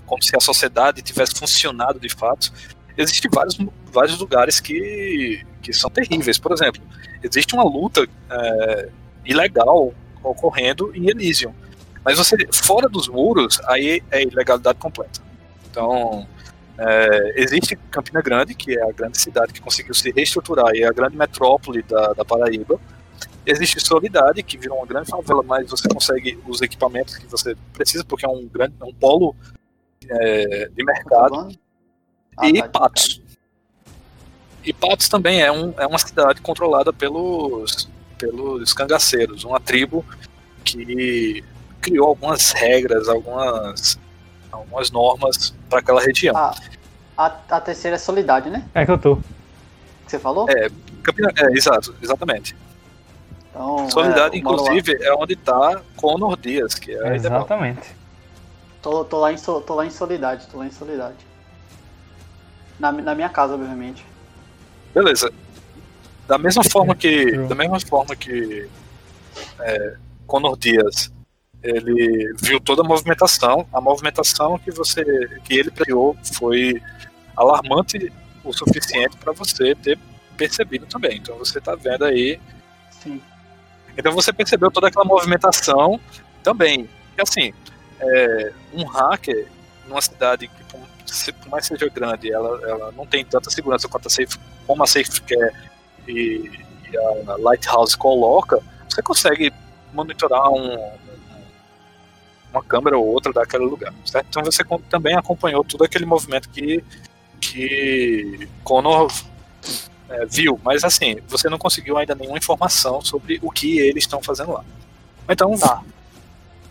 como 0.06 0.24
se 0.24 0.36
a 0.36 0.40
sociedade 0.40 1.02
tivesse 1.02 1.36
funcionado 1.36 2.00
de 2.00 2.10
fato, 2.10 2.54
existem 2.98 3.30
vários, 3.30 3.58
vários 3.92 4.18
lugares 4.18 4.60
que, 4.60 5.46
que 5.62 5.74
são 5.74 5.90
terríveis. 5.90 6.38
Por 6.38 6.54
exemplo, 6.54 6.82
existe 7.22 7.54
uma 7.54 7.64
luta 7.64 8.08
é, 8.30 8.90
ilegal 9.26 9.94
ocorrendo 10.24 10.92
em 10.96 11.10
Elysium. 11.10 11.54
Mas 12.04 12.18
você, 12.18 12.36
fora 12.52 12.88
dos 12.88 13.08
muros, 13.08 13.60
aí 13.66 14.02
é 14.12 14.24
ilegalidade 14.24 14.78
completa. 14.80 15.22
Então, 15.70 16.28
é, 16.86 17.42
existe 17.42 17.78
Campina 17.90 18.22
Grande, 18.22 18.54
que 18.54 18.78
é 18.78 18.84
a 18.84 18.92
grande 18.92 19.18
cidade 19.18 19.54
que 19.54 19.62
conseguiu 19.62 19.94
se 19.94 20.12
reestruturar 20.12 20.76
e 20.76 20.84
é 20.84 20.88
a 20.88 20.92
grande 20.92 21.16
metrópole 21.16 21.82
da, 21.84 22.12
da 22.12 22.26
Paraíba. 22.26 22.78
Existe 23.46 23.80
Solidade, 23.80 24.44
que 24.44 24.58
virou 24.58 24.78
uma 24.78 24.86
grande 24.86 25.10
favela, 25.10 25.42
mas 25.44 25.70
você 25.70 25.88
consegue 25.88 26.38
os 26.46 26.62
equipamentos 26.62 27.18
que 27.18 27.26
você 27.28 27.56
precisa, 27.74 28.04
porque 28.04 28.26
é 28.26 28.30
um 28.30 28.46
grande 28.48 28.74
é 28.82 28.86
um 28.86 28.94
polo 28.94 29.34
é, 30.10 30.70
de 30.70 30.84
mercado. 30.84 31.48
Ah, 32.38 32.50
e 32.50 32.62
tá, 32.62 32.68
Patos. 32.68 33.22
E 34.66 34.74
Patos 34.74 35.08
também 35.08 35.42
é, 35.42 35.52
um, 35.52 35.74
é 35.78 35.88
uma 35.88 36.00
cidade 36.00 36.42
controlada 36.42 36.92
pelos, 36.92 37.90
pelos 38.18 38.74
cangaceiros, 38.74 39.46
uma 39.46 39.60
tribo 39.60 40.06
que 40.66 41.44
criou 41.80 42.08
algumas 42.08 42.52
regras, 42.52 43.08
algumas, 43.08 43.98
algumas 44.54 44.92
normas 44.92 45.54
para 45.70 45.80
aquela 45.80 46.02
região. 46.02 46.36
Ah, 46.36 46.56
a, 47.18 47.26
a 47.50 47.62
terceira 47.62 47.96
é 47.96 48.00
Solidade, 48.00 48.50
né? 48.50 48.66
É 48.74 48.86
que 48.86 48.92
eu 48.92 48.98
tô. 48.98 49.20
você 50.08 50.20
falou? 50.20 50.50
É, 50.50 50.70
Campina, 51.04 51.32
é 51.38 51.58
exato, 51.58 51.96
exatamente. 52.02 52.56
Então, 53.50 53.90
Soledade, 53.90 54.36
é, 54.36 54.40
inclusive, 54.40 54.98
é 55.02 55.14
onde 55.14 55.36
tá 55.36 55.82
Conor 55.96 56.38
Dias, 56.38 56.74
que 56.74 56.92
é. 56.92 57.16
Exatamente. 57.16 57.96
Tô, 58.82 59.06
tô, 59.06 59.20
lá 59.20 59.32
em, 59.32 59.38
tô 59.38 59.76
lá 59.76 59.86
em 59.86 59.92
Solidade, 59.92 60.48
tô 60.48 60.58
lá 60.58 60.66
em 60.66 60.72
Solidade. 60.72 61.18
Na, 62.80 62.92
na 62.92 63.16
minha 63.16 63.30
casa, 63.30 63.54
obviamente. 63.54 64.04
Beleza. 64.94 65.32
Da 66.28 66.38
mesma 66.38 66.64
forma 66.64 66.96
que. 66.96 67.38
Da 67.48 67.56
mesma 67.56 67.80
forma 67.80 68.16
que 68.16 68.68
é, 69.60 69.96
Conor 70.26 70.58
Dias 70.58 71.13
ele 71.64 72.34
viu 72.42 72.60
toda 72.60 72.82
a 72.82 72.86
movimentação, 72.86 73.66
a 73.74 73.80
movimentação 73.80 74.60
que 74.60 74.70
você. 74.72 75.04
que 75.46 75.54
ele 75.54 75.72
criou 75.72 76.16
foi 76.38 76.82
alarmante 77.36 78.12
o 78.44 78.52
suficiente 78.52 79.16
para 79.18 79.32
você 79.32 79.74
ter 79.76 79.98
percebido 80.36 80.86
também. 80.86 81.18
Então 81.18 81.38
você 81.38 81.62
tá 81.62 81.76
vendo 81.76 82.04
aí. 82.04 82.40
Sim. 83.02 83.22
Então 83.98 84.12
você 84.12 84.34
percebeu 84.34 84.70
toda 84.70 84.88
aquela 84.88 85.06
movimentação 85.06 86.00
também. 86.44 86.90
E 87.18 87.22
assim, 87.22 87.54
é, 88.00 88.52
um 88.74 88.84
hacker 88.84 89.48
numa 89.88 90.02
cidade 90.02 90.48
que 90.48 90.64
por, 90.66 90.82
mais 91.50 91.66
seja 91.66 91.88
grande, 91.90 92.32
ela, 92.32 92.60
ela 92.68 92.92
não 92.92 93.06
tem 93.06 93.24
tanta 93.24 93.50
segurança 93.50 93.88
quanto 93.88 94.08
a 94.08 94.10
safe, 94.10 94.38
como 94.66 94.84
a 94.84 94.88
SafeCare 94.88 95.54
e, 96.08 96.50
e 96.92 96.98
a 96.98 97.38
Lighthouse 97.38 97.96
coloca, 97.96 98.60
você 98.90 99.02
consegue 99.02 99.54
monitorar 99.94 100.50
um- 100.50 100.92
uma 102.54 102.64
câmera 102.64 102.98
ou 102.98 103.06
outra 103.06 103.34
daquele 103.34 103.66
lugar, 103.66 103.94
certo? 104.06 104.28
Então 104.30 104.44
você 104.44 104.64
também 104.90 105.16
acompanhou 105.16 105.64
todo 105.64 105.84
aquele 105.84 106.06
movimento 106.06 106.48
que, 106.50 106.84
que 107.42 108.48
Connor 108.64 109.12
é, 110.10 110.26
viu, 110.28 110.60
mas 110.64 110.84
assim, 110.84 111.18
você 111.28 111.50
não 111.50 111.58
conseguiu 111.58 111.98
ainda 111.98 112.14
nenhuma 112.14 112.38
informação 112.38 113.02
sobre 113.02 113.40
o 113.42 113.50
que 113.50 113.80
eles 113.80 114.04
estão 114.04 114.22
fazendo 114.22 114.52
lá. 114.52 114.64
Então, 115.28 115.58
Tá. 115.58 115.82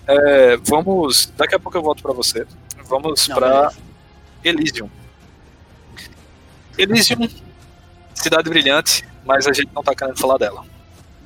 é, 0.06 0.56
vamos. 0.58 1.32
Daqui 1.36 1.54
a 1.54 1.58
pouco 1.58 1.76
eu 1.76 1.82
volto 1.82 2.02
pra 2.02 2.12
você. 2.12 2.46
Vamos 2.86 3.26
beleza. 3.26 3.72
Elysium. 4.44 4.90
Elysium, 6.78 7.28
cidade 8.14 8.48
brilhante, 8.48 9.04
mas 9.24 9.46
a 9.46 9.52
gente 9.52 9.70
não 9.74 9.82
tá 9.82 9.94
querendo 9.94 10.18
falar 10.18 10.38
dela. 10.38 10.64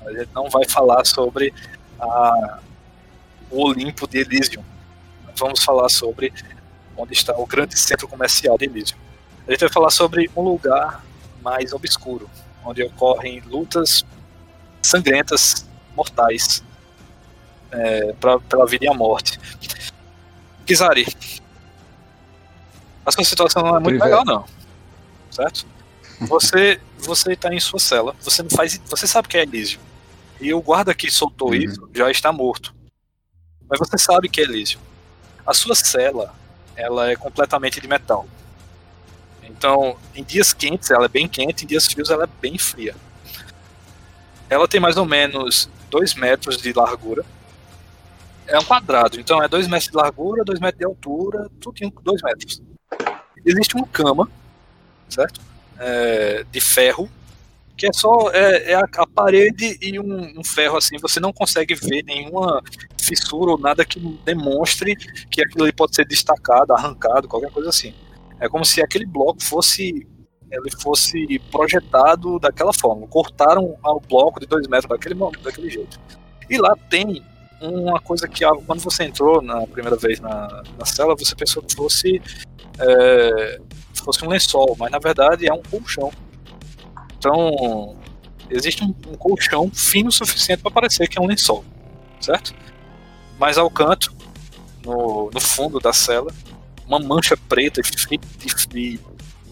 A 0.04 0.12
gente 0.12 0.28
não 0.34 0.48
vai 0.48 0.68
falar 0.68 1.04
sobre 1.04 1.52
a, 2.00 2.58
o 3.50 3.64
Olimpo 3.64 4.06
de 4.06 4.18
Elysium. 4.18 4.64
Vamos 5.36 5.62
falar 5.62 5.88
sobre 5.88 6.32
onde 6.96 7.12
está 7.12 7.36
o 7.36 7.46
grande 7.46 7.78
centro 7.78 8.08
comercial 8.08 8.56
de 8.56 8.64
Elysium. 8.64 8.96
A 9.46 9.50
gente 9.52 9.60
vai 9.60 9.68
falar 9.68 9.90
sobre 9.90 10.30
um 10.36 10.42
lugar 10.42 11.04
mais 11.42 11.72
obscuro, 11.72 12.28
onde 12.64 12.82
ocorrem 12.82 13.40
lutas 13.46 14.04
sangrentas, 14.82 15.66
mortais, 15.96 16.62
é, 17.70 18.12
pra, 18.14 18.38
pela 18.40 18.66
vida 18.66 18.84
e 18.84 18.88
a 18.88 18.94
morte. 18.94 19.38
Kizari, 20.64 21.06
a 23.04 23.12
sua 23.12 23.24
situação 23.24 23.62
não 23.62 23.70
é 23.76 23.80
muito 23.80 23.88
Privé. 23.90 24.04
legal, 24.04 24.24
não. 24.24 24.44
Certo? 25.30 25.66
Você 26.20 26.80
você 26.98 27.32
está 27.34 27.52
em 27.54 27.60
sua 27.60 27.78
cela, 27.78 28.16
você 28.20 28.42
não 28.42 28.50
faz, 28.50 28.80
você 28.86 29.06
sabe 29.06 29.28
que 29.28 29.36
é 29.36 29.42
Elysium. 29.42 29.80
E 30.40 30.52
o 30.52 30.60
guarda 30.60 30.94
que 30.94 31.10
soltou 31.10 31.48
Uhum. 31.48 31.54
isso 31.54 31.88
já 31.94 32.10
está 32.10 32.32
morto. 32.32 32.74
Mas 33.68 33.78
você 33.78 33.98
sabe 33.98 34.28
que 34.28 34.40
é. 34.40 34.46
A 35.46 35.54
sua 35.54 35.74
cela, 35.74 36.34
ela 36.74 37.10
é 37.10 37.16
completamente 37.16 37.80
de 37.80 37.88
metal. 37.88 38.26
Então, 39.42 39.96
em 40.14 40.22
dias 40.22 40.52
quentes 40.52 40.90
ela 40.90 41.06
é 41.06 41.08
bem 41.08 41.28
quente, 41.28 41.64
em 41.64 41.66
dias 41.66 41.86
frios 41.86 42.10
ela 42.10 42.24
é 42.24 42.28
bem 42.40 42.58
fria. 42.58 42.94
Ela 44.48 44.68
tem 44.68 44.80
mais 44.80 44.96
ou 44.96 45.04
menos 45.04 45.68
2 45.90 46.14
metros 46.14 46.58
de 46.58 46.72
largura. 46.72 47.24
É 48.46 48.58
um 48.58 48.64
quadrado, 48.64 49.18
então 49.18 49.42
é 49.42 49.48
2 49.48 49.66
metros 49.66 49.90
de 49.90 49.96
largura, 49.96 50.44
2 50.44 50.60
metros 50.60 50.78
de 50.78 50.84
altura, 50.84 51.50
tudo 51.60 51.82
em 51.82 51.92
2 52.02 52.22
metros. 52.22 52.62
Existe 53.44 53.76
uma 53.76 53.86
cama, 53.86 54.28
certo? 55.08 55.40
É, 55.78 56.44
de 56.50 56.60
ferro, 56.60 57.10
que 57.76 57.86
é 57.86 57.92
só 57.92 58.30
é, 58.32 58.72
é 58.72 58.74
a, 58.74 58.88
a 58.96 59.06
parede 59.06 59.78
e 59.82 59.98
um, 60.00 60.40
um 60.40 60.44
ferro 60.44 60.76
assim, 60.76 60.96
você 60.98 61.20
não 61.20 61.32
consegue 61.32 61.74
ver 61.74 62.02
nenhuma 62.04 62.62
fissura 62.98 63.52
ou 63.52 63.58
nada 63.58 63.84
que 63.84 64.00
demonstre 64.24 64.96
que 65.30 65.42
aquilo 65.42 65.64
ali 65.64 65.72
pode 65.72 65.94
ser 65.94 66.06
destacado, 66.06 66.72
arrancado, 66.72 67.28
qualquer 67.28 67.50
coisa 67.50 67.68
assim. 67.68 67.94
É 68.40 68.48
como 68.48 68.64
se 68.64 68.82
aquele 68.82 69.06
bloco 69.06 69.42
fosse 69.42 70.06
ele 70.50 70.70
fosse 70.80 71.40
projetado 71.50 72.38
daquela 72.38 72.72
forma. 72.72 73.06
Cortaram 73.08 73.76
o 73.82 74.00
bloco 74.00 74.40
de 74.40 74.46
dois 74.46 74.66
metros 74.68 74.88
daquele, 74.88 75.14
daquele 75.42 75.68
jeito. 75.68 75.98
E 76.48 76.56
lá 76.56 76.76
tem 76.88 77.22
uma 77.60 78.00
coisa 78.00 78.28
que 78.28 78.44
ah, 78.44 78.52
quando 78.66 78.80
você 78.80 79.04
entrou 79.04 79.42
na 79.42 79.66
primeira 79.66 79.96
vez 79.96 80.20
na, 80.20 80.62
na 80.78 80.84
cela, 80.84 81.16
você 81.16 81.34
pensou 81.34 81.62
que 81.62 81.74
fosse, 81.74 82.22
é, 82.78 83.60
fosse 83.94 84.24
um 84.24 84.28
lençol, 84.28 84.76
mas 84.78 84.90
na 84.90 84.98
verdade 84.98 85.48
é 85.48 85.52
um 85.52 85.62
colchão. 85.62 86.12
Então 87.18 87.96
existe 88.50 88.82
um, 88.84 88.94
um 89.08 89.16
colchão 89.16 89.70
fino 89.72 90.08
o 90.08 90.12
suficiente 90.12 90.62
para 90.62 90.70
parecer 90.70 91.08
que 91.08 91.18
é 91.18 91.20
um 91.20 91.26
lençol, 91.26 91.64
certo? 92.20 92.54
Mas 93.38 93.58
ao 93.58 93.70
canto, 93.70 94.14
no, 94.84 95.30
no 95.32 95.40
fundo 95.40 95.78
da 95.80 95.92
cela, 95.92 96.32
uma 96.86 96.98
mancha 96.98 97.36
preta 97.36 97.80
e, 98.74 99.00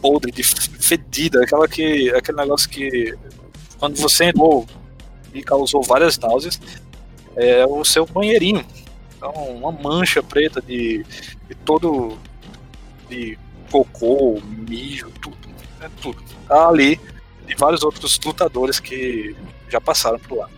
podre, 0.01 0.31
de 0.31 0.43
fedida, 0.43 1.43
aquela 1.43 1.67
que, 1.67 2.11
aquele 2.11 2.39
negócio 2.39 2.69
que 2.69 3.15
quando 3.79 3.97
você 3.97 4.27
entrou 4.27 4.67
e 5.33 5.43
causou 5.43 5.83
várias 5.83 6.19
náuseas, 6.19 6.61
é 7.37 7.67
o 7.67 7.85
seu 7.85 8.07
banheirinho. 8.07 8.65
Então, 9.17 9.33
uma 9.33 9.73
mancha 9.73 10.23
preta 10.23 10.63
de, 10.63 11.05
de 11.49 11.55
todo 11.65 12.17
de 13.09 13.39
cocô, 13.71 14.41
mijo, 14.69 15.11
tudo, 15.21 15.37
é 15.81 15.89
tudo. 16.01 16.23
Tá 16.47 16.69
ali 16.69 17.01
de 17.47 17.55
vários 17.55 17.83
outros 17.83 18.19
lutadores 18.25 18.81
que 18.81 19.37
já 19.69 19.81
passaram 19.81 20.19
por 20.19 20.39
lá. 20.39 20.49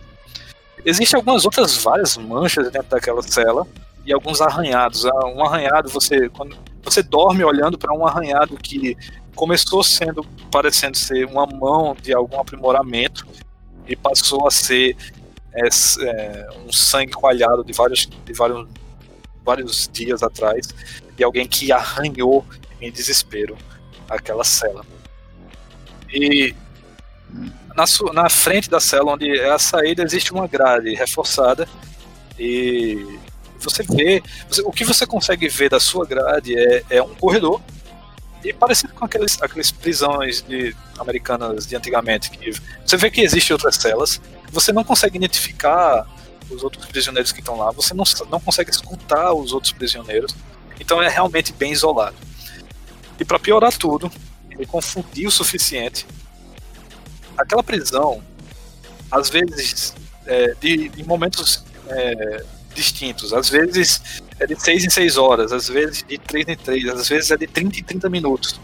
Existem 0.85 1.17
algumas 1.17 1.45
outras 1.45 1.75
várias 1.77 2.15
manchas 2.17 2.71
dentro 2.71 2.89
daquela 2.89 3.21
cela 3.21 3.67
e 4.05 4.13
alguns 4.13 4.41
arranhados. 4.41 5.05
Ah, 5.05 5.25
Um 5.27 5.43
arranhado, 5.43 5.89
você 5.89 6.29
quando 6.29 6.57
você 6.83 7.03
dorme 7.03 7.43
olhando 7.43 7.77
para 7.77 7.93
um 7.93 8.05
arranhado 8.05 8.55
que 8.55 8.95
começou 9.35 9.83
sendo 9.83 10.23
parecendo 10.49 10.97
ser 10.97 11.25
uma 11.25 11.45
mão 11.45 11.95
de 12.01 12.13
algum 12.13 12.39
aprimoramento 12.39 13.27
e 13.85 13.95
passou 13.95 14.47
a 14.47 14.51
ser 14.51 14.95
é, 15.53 15.67
é, 15.67 16.49
um 16.65 16.71
sangue 16.71 17.11
coalhado 17.11 17.63
de 17.63 17.73
vários 17.73 18.07
de 18.25 18.33
vários 18.33 18.67
vários 19.43 19.89
dias 19.91 20.23
atrás 20.23 20.67
de 21.15 21.23
alguém 21.23 21.47
que 21.47 21.71
arranhou 21.71 22.45
em 22.79 22.91
desespero 22.91 23.57
aquela 24.09 24.43
cela. 24.43 24.85
E 26.09 26.55
na, 27.75 27.85
na 28.13 28.29
frente 28.29 28.69
da 28.69 28.79
cela 28.79 29.13
onde 29.13 29.37
é 29.37 29.51
a 29.51 29.59
saída 29.59 30.03
existe 30.03 30.31
uma 30.33 30.47
grade 30.47 30.93
reforçada 30.95 31.67
e 32.39 33.19
você 33.59 33.83
vê 33.83 34.21
você- 34.49 34.61
o 34.61 34.71
que 34.71 34.83
você 34.83 35.05
consegue 35.05 35.47
ver 35.47 35.69
da 35.69 35.79
sua 35.79 36.05
grade 36.05 36.57
é, 36.57 36.83
é 36.89 37.01
um 37.01 37.13
corredor 37.15 37.61
e 38.43 38.53
parecido 38.53 38.93
com 38.93 39.05
aqueles, 39.05 39.41
aqueles 39.41 39.71
prisões 39.71 40.41
de, 40.41 40.75
americanas 40.99 41.65
de 41.65 41.75
antigamente 41.75 42.29
que 42.29 42.51
você 42.85 42.97
vê 42.97 43.09
que 43.11 43.21
existem 43.21 43.53
outras 43.53 43.75
celas 43.75 44.21
você 44.51 44.71
não 44.71 44.83
consegue 44.83 45.17
identificar 45.17 46.07
os 46.49 46.63
outros 46.63 46.85
prisioneiros 46.85 47.31
que 47.31 47.39
estão 47.39 47.57
lá 47.57 47.71
você 47.71 47.93
não, 47.93 48.05
não 48.29 48.39
consegue 48.39 48.71
escutar 48.71 49.33
os 49.33 49.53
outros 49.53 49.73
prisioneiros 49.73 50.33
então 50.79 51.01
é 51.01 51.09
realmente 51.09 51.51
bem 51.53 51.71
isolado. 51.71 52.15
E 53.19 53.25
para 53.25 53.39
piorar 53.39 53.75
tudo 53.75 54.11
ele 54.51 54.65
confundiu 54.65 55.29
o 55.29 55.31
suficiente 55.31 56.05
aquela 57.37 57.63
prisão, 57.63 58.21
às 59.11 59.29
vezes, 59.29 59.93
é, 60.25 60.53
de, 60.59 60.89
de, 60.89 61.03
momentos 61.03 61.63
é, 61.87 62.43
distintos, 62.73 63.33
às 63.33 63.49
vezes 63.49 64.21
é 64.39 64.45
de 64.45 64.59
6 64.59 64.85
em 64.85 64.89
6 64.89 65.17
horas, 65.17 65.51
às 65.51 65.67
vezes 65.67 66.03
de 66.03 66.17
3 66.17 66.47
em 66.49 66.55
3, 66.55 66.87
às 66.89 67.09
vezes 67.09 67.31
é 67.31 67.37
de 67.37 67.47
30 67.47 67.79
em 67.79 67.83
30 67.83 68.09
minutos. 68.09 68.59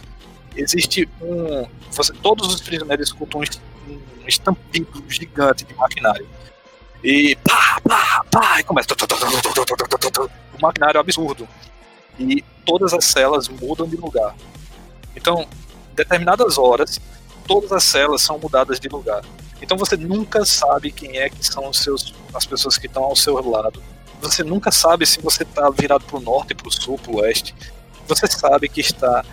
Existe 0.55 1.09
um. 1.21 1.67
Você, 1.91 2.13
todos 2.21 2.53
os 2.53 2.61
prisioneiros 2.61 3.07
escutam 3.07 3.41
um, 3.41 3.93
um 3.93 4.27
estampido 4.27 5.03
gigante 5.07 5.65
de 5.65 5.73
maquinário. 5.73 6.27
E 7.03 7.35
pá, 7.37 7.81
pá, 7.83 8.25
pá, 8.29 8.59
e 8.59 8.63
começa. 8.63 8.87
O 8.93 10.61
maquinário 10.61 10.97
é 10.97 11.01
absurdo. 11.01 11.47
E 12.19 12.43
todas 12.65 12.93
as 12.93 13.05
celas 13.05 13.49
mudam 13.49 13.87
de 13.87 13.95
lugar. 13.95 14.35
Então, 15.15 15.47
determinadas 15.95 16.57
horas, 16.57 16.99
todas 17.47 17.71
as 17.71 17.83
celas 17.83 18.21
são 18.21 18.37
mudadas 18.39 18.79
de 18.79 18.87
lugar. 18.87 19.23
Então 19.61 19.77
você 19.77 19.95
nunca 19.95 20.45
sabe 20.45 20.91
quem 20.91 21.17
é 21.17 21.29
que 21.29 21.45
são 21.45 21.69
os 21.69 21.79
seus, 21.79 22.13
as 22.33 22.45
pessoas 22.45 22.77
que 22.77 22.87
estão 22.87 23.03
ao 23.03 23.15
seu 23.15 23.35
lado 23.49 23.81
você 24.23 24.41
nunca 24.41 24.71
sabe 24.71 25.05
se 25.05 25.19
você 25.19 25.43
está 25.43 25.69
virado 25.69 26.05
para 26.05 26.17
o 26.17 26.21
norte, 26.21 26.55
para 26.55 26.67
o 26.67 26.71
sul, 26.71 26.97
para 26.97 27.11
o 27.11 27.15
oeste. 27.17 27.53
Você 28.07 28.25
sabe 28.27 28.69
que 28.69 28.79
está 28.79 29.23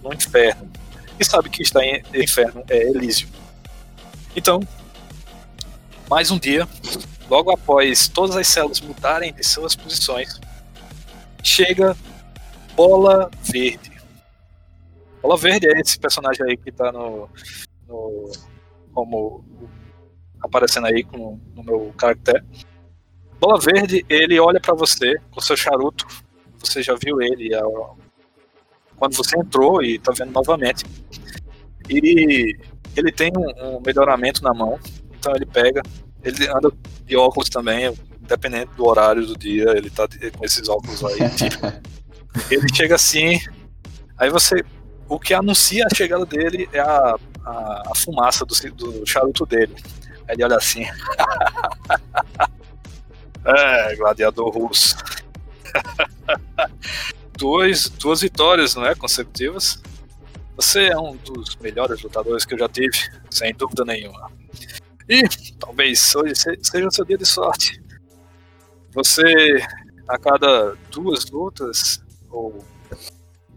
no 0.00 0.14
inferno. 0.14 0.70
E 1.18 1.24
sabe 1.24 1.50
que 1.50 1.62
está 1.62 1.84
em 1.84 2.00
inferno 2.14 2.62
é 2.68 2.88
Elísio. 2.88 3.28
Então, 4.36 4.60
mais 6.08 6.30
um 6.30 6.38
dia, 6.38 6.68
logo 7.28 7.50
após 7.50 8.06
todas 8.06 8.36
as 8.36 8.46
células 8.46 8.80
mudarem 8.80 9.32
de 9.32 9.42
suas 9.42 9.74
posições, 9.74 10.38
chega 11.42 11.96
Bola 12.76 13.28
Verde. 13.42 13.95
Bola 15.22 15.36
Verde 15.36 15.66
é 15.66 15.80
esse 15.80 15.98
personagem 15.98 16.44
aí 16.48 16.56
que 16.56 16.70
tá 16.70 16.92
no. 16.92 17.28
no 17.86 18.30
como 18.92 19.44
aparecendo 20.40 20.86
aí 20.86 21.02
com, 21.04 21.40
no 21.54 21.62
meu 21.62 21.94
caractere. 21.96 22.42
Bola 23.38 23.60
Verde, 23.60 24.04
ele 24.08 24.38
olha 24.40 24.60
para 24.60 24.74
você 24.74 25.16
com 25.30 25.40
seu 25.40 25.56
charuto. 25.56 26.06
Você 26.58 26.82
já 26.82 26.94
viu 26.94 27.20
ele 27.20 27.50
quando 28.96 29.14
você 29.14 29.38
entrou 29.38 29.82
e 29.82 29.98
tá 29.98 30.12
vendo 30.12 30.32
novamente. 30.32 30.84
E 31.88 32.56
ele 32.96 33.12
tem 33.12 33.30
um, 33.36 33.76
um 33.76 33.80
melhoramento 33.80 34.42
na 34.42 34.54
mão, 34.54 34.78
então 35.10 35.34
ele 35.34 35.46
pega, 35.46 35.82
ele 36.24 36.48
anda 36.48 36.72
de 37.04 37.16
óculos 37.16 37.48
também, 37.48 37.94
dependendo 38.20 38.72
do 38.74 38.86
horário 38.86 39.26
do 39.26 39.36
dia, 39.36 39.70
ele 39.76 39.90
tá 39.90 40.08
com 40.36 40.44
esses 40.44 40.68
óculos 40.68 41.04
aí. 41.04 41.18
ele 42.50 42.74
chega 42.74 42.94
assim, 42.94 43.38
aí 44.18 44.30
você. 44.30 44.64
O 45.08 45.20
que 45.20 45.34
anuncia 45.34 45.86
a 45.86 45.94
chegada 45.94 46.26
dele 46.26 46.68
é 46.72 46.80
a, 46.80 47.16
a, 47.44 47.82
a 47.90 47.92
fumaça 47.94 48.44
do, 48.44 48.54
do 48.72 49.06
charuto 49.06 49.46
dele. 49.46 49.74
Ele 50.28 50.44
olha 50.44 50.56
assim. 50.56 50.84
é, 53.44 53.94
gladiador 53.96 54.50
russo. 54.50 54.96
Dois, 57.38 57.90
duas 57.90 58.22
vitórias, 58.22 58.74
não 58.74 58.86
é? 58.86 58.94
Consecutivas. 58.94 59.78
Você 60.56 60.86
é 60.86 60.98
um 60.98 61.14
dos 61.16 61.54
melhores 61.56 62.02
lutadores 62.02 62.46
que 62.46 62.54
eu 62.54 62.58
já 62.58 62.68
tive, 62.68 62.96
sem 63.30 63.54
dúvida 63.54 63.84
nenhuma. 63.84 64.32
E 65.06 65.22
talvez 65.60 66.16
hoje 66.16 66.34
seja 66.34 66.88
o 66.88 66.90
seu 66.90 67.04
dia 67.04 67.18
de 67.18 67.26
sorte. 67.26 67.78
Você, 68.92 69.22
a 70.08 70.18
cada 70.18 70.74
duas 70.90 71.30
lutas, 71.30 72.02
ou 72.30 72.64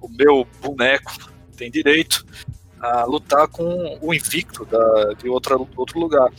o 0.01 0.09
meu 0.09 0.45
boneco 0.61 1.31
tem 1.59 1.69
direito 1.69 2.25
a 2.79 3.03
lutar 3.03 3.47
com 3.49 3.99
o 4.01 4.13
invicto 4.13 4.65
da, 4.65 5.13
de 5.13 5.27
outra, 5.27 5.57
outro 5.75 5.99
lugar. 5.99 6.31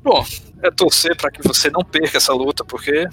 Bom, 0.00 0.24
é 0.62 0.70
torcer 0.70 1.16
para 1.16 1.30
que 1.30 1.42
você 1.42 1.68
não 1.68 1.82
perca 1.84 2.16
essa 2.16 2.32
luta, 2.32 2.64
porque 2.64 3.08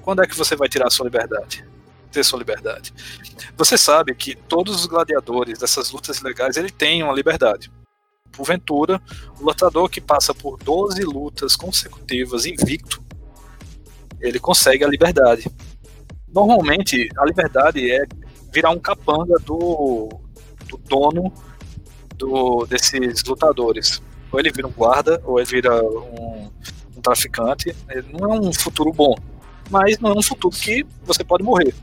quando 0.00 0.22
é 0.22 0.26
que 0.26 0.36
você 0.36 0.56
vai 0.56 0.68
tirar 0.68 0.90
sua 0.90 1.04
liberdade? 1.04 1.64
Ter 2.10 2.24
sua 2.24 2.38
liberdade. 2.38 2.92
Você 3.56 3.76
sabe 3.76 4.14
que 4.14 4.34
todos 4.34 4.74
os 4.74 4.86
gladiadores 4.86 5.58
dessas 5.58 5.90
lutas 5.90 6.18
ilegais 6.18 6.56
ele 6.56 6.70
tem 6.70 7.02
uma 7.02 7.12
liberdade. 7.12 7.70
Porventura, 8.32 9.00
o 9.38 9.44
lutador 9.44 9.90
que 9.90 10.00
passa 10.00 10.34
por 10.34 10.56
12 10.58 11.02
lutas 11.02 11.54
consecutivas 11.54 12.46
invicto 12.46 13.02
ele 14.22 14.38
consegue 14.38 14.84
a 14.84 14.88
liberdade. 14.88 15.50
Normalmente, 16.28 17.08
a 17.18 17.26
liberdade 17.26 17.90
é 17.90 18.06
virar 18.52 18.70
um 18.70 18.78
capanga 18.78 19.36
do, 19.38 20.08
do 20.68 20.76
dono 20.88 21.32
do, 22.16 22.66
desses 22.66 23.24
lutadores. 23.24 24.02
Ou 24.30 24.38
ele 24.38 24.50
vira 24.50 24.66
um 24.66 24.72
guarda, 24.72 25.20
ou 25.24 25.38
ele 25.38 25.48
vira 25.48 25.82
um, 25.82 26.50
um 26.96 27.00
traficante. 27.02 27.74
Não 28.12 28.32
é 28.32 28.40
um 28.40 28.52
futuro 28.52 28.92
bom, 28.92 29.14
mas 29.70 29.98
não 29.98 30.10
é 30.10 30.18
um 30.18 30.22
futuro 30.22 30.54
que 30.54 30.86
você 31.04 31.24
pode 31.24 31.42
morrer. 31.42 31.74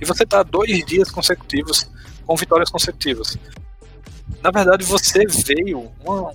E 0.00 0.04
você 0.04 0.24
está 0.24 0.42
dois 0.42 0.84
dias 0.84 1.10
consecutivos 1.10 1.88
com 2.26 2.36
vitórias 2.36 2.70
consecutivas. 2.70 3.36
Na 4.42 4.50
verdade, 4.50 4.84
você 4.84 5.24
veio 5.26 5.90
um 6.04 6.32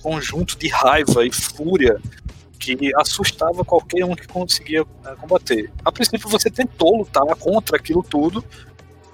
conjunto 0.00 0.56
de 0.58 0.68
raiva 0.68 1.24
e 1.24 1.32
fúria 1.32 2.00
que 2.64 2.94
assustava 2.96 3.62
qualquer 3.62 4.04
um 4.06 4.14
que 4.14 4.26
conseguia 4.26 4.84
né, 5.02 5.14
combater. 5.20 5.70
A 5.84 5.92
princípio 5.92 6.28
você 6.28 6.48
tentou 6.50 6.96
lutar 6.96 7.24
contra 7.36 7.76
aquilo 7.76 8.02
tudo, 8.02 8.42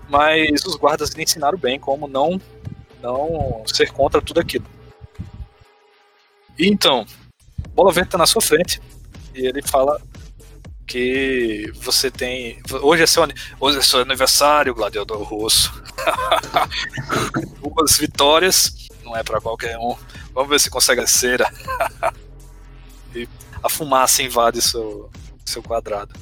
mas 0.08 0.64
os 0.64 0.76
guardas 0.76 1.10
lhe 1.10 1.24
ensinaram 1.24 1.58
bem 1.58 1.78
como 1.78 2.06
não 2.06 2.40
não 3.02 3.64
ser 3.66 3.90
contra 3.92 4.20
tudo 4.20 4.40
aquilo. 4.40 4.66
E 6.58 6.68
então, 6.68 7.06
Bola 7.74 7.92
Verde 7.92 8.08
está 8.08 8.18
na 8.18 8.26
sua 8.26 8.42
frente 8.42 8.80
e 9.34 9.46
ele 9.46 9.62
fala 9.62 10.00
que 10.86 11.72
você 11.76 12.10
tem. 12.10 12.60
Hoje 12.82 13.02
é 13.02 13.06
seu, 13.06 13.26
hoje 13.58 13.78
é 13.78 13.82
seu 13.82 14.00
aniversário, 14.00 14.74
gladiador 14.74 15.22
russo. 15.22 15.72
Duas 17.62 17.96
vitórias, 17.96 18.88
não 19.02 19.16
é 19.16 19.24
para 19.24 19.40
qualquer 19.40 19.78
um. 19.78 19.96
Vamos 20.34 20.50
ver 20.50 20.60
se 20.60 20.70
consegue 20.70 21.00
a 21.00 21.06
cera. 21.06 21.50
e 23.14 23.28
a 23.62 23.68
fumaça 23.68 24.22
invade 24.22 24.62
seu, 24.62 25.10
seu 25.44 25.62
quadrado. 25.62 26.14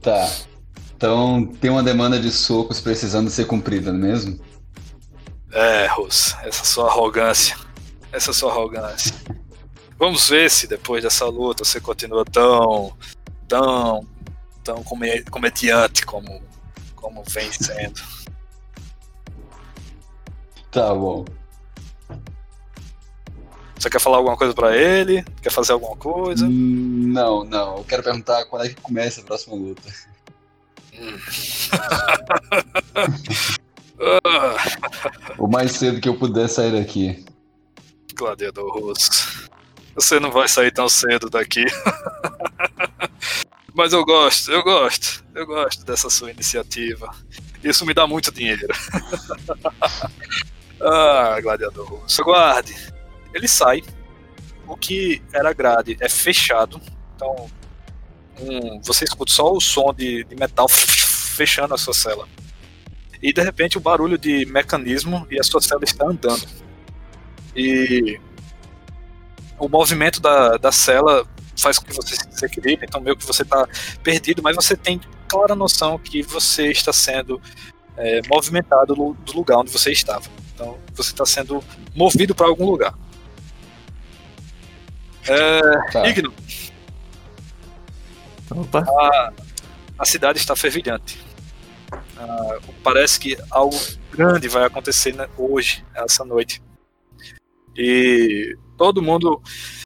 Tá. 0.00 0.30
Então 0.96 1.46
tem 1.60 1.70
uma 1.70 1.82
demanda 1.82 2.18
de 2.18 2.30
socos 2.30 2.80
precisando 2.80 3.30
ser 3.30 3.46
cumprida, 3.46 3.92
não 3.92 4.06
é 4.06 4.12
mesmo? 4.12 4.40
É, 5.52 5.86
Russo, 5.86 6.36
essa 6.42 6.64
sua 6.64 6.88
arrogância. 6.88 7.56
Essa 8.10 8.32
sua 8.32 8.50
arrogância. 8.52 9.14
Vamos 9.98 10.28
ver 10.28 10.50
se 10.50 10.66
depois 10.66 11.02
dessa 11.02 11.26
luta 11.26 11.64
você 11.64 11.80
continua 11.80 12.24
tão. 12.24 12.96
tão. 13.46 14.06
tão 14.64 14.82
comediante 15.30 16.04
como, 16.04 16.42
como 16.96 17.22
vem 17.28 17.50
sendo. 17.52 18.00
Tá 20.70 20.94
bom. 20.94 21.24
Você 23.82 23.90
quer 23.90 24.00
falar 24.00 24.18
alguma 24.18 24.36
coisa 24.36 24.54
para 24.54 24.76
ele? 24.76 25.24
Quer 25.42 25.50
fazer 25.50 25.72
alguma 25.72 25.96
coisa? 25.96 26.46
Hum, 26.46 27.10
não, 27.12 27.42
não. 27.42 27.78
Eu 27.78 27.84
quero 27.84 28.00
perguntar 28.00 28.44
quando 28.44 28.64
é 28.64 28.68
que 28.68 28.76
começa 28.76 29.20
a 29.20 29.24
próxima 29.24 29.56
luta. 29.56 29.82
O 35.38 35.46
mais 35.46 35.72
cedo 35.72 36.00
que 36.00 36.08
eu 36.08 36.16
puder 36.16 36.48
sair 36.48 36.72
daqui. 36.72 37.24
Gladiador 38.16 38.72
russo. 38.72 39.48
Você 39.94 40.18
não 40.18 40.32
vai 40.32 40.48
sair 40.48 40.72
tão 40.72 40.88
cedo 40.88 41.30
daqui. 41.30 41.64
Mas 43.72 43.92
eu 43.92 44.04
gosto, 44.04 44.50
eu 44.50 44.64
gosto, 44.64 45.24
eu 45.32 45.46
gosto 45.46 45.84
dessa 45.84 46.10
sua 46.10 46.32
iniciativa. 46.32 47.14
Isso 47.62 47.86
me 47.86 47.94
dá 47.94 48.04
muito 48.04 48.32
dinheiro. 48.32 48.74
ah, 50.82 51.38
gladiador 51.40 51.86
russo. 51.86 52.24
Guarde, 52.24 52.74
ele 53.34 53.48
sai. 53.48 53.82
O 54.66 54.76
que 54.76 55.22
era 55.32 55.52
grade 55.52 55.96
é 56.00 56.08
fechado. 56.08 56.80
Então, 57.14 57.50
um, 58.40 58.80
você 58.80 59.04
escuta 59.04 59.32
só 59.32 59.52
o 59.52 59.60
som 59.60 59.92
de, 59.92 60.24
de 60.24 60.34
metal 60.34 60.68
fechando 60.68 61.74
a 61.74 61.78
sua 61.78 61.94
cela. 61.94 62.28
E 63.22 63.32
de 63.32 63.42
repente 63.42 63.78
o 63.78 63.80
barulho 63.80 64.18
de 64.18 64.44
mecanismo 64.46 65.26
e 65.30 65.38
a 65.38 65.44
sua 65.44 65.60
cela 65.60 65.84
está 65.84 66.06
andando. 66.06 66.46
E 67.54 68.18
o 69.58 69.68
movimento 69.68 70.20
da, 70.20 70.56
da 70.56 70.72
cela 70.72 71.24
faz 71.56 71.78
com 71.78 71.84
que 71.84 71.94
você 71.94 72.16
se 72.16 72.46
equilibre, 72.46 72.86
então 72.88 73.00
meio 73.00 73.16
que 73.16 73.24
você 73.24 73.42
está 73.42 73.68
perdido, 74.02 74.42
mas 74.42 74.56
você 74.56 74.76
tem 74.76 75.00
clara 75.28 75.54
noção 75.54 75.98
que 75.98 76.22
você 76.22 76.70
está 76.70 76.92
sendo 76.92 77.40
é, 77.96 78.20
movimentado 78.28 78.94
do 78.94 79.32
lugar 79.32 79.58
onde 79.58 79.70
você 79.70 79.92
estava. 79.92 80.24
Então 80.54 80.78
você 80.94 81.10
está 81.10 81.24
sendo 81.24 81.62
movido 81.94 82.34
para 82.34 82.46
algum 82.46 82.66
lugar. 82.66 82.94
É, 85.26 85.90
tá. 85.90 86.08
Igno. 86.08 86.32
Opa. 88.50 88.84
A, 88.86 89.32
a 89.98 90.04
cidade 90.04 90.38
está 90.38 90.54
fervilhante. 90.54 91.18
Ah, 92.16 92.58
parece 92.82 93.18
que 93.18 93.36
algo 93.50 93.78
grande 94.10 94.48
vai 94.48 94.64
acontecer 94.64 95.14
né, 95.14 95.28
hoje, 95.36 95.84
essa 95.94 96.24
noite. 96.24 96.62
E 97.76 98.56
todo 98.76 99.02
mundo, 99.02 99.40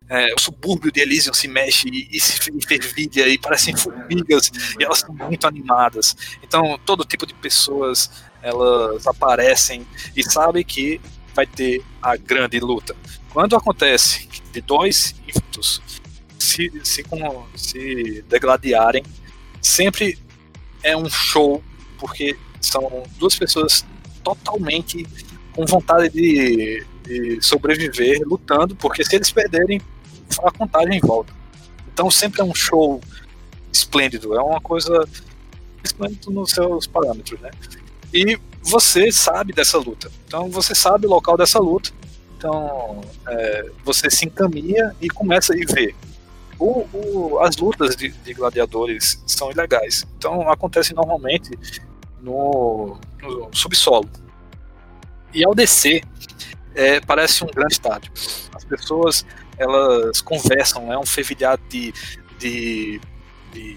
é, 0.08 0.34
o 0.34 0.40
subúrbio 0.40 0.90
de 0.90 1.00
Elysium 1.00 1.32
se 1.32 1.46
mexe 1.46 1.88
e, 1.88 2.08
e 2.10 2.20
se 2.20 2.32
fervilha 2.66 3.28
e 3.28 3.38
parecem 3.38 3.76
formigas 3.76 4.50
e 4.78 4.84
elas 4.84 4.98
estão 4.98 5.14
muito 5.14 5.46
animadas. 5.46 6.16
Então 6.42 6.78
todo 6.84 7.04
tipo 7.04 7.26
de 7.26 7.34
pessoas 7.34 8.10
elas 8.42 9.06
aparecem 9.06 9.86
e 10.16 10.22
sabem 10.22 10.64
que 10.64 11.00
vai 11.34 11.46
ter 11.46 11.82
a 12.00 12.16
grande 12.16 12.58
luta. 12.58 12.96
Quando 13.36 13.54
acontece 13.54 14.26
de 14.50 14.62
dois 14.62 15.14
invictos 15.28 15.82
se, 16.38 16.72
se, 16.82 17.04
se 17.54 18.24
degladiarem, 18.30 19.02
sempre 19.60 20.18
é 20.82 20.96
um 20.96 21.06
show, 21.06 21.62
porque 21.98 22.34
são 22.62 23.02
duas 23.18 23.36
pessoas 23.36 23.84
totalmente 24.24 25.06
com 25.52 25.66
vontade 25.66 26.08
de, 26.08 26.82
de 27.02 27.38
sobreviver, 27.42 28.22
lutando, 28.24 28.74
porque 28.74 29.04
se 29.04 29.16
eles 29.16 29.30
perderem, 29.30 29.82
a 30.42 30.50
contagem 30.50 30.98
volta. 31.00 31.30
Então 31.92 32.10
sempre 32.10 32.40
é 32.40 32.44
um 32.44 32.54
show 32.54 33.02
esplêndido, 33.70 34.34
é 34.34 34.40
uma 34.40 34.62
coisa 34.62 35.06
esplêndido 35.84 36.30
nos 36.30 36.52
seus 36.52 36.86
parâmetros, 36.86 37.38
né? 37.38 37.50
E 38.14 38.38
você 38.62 39.12
sabe 39.12 39.52
dessa 39.52 39.76
luta. 39.76 40.10
Então 40.26 40.48
você 40.48 40.74
sabe 40.74 41.06
o 41.06 41.10
local 41.10 41.36
dessa 41.36 41.58
luta. 41.58 41.92
Então 42.46 43.00
é, 43.26 43.70
você 43.84 44.08
se 44.08 44.24
encaminha 44.24 44.94
e 45.00 45.08
começa 45.08 45.52
a 45.52 45.74
ver. 45.74 45.96
O, 46.58 46.86
o, 46.92 47.40
as 47.40 47.56
lutas 47.56 47.96
de, 47.96 48.10
de, 48.10 48.32
gladiadores 48.32 49.20
são 49.26 49.50
ilegais. 49.50 50.06
Então 50.16 50.48
acontecem 50.48 50.94
normalmente 50.94 51.50
no, 52.22 52.96
no 53.20 53.48
subsolo. 53.52 54.08
E 55.34 55.44
ao 55.44 55.56
descer, 55.56 56.04
é, 56.74 57.00
parece 57.00 57.42
um 57.42 57.48
grande 57.48 57.74
estádio. 57.74 58.12
As 58.54 58.64
pessoas 58.64 59.26
elas 59.58 60.20
conversam, 60.20 60.92
é 60.92 60.98
um 60.98 61.04
fervilhar 61.04 61.58
de, 61.68 61.92
de, 62.38 63.00
de 63.52 63.76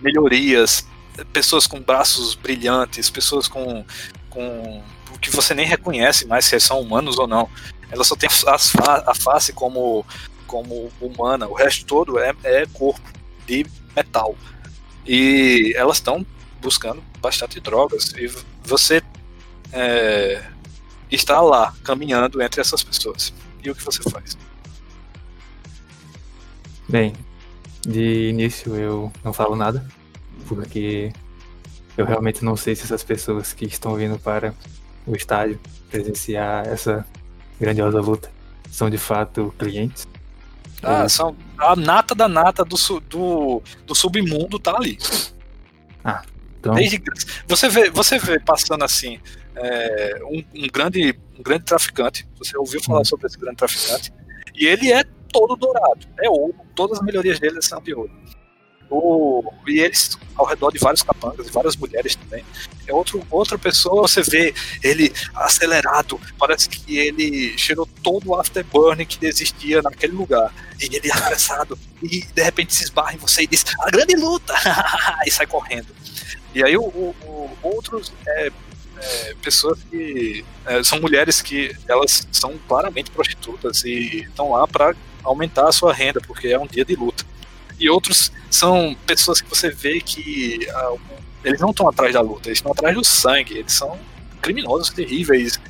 melhorias, 0.00 0.88
pessoas 1.32 1.66
com 1.66 1.78
braços 1.80 2.34
brilhantes, 2.34 3.10
pessoas 3.10 3.46
com, 3.46 3.84
com 4.30 4.82
o 5.14 5.18
que 5.18 5.30
você 5.30 5.52
nem 5.54 5.66
reconhece 5.66 6.26
mais 6.26 6.46
se 6.46 6.58
são 6.58 6.80
humanos 6.80 7.18
ou 7.18 7.26
não. 7.26 7.48
Elas 7.90 8.06
só 8.06 8.16
têm 8.16 8.28
a, 8.46 9.10
a 9.10 9.14
face 9.14 9.52
como, 9.52 10.04
como 10.46 10.90
humana, 11.00 11.46
o 11.48 11.54
resto 11.54 11.84
todo 11.86 12.18
é, 12.18 12.34
é 12.44 12.66
corpo 12.66 13.00
de 13.46 13.66
metal. 13.96 14.36
E 15.06 15.72
elas 15.76 15.96
estão 15.96 16.24
buscando 16.60 17.02
bastante 17.20 17.60
drogas. 17.60 18.12
E 18.12 18.30
você 18.62 19.02
é, 19.72 20.42
está 21.10 21.40
lá, 21.40 21.74
caminhando 21.82 22.40
entre 22.42 22.60
essas 22.60 22.82
pessoas. 22.82 23.32
E 23.62 23.70
o 23.70 23.74
que 23.74 23.82
você 23.82 24.02
faz? 24.10 24.36
Bem, 26.88 27.14
de 27.86 28.28
início 28.28 28.74
eu 28.76 29.12
não 29.24 29.32
falo 29.32 29.56
nada, 29.56 29.86
porque 30.46 31.12
eu 31.96 32.06
realmente 32.06 32.44
não 32.44 32.56
sei 32.56 32.74
se 32.74 32.84
essas 32.84 33.02
pessoas 33.02 33.52
que 33.52 33.66
estão 33.66 33.94
vindo 33.94 34.18
para 34.18 34.54
o 35.06 35.14
estádio 35.14 35.58
presenciar 35.90 36.66
essa 36.66 37.06
grandiosa 37.60 38.00
luta 38.00 38.30
são 38.70 38.88
de 38.88 38.98
fato 38.98 39.54
clientes. 39.58 40.06
Ah, 40.82 41.02
ou... 41.02 41.08
são 41.08 41.36
a 41.56 41.74
nata 41.74 42.14
da 42.14 42.28
nata 42.28 42.64
do, 42.64 42.76
do, 43.08 43.62
do 43.86 43.94
submundo 43.94 44.58
tá 44.58 44.76
ali. 44.76 44.98
Ah, 46.04 46.22
então... 46.60 46.74
Desde, 46.74 47.02
você 47.46 47.68
vê, 47.68 47.90
você 47.90 48.18
vê 48.18 48.38
passando 48.38 48.84
assim 48.84 49.18
é, 49.56 50.20
um, 50.24 50.44
um, 50.54 50.66
grande, 50.72 51.18
um 51.38 51.42
grande 51.42 51.64
traficante. 51.64 52.26
Você 52.38 52.56
ouviu 52.56 52.82
falar 52.82 53.00
hum. 53.00 53.04
sobre 53.04 53.26
esse 53.26 53.38
grande 53.38 53.56
traficante? 53.56 54.12
E 54.54 54.66
ele 54.66 54.92
é 54.92 55.04
todo 55.32 55.56
dourado, 55.56 56.06
é 56.20 56.28
ouro, 56.28 56.54
todas 56.74 56.98
as 56.98 57.04
melhorias 57.04 57.38
dele 57.38 57.60
são 57.60 57.80
de 57.80 57.94
ouro. 57.94 58.10
O, 58.90 59.52
e 59.66 59.80
eles 59.80 60.16
ao 60.34 60.46
redor 60.46 60.70
de 60.70 60.78
vários 60.78 61.02
capangas 61.02 61.46
e 61.46 61.50
várias 61.50 61.76
mulheres 61.76 62.14
também. 62.14 62.44
É 62.86 62.94
outro, 62.94 63.22
outra 63.30 63.58
pessoa, 63.58 64.08
você 64.08 64.22
vê 64.22 64.54
ele 64.82 65.12
acelerado, 65.34 66.18
parece 66.38 66.68
que 66.68 66.96
ele 66.96 67.58
cheirou 67.58 67.86
todo 68.02 68.30
o 68.30 68.34
afterburn 68.36 69.04
que 69.04 69.26
existia 69.26 69.82
naquele 69.82 70.14
lugar. 70.14 70.54
E 70.80 70.84
ele 70.84 71.08
é 71.08 71.12
apressado, 71.12 71.78
e 72.02 72.24
de 72.24 72.42
repente 72.42 72.74
se 72.74 72.84
esbarra 72.84 73.14
em 73.14 73.18
você 73.18 73.42
e 73.42 73.46
diz: 73.46 73.64
A 73.80 73.90
grande 73.90 74.14
luta! 74.14 74.54
e 75.26 75.30
sai 75.30 75.46
correndo. 75.46 75.88
E 76.54 76.64
aí 76.64 76.76
o, 76.76 76.82
o, 76.82 77.14
o 77.26 77.58
outros 77.62 78.12
é, 78.26 78.50
é, 79.00 79.34
pessoas 79.42 79.78
que 79.90 80.44
é, 80.66 80.82
são 80.82 81.00
mulheres 81.00 81.42
que 81.42 81.76
elas 81.86 82.26
são 82.32 82.58
claramente 82.66 83.10
prostitutas 83.10 83.84
e 83.84 84.22
estão 84.22 84.52
lá 84.52 84.66
para 84.66 84.94
aumentar 85.22 85.68
a 85.68 85.72
sua 85.72 85.92
renda, 85.92 86.20
porque 86.20 86.48
é 86.48 86.58
um 86.58 86.66
dia 86.66 86.84
de 86.84 86.94
luta. 86.94 87.24
E 87.78 87.88
outros 87.88 88.32
são 88.50 88.96
pessoas 89.06 89.40
que 89.40 89.48
você 89.48 89.70
vê 89.70 90.00
que 90.00 90.68
ah, 90.70 90.94
eles 91.44 91.60
não 91.60 91.70
estão 91.70 91.88
atrás 91.88 92.12
da 92.12 92.20
luta, 92.20 92.48
eles 92.48 92.58
estão 92.58 92.72
atrás 92.72 92.94
do 92.94 93.04
sangue, 93.04 93.58
eles 93.58 93.72
são 93.72 93.98
criminosos 94.40 94.90
terríveis. 94.90 95.60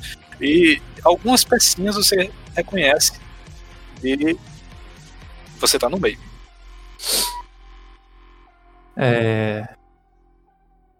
E 0.41 0.81
algumas 1.03 1.43
pecinhas 1.43 1.95
você 1.95 2.31
reconhece 2.55 3.13
e 4.03 4.37
você 5.59 5.77
está 5.77 5.89
no 5.89 5.99
meio. 5.99 6.17
É, 8.95 9.67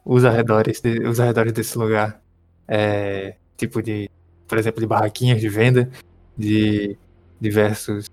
os 0.06 0.26
arredores, 0.26 0.82
de, 0.82 1.06
os 1.08 1.20
arredores 1.20 1.54
desse 1.54 1.78
lugar, 1.78 2.22
é, 2.68 3.36
tipo 3.58 3.82
de, 3.82 4.10
por 4.48 4.58
exemplo, 4.58 4.80
de 4.80 4.88
barraquinhas 4.88 5.40
de 5.40 5.50
venda 5.50 5.90
de 6.38 6.98
diversos 7.40 8.10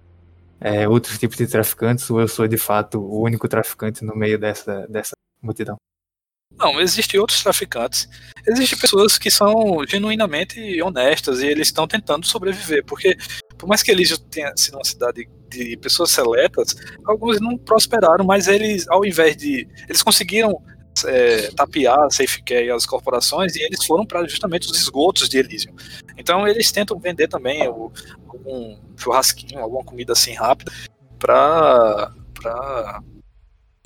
é, 0.61 0.89
outros 0.89 1.19
tipos 1.19 1.37
de 1.37 1.47
traficantes, 1.47 2.09
ou 2.11 2.21
eu 2.21 2.29
sou 2.29 2.47
de 2.47 2.57
fato 2.57 2.99
o 2.99 3.23
único 3.23 3.49
traficante 3.49 4.05
no 4.05 4.15
meio 4.15 4.39
dessa, 4.39 4.87
dessa 4.89 5.13
multidão? 5.43 5.77
Não, 6.59 6.81
existem 6.81 7.21
outros 7.21 7.43
traficantes. 7.43 8.09
Existem 8.47 8.79
pessoas 8.79 9.19
que 9.19 9.31
são 9.31 9.85
genuinamente 9.87 10.81
honestas 10.81 11.41
e 11.41 11.47
eles 11.47 11.69
estão 11.69 11.87
tentando 11.87 12.27
sobreviver, 12.27 12.85
porque 12.85 13.17
por 13.59 13.69
mais 13.69 13.83
que 13.83 13.91
eles 13.91 14.17
tenha 14.31 14.53
sido 14.57 14.77
uma 14.77 14.85
cidade 14.85 15.29
de 15.51 15.77
pessoas 15.77 16.11
seletas, 16.11 16.75
alguns 17.05 17.41
não 17.41 17.59
prosperaram, 17.59 18.25
mas 18.25 18.49
eles, 18.49 18.89
ao 18.89 19.05
invés 19.05 19.37
de. 19.37 19.69
Eles 19.89 20.03
conseguiram 20.03 20.63
é, 21.05 21.51
tapear 21.53 21.99
a 22.05 22.11
SafeCare 22.11 22.67
e 22.67 22.71
as 22.71 22.87
corporações 22.87 23.55
e 23.55 23.63
eles 23.63 23.85
foram 23.85 24.07
para 24.07 24.27
justamente 24.27 24.71
os 24.71 24.79
esgotos 24.79 25.29
de 25.29 25.39
Elysium. 25.39 25.75
Então 26.17 26.47
eles 26.47 26.73
tentam 26.73 26.99
vender 26.99 27.29
também 27.29 27.65
algum 27.65 27.91
churrasquinho, 28.97 29.61
alguma 29.61 29.85
comida 29.85 30.13
assim 30.13 30.35
rápida 30.35 30.73
para 31.19 32.13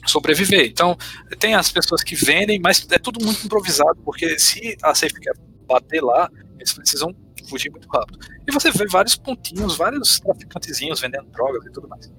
sobreviver. 0.06 0.66
Então 0.66 0.96
tem 1.38 1.54
as 1.54 1.70
pessoas 1.70 2.02
que 2.02 2.14
vendem, 2.14 2.58
mas 2.58 2.86
é 2.90 2.98
tudo 2.98 3.24
muito 3.24 3.44
improvisado, 3.44 4.00
porque 4.04 4.38
se 4.38 4.76
a 4.82 4.94
SafeCare 4.94 5.38
bater 5.66 6.02
lá, 6.02 6.30
eles 6.56 6.72
precisam 6.72 7.14
fugir 7.48 7.70
muito 7.70 7.88
rápido. 7.88 8.18
E 8.46 8.52
você 8.52 8.70
vê 8.70 8.86
vários 8.86 9.16
pontinhos, 9.16 9.76
vários 9.76 10.20
traficantezinhos 10.20 11.00
vendendo 11.00 11.28
drogas 11.30 11.64
e 11.66 11.70
tudo 11.70 11.88
mais. 11.88 12.12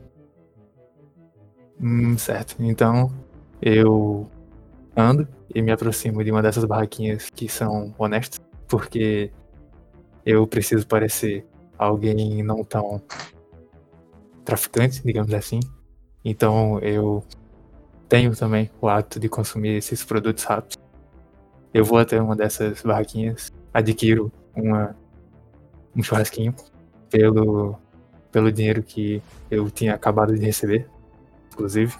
Hum, 1.80 2.18
certo. 2.18 2.56
Então 2.60 3.12
eu 3.62 4.30
ando 4.96 5.28
e 5.54 5.62
me 5.62 5.72
aproximo 5.72 6.24
de 6.24 6.32
uma 6.32 6.42
dessas 6.42 6.66
barraquinhas 6.66 7.30
que 7.30 7.48
são 7.48 7.94
honestas, 7.98 8.40
porque 8.68 9.32
eu 10.26 10.46
preciso 10.48 10.88
parecer 10.88 11.46
alguém 11.78 12.44
não 12.44 12.64
tão 12.64 13.02
traficante, 14.46 15.02
digamos 15.04 15.34
assim. 15.34 15.60
Então 16.24 16.80
eu 16.80 17.24
tenho 18.08 18.36
também 18.36 18.70
o 18.80 18.88
hábito 18.88 19.20
de 19.20 19.30
consumir 19.30 19.78
esses 19.78 20.04
produtos 20.04 20.44
rápidos. 20.44 20.78
Eu 21.74 21.86
vou 21.86 21.98
até 21.98 22.22
uma 22.22 22.36
dessas 22.36 22.82
barraquinhas, 22.82 23.52
adquiro 23.74 24.32
uma, 24.56 24.96
um 25.96 26.04
churrasquinho 26.04 26.54
pelo, 27.10 27.78
pelo 28.32 28.52
dinheiro 28.52 28.84
que 28.84 29.22
eu 29.50 29.70
tinha 29.72 29.96
acabado 29.96 30.36
de 30.36 30.46
receber, 30.46 30.88
inclusive. 31.52 31.96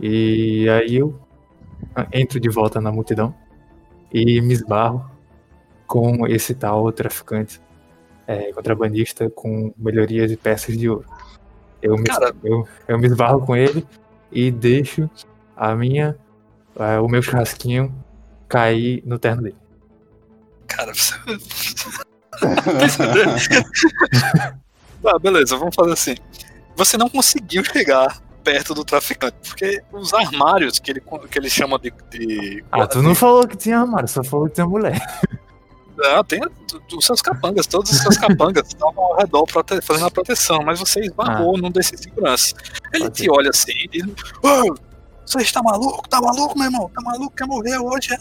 E 0.00 0.68
aí 0.68 0.96
eu 0.96 1.18
entro 2.12 2.40
de 2.40 2.48
volta 2.48 2.80
na 2.80 2.90
multidão 2.90 3.34
e 4.12 4.40
me 4.40 4.54
esbarro 4.54 5.17
com 5.88 6.26
esse 6.26 6.54
tal 6.54 6.92
traficante 6.92 7.60
é, 8.26 8.52
contrabandista 8.52 9.30
com 9.30 9.72
melhorias 9.76 10.30
e 10.30 10.36
peças 10.36 10.76
de 10.76 10.88
ouro. 10.88 11.06
Eu 11.80 11.96
me, 11.96 12.04
eu, 12.44 12.68
eu 12.86 12.98
me 12.98 13.06
esbarro 13.06 13.40
com 13.44 13.56
ele 13.56 13.86
e 14.30 14.50
deixo 14.50 15.08
a 15.56 15.74
minha, 15.74 16.14
é, 16.78 17.00
o 17.00 17.08
meu 17.08 17.22
churrasquinho 17.22 17.92
cair 18.46 19.02
no 19.06 19.18
terno 19.18 19.42
dele. 19.42 19.56
Cara, 20.66 20.92
você. 20.92 21.14
ah, 25.06 25.18
beleza, 25.18 25.56
vamos 25.56 25.74
fazer 25.74 25.92
assim. 25.92 26.14
Você 26.76 26.98
não 26.98 27.08
conseguiu 27.08 27.64
chegar 27.64 28.20
perto 28.44 28.74
do 28.74 28.84
traficante. 28.84 29.36
Porque 29.46 29.82
os 29.90 30.12
armários 30.12 30.78
que 30.78 30.90
ele, 30.90 31.02
que 31.30 31.38
ele 31.38 31.48
chama 31.48 31.78
de. 31.78 31.92
de 32.10 32.62
ah, 32.70 32.86
tu 32.86 33.02
não 33.02 33.14
falou 33.14 33.48
que 33.48 33.56
tinha 33.56 33.80
armário, 33.80 34.08
só 34.08 34.22
falou 34.22 34.48
que 34.48 34.54
tinha 34.56 34.66
mulher. 34.66 35.00
Não, 35.98 36.22
tem 36.22 36.40
os 36.96 37.04
seus 37.04 37.20
capangas, 37.20 37.66
todos 37.66 37.90
os 37.90 37.98
seus 37.98 38.16
capangas 38.16 38.68
estavam 38.68 39.02
ao 39.02 39.16
redor 39.16 39.44
prote 39.46 39.80
fazendo 39.80 40.06
a 40.06 40.10
proteção, 40.10 40.62
mas 40.62 40.78
você 40.78 41.00
esbarrou 41.00 41.56
ah. 41.56 41.60
num 41.60 41.70
desses 41.72 42.00
seguranças. 42.00 42.54
Ele 42.92 43.04
Pode 43.04 43.14
te 43.16 43.24
ser. 43.24 43.30
olha 43.30 43.50
assim 43.50 43.72
e 43.72 43.88
diz: 43.88 44.04
oh, 44.42 44.74
Você 45.26 45.38
está 45.38 45.60
maluco? 45.60 46.08
Tá 46.08 46.20
maluco, 46.20 46.56
meu 46.56 46.68
irmão? 46.68 46.88
Tá 46.94 47.00
maluco? 47.02 47.34
Quer 47.34 47.46
morrer 47.48 47.78
hoje? 47.78 48.14
É? 48.14 48.18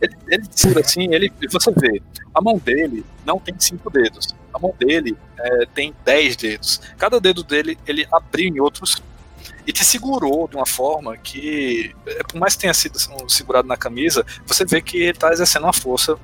Ele, 0.00 0.16
ele 0.28 0.44
segura 0.50 0.80
assim, 0.80 1.12
ele, 1.12 1.30
você 1.52 1.70
vê, 1.76 2.00
a 2.34 2.40
mão 2.40 2.56
dele 2.56 3.04
não 3.26 3.38
tem 3.38 3.54
cinco 3.58 3.90
dedos. 3.90 4.34
A 4.54 4.58
mão 4.58 4.74
dele 4.78 5.14
é, 5.38 5.66
tem 5.74 5.94
dez 6.02 6.36
dedos. 6.36 6.80
Cada 6.96 7.20
dedo 7.20 7.44
dele 7.44 7.78
ele 7.86 8.08
abriu 8.10 8.48
em 8.48 8.60
outros 8.60 9.02
e 9.66 9.72
te 9.72 9.84
segurou 9.84 10.48
de 10.48 10.56
uma 10.56 10.66
forma 10.66 11.18
que, 11.18 11.94
é, 12.06 12.22
por 12.22 12.38
mais 12.38 12.54
que 12.54 12.62
tenha 12.62 12.72
sido 12.72 12.98
segurado 13.28 13.68
na 13.68 13.76
camisa, 13.76 14.24
você 14.46 14.64
vê 14.64 14.80
que 14.80 14.96
ele 14.96 15.10
está 15.10 15.30
exercendo 15.32 15.64
uma 15.64 15.72
força 15.72 16.18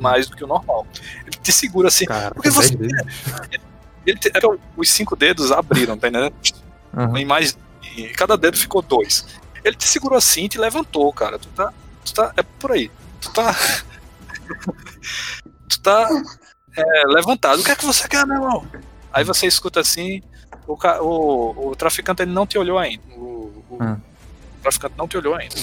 mais 0.00 0.28
do 0.28 0.36
que 0.36 0.44
o 0.44 0.46
normal. 0.46 0.86
Ele 1.26 1.36
te 1.42 1.52
segura 1.52 1.88
assim. 1.88 2.06
Cara, 2.06 2.34
porque 2.34 2.50
você. 2.50 2.74
Ele, 2.74 2.94
ele 4.06 4.18
te, 4.18 4.28
é 4.28 4.40
os 4.76 4.90
cinco 4.90 5.16
dedos 5.16 5.52
abriram, 5.52 5.96
tá 5.96 6.08
entendendo? 6.08 6.34
Uhum. 6.96 7.18
E 7.18 7.24
mais. 7.24 7.56
Cada 8.16 8.36
dedo 8.36 8.56
ficou 8.56 8.82
dois. 8.82 9.26
Ele 9.64 9.74
te 9.74 9.86
segurou 9.86 10.18
assim 10.18 10.44
e 10.44 10.48
te 10.48 10.58
levantou, 10.58 11.12
cara. 11.12 11.38
Tu 11.38 11.48
tá. 11.48 11.72
Tu 12.04 12.14
tá 12.14 12.32
é 12.36 12.42
por 12.42 12.72
aí. 12.72 12.90
Tu 13.20 13.32
tá. 13.32 13.54
tu 15.68 15.80
tá 15.80 16.08
é, 16.76 17.02
levantado. 17.06 17.60
O 17.60 17.64
que 17.64 17.70
é 17.70 17.76
que 17.76 17.84
você 17.84 18.06
quer, 18.06 18.26
meu 18.26 18.36
irmão? 18.36 18.66
Aí 19.12 19.24
você 19.24 19.46
escuta 19.46 19.80
assim, 19.80 20.22
o, 20.66 20.74
o, 20.74 21.70
o 21.70 21.76
traficante 21.76 22.22
ele 22.22 22.32
não 22.32 22.46
te 22.46 22.58
olhou 22.58 22.78
ainda. 22.78 23.02
O, 23.14 23.64
o 23.70 23.78
Ah. 23.80 23.96
traficante 24.62 24.94
não 24.98 25.08
te 25.08 25.16
olhou 25.16 25.34
ainda. 25.34 25.54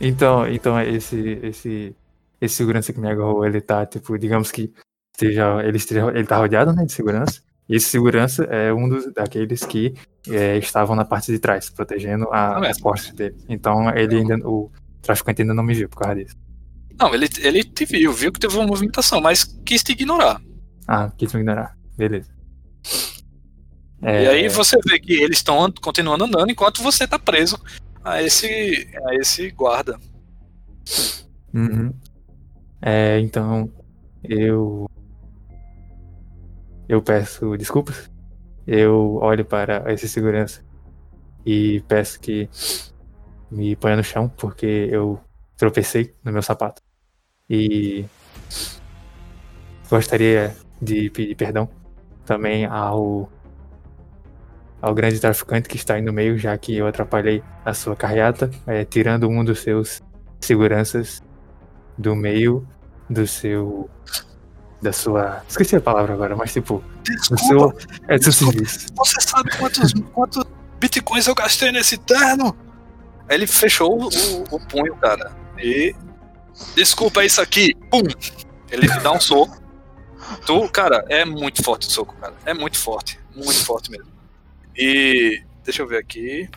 Então, 0.00 0.48
então 0.48 0.80
esse, 0.80 1.38
esse, 1.42 1.94
esse 2.40 2.54
segurança 2.56 2.92
que 2.92 3.00
me 3.00 3.08
agarrou, 3.10 3.44
ele 3.44 3.60
tá, 3.60 3.84
tipo, 3.86 4.18
digamos 4.18 4.50
que 4.52 4.72
esteja, 5.14 5.62
ele, 5.64 5.76
esteja, 5.76 6.08
ele 6.14 6.26
tá 6.26 6.36
rodeado, 6.36 6.72
né, 6.72 6.84
de 6.84 6.92
segurança. 6.92 7.40
E 7.68 7.76
esse 7.76 7.86
segurança 7.88 8.44
é 8.44 8.72
um 8.72 8.88
dos, 8.88 9.12
daqueles 9.12 9.60
que 9.64 9.94
é, 10.30 10.56
estavam 10.56 10.96
na 10.96 11.04
parte 11.04 11.30
de 11.30 11.38
trás, 11.38 11.68
protegendo 11.68 12.24
a, 12.32 12.58
Ah, 12.58 12.66
é. 12.66 12.70
as 12.70 12.80
portas 12.80 13.10
dele. 13.12 13.36
Então, 13.48 13.90
ele 13.94 14.16
ainda, 14.16 14.36
o 14.48 14.70
traficante 15.02 15.42
ainda 15.42 15.52
não 15.54 15.62
me 15.62 15.74
viu 15.74 15.88
por 15.88 15.98
causa 16.00 16.14
disso. 16.16 16.36
Não, 16.98 17.14
ele, 17.14 17.28
ele 17.40 17.62
te 17.62 17.84
viu, 17.84 18.12
viu 18.12 18.32
que 18.32 18.40
teve 18.40 18.56
uma 18.56 18.66
movimentação, 18.66 19.20
mas 19.20 19.44
quis 19.44 19.82
te 19.82 19.92
ignorar. 19.92 20.40
Ah, 20.86 21.12
quis 21.16 21.32
me 21.34 21.40
ignorar. 21.40 21.76
Beleza. 21.96 22.30
É, 24.02 24.24
E 24.24 24.28
aí 24.28 24.48
você 24.48 24.76
vê 24.86 24.98
que 24.98 25.12
eles 25.12 25.38
estão 25.38 25.62
and- 25.64 25.74
continuando 25.82 26.24
andando 26.24 26.50
enquanto 26.50 26.82
você 26.82 27.06
tá 27.06 27.18
preso 27.18 27.58
a 28.02 28.22
esse, 28.22 28.88
a 29.06 29.14
esse 29.16 29.50
guarda. 29.50 29.98
Uhum. 31.52 31.92
É, 32.80 33.18
então, 33.20 33.70
eu. 34.22 34.88
Eu 36.88 37.02
peço 37.02 37.56
desculpas. 37.56 38.10
Eu 38.66 39.16
olho 39.16 39.44
para 39.44 39.92
esse 39.92 40.08
segurança 40.08 40.64
e 41.44 41.80
peço 41.88 42.20
que 42.20 42.48
me 43.50 43.74
ponha 43.76 43.96
no 43.96 44.04
chão, 44.04 44.28
porque 44.28 44.88
eu 44.90 45.20
tropecei 45.56 46.14
no 46.22 46.32
meu 46.32 46.42
sapato. 46.42 46.82
E 47.48 48.04
gostaria 49.88 50.54
de 50.80 51.10
pedir 51.10 51.34
perdão 51.34 51.68
também 52.26 52.66
ao 52.66 53.30
ao 54.80 54.94
grande 54.94 55.18
traficante 55.18 55.68
que 55.68 55.76
está 55.76 55.94
aí 55.94 56.02
no 56.02 56.12
meio, 56.12 56.38
já 56.38 56.56
que 56.56 56.76
eu 56.76 56.86
atrapalhei 56.86 57.42
a 57.64 57.74
sua 57.74 57.96
carreata, 57.96 58.50
é, 58.66 58.84
tirando 58.84 59.28
um 59.28 59.44
dos 59.44 59.60
seus 59.60 60.00
seguranças 60.40 61.20
do 61.98 62.14
meio 62.16 62.66
do 63.10 63.26
seu. 63.26 63.90
da 64.80 64.92
sua. 64.92 65.42
esqueci 65.48 65.74
a 65.76 65.80
palavra 65.80 66.14
agora, 66.14 66.36
mas 66.36 66.52
tipo, 66.52 66.82
do 67.28 67.36
Desculpa, 67.36 67.80
seu. 67.80 67.90
é 68.08 68.16
do 68.18 68.22
seu 68.24 68.32
serviço. 68.32 68.86
você 68.96 69.20
sabe 69.20 69.50
quantos, 69.58 69.92
quantos 70.14 70.44
bitcoins 70.78 71.26
eu 71.26 71.34
gastei 71.34 71.72
nesse 71.72 71.98
terno? 71.98 72.56
Aí 73.28 73.36
ele 73.36 73.46
fechou 73.46 74.04
o, 74.04 74.06
o- 74.54 74.60
punho, 74.68 74.94
cara. 74.96 75.32
E. 75.58 75.94
Desculpa 76.74 77.24
isso 77.24 77.40
aqui. 77.40 77.74
Pum! 77.90 78.02
Ele 78.70 78.88
te 78.88 79.00
dá 79.00 79.12
um 79.12 79.20
soco. 79.20 79.60
Tu, 80.46 80.68
cara, 80.70 81.04
é 81.08 81.24
muito 81.24 81.62
forte 81.62 81.86
o 81.88 81.90
soco, 81.90 82.14
cara. 82.16 82.34
É 82.46 82.52
muito 82.54 82.78
forte. 82.78 83.18
Muito 83.34 83.64
forte 83.64 83.90
mesmo. 83.90 84.06
E. 84.76 85.42
Deixa 85.64 85.82
eu 85.82 85.86
ver 85.86 85.98
aqui. 85.98 86.48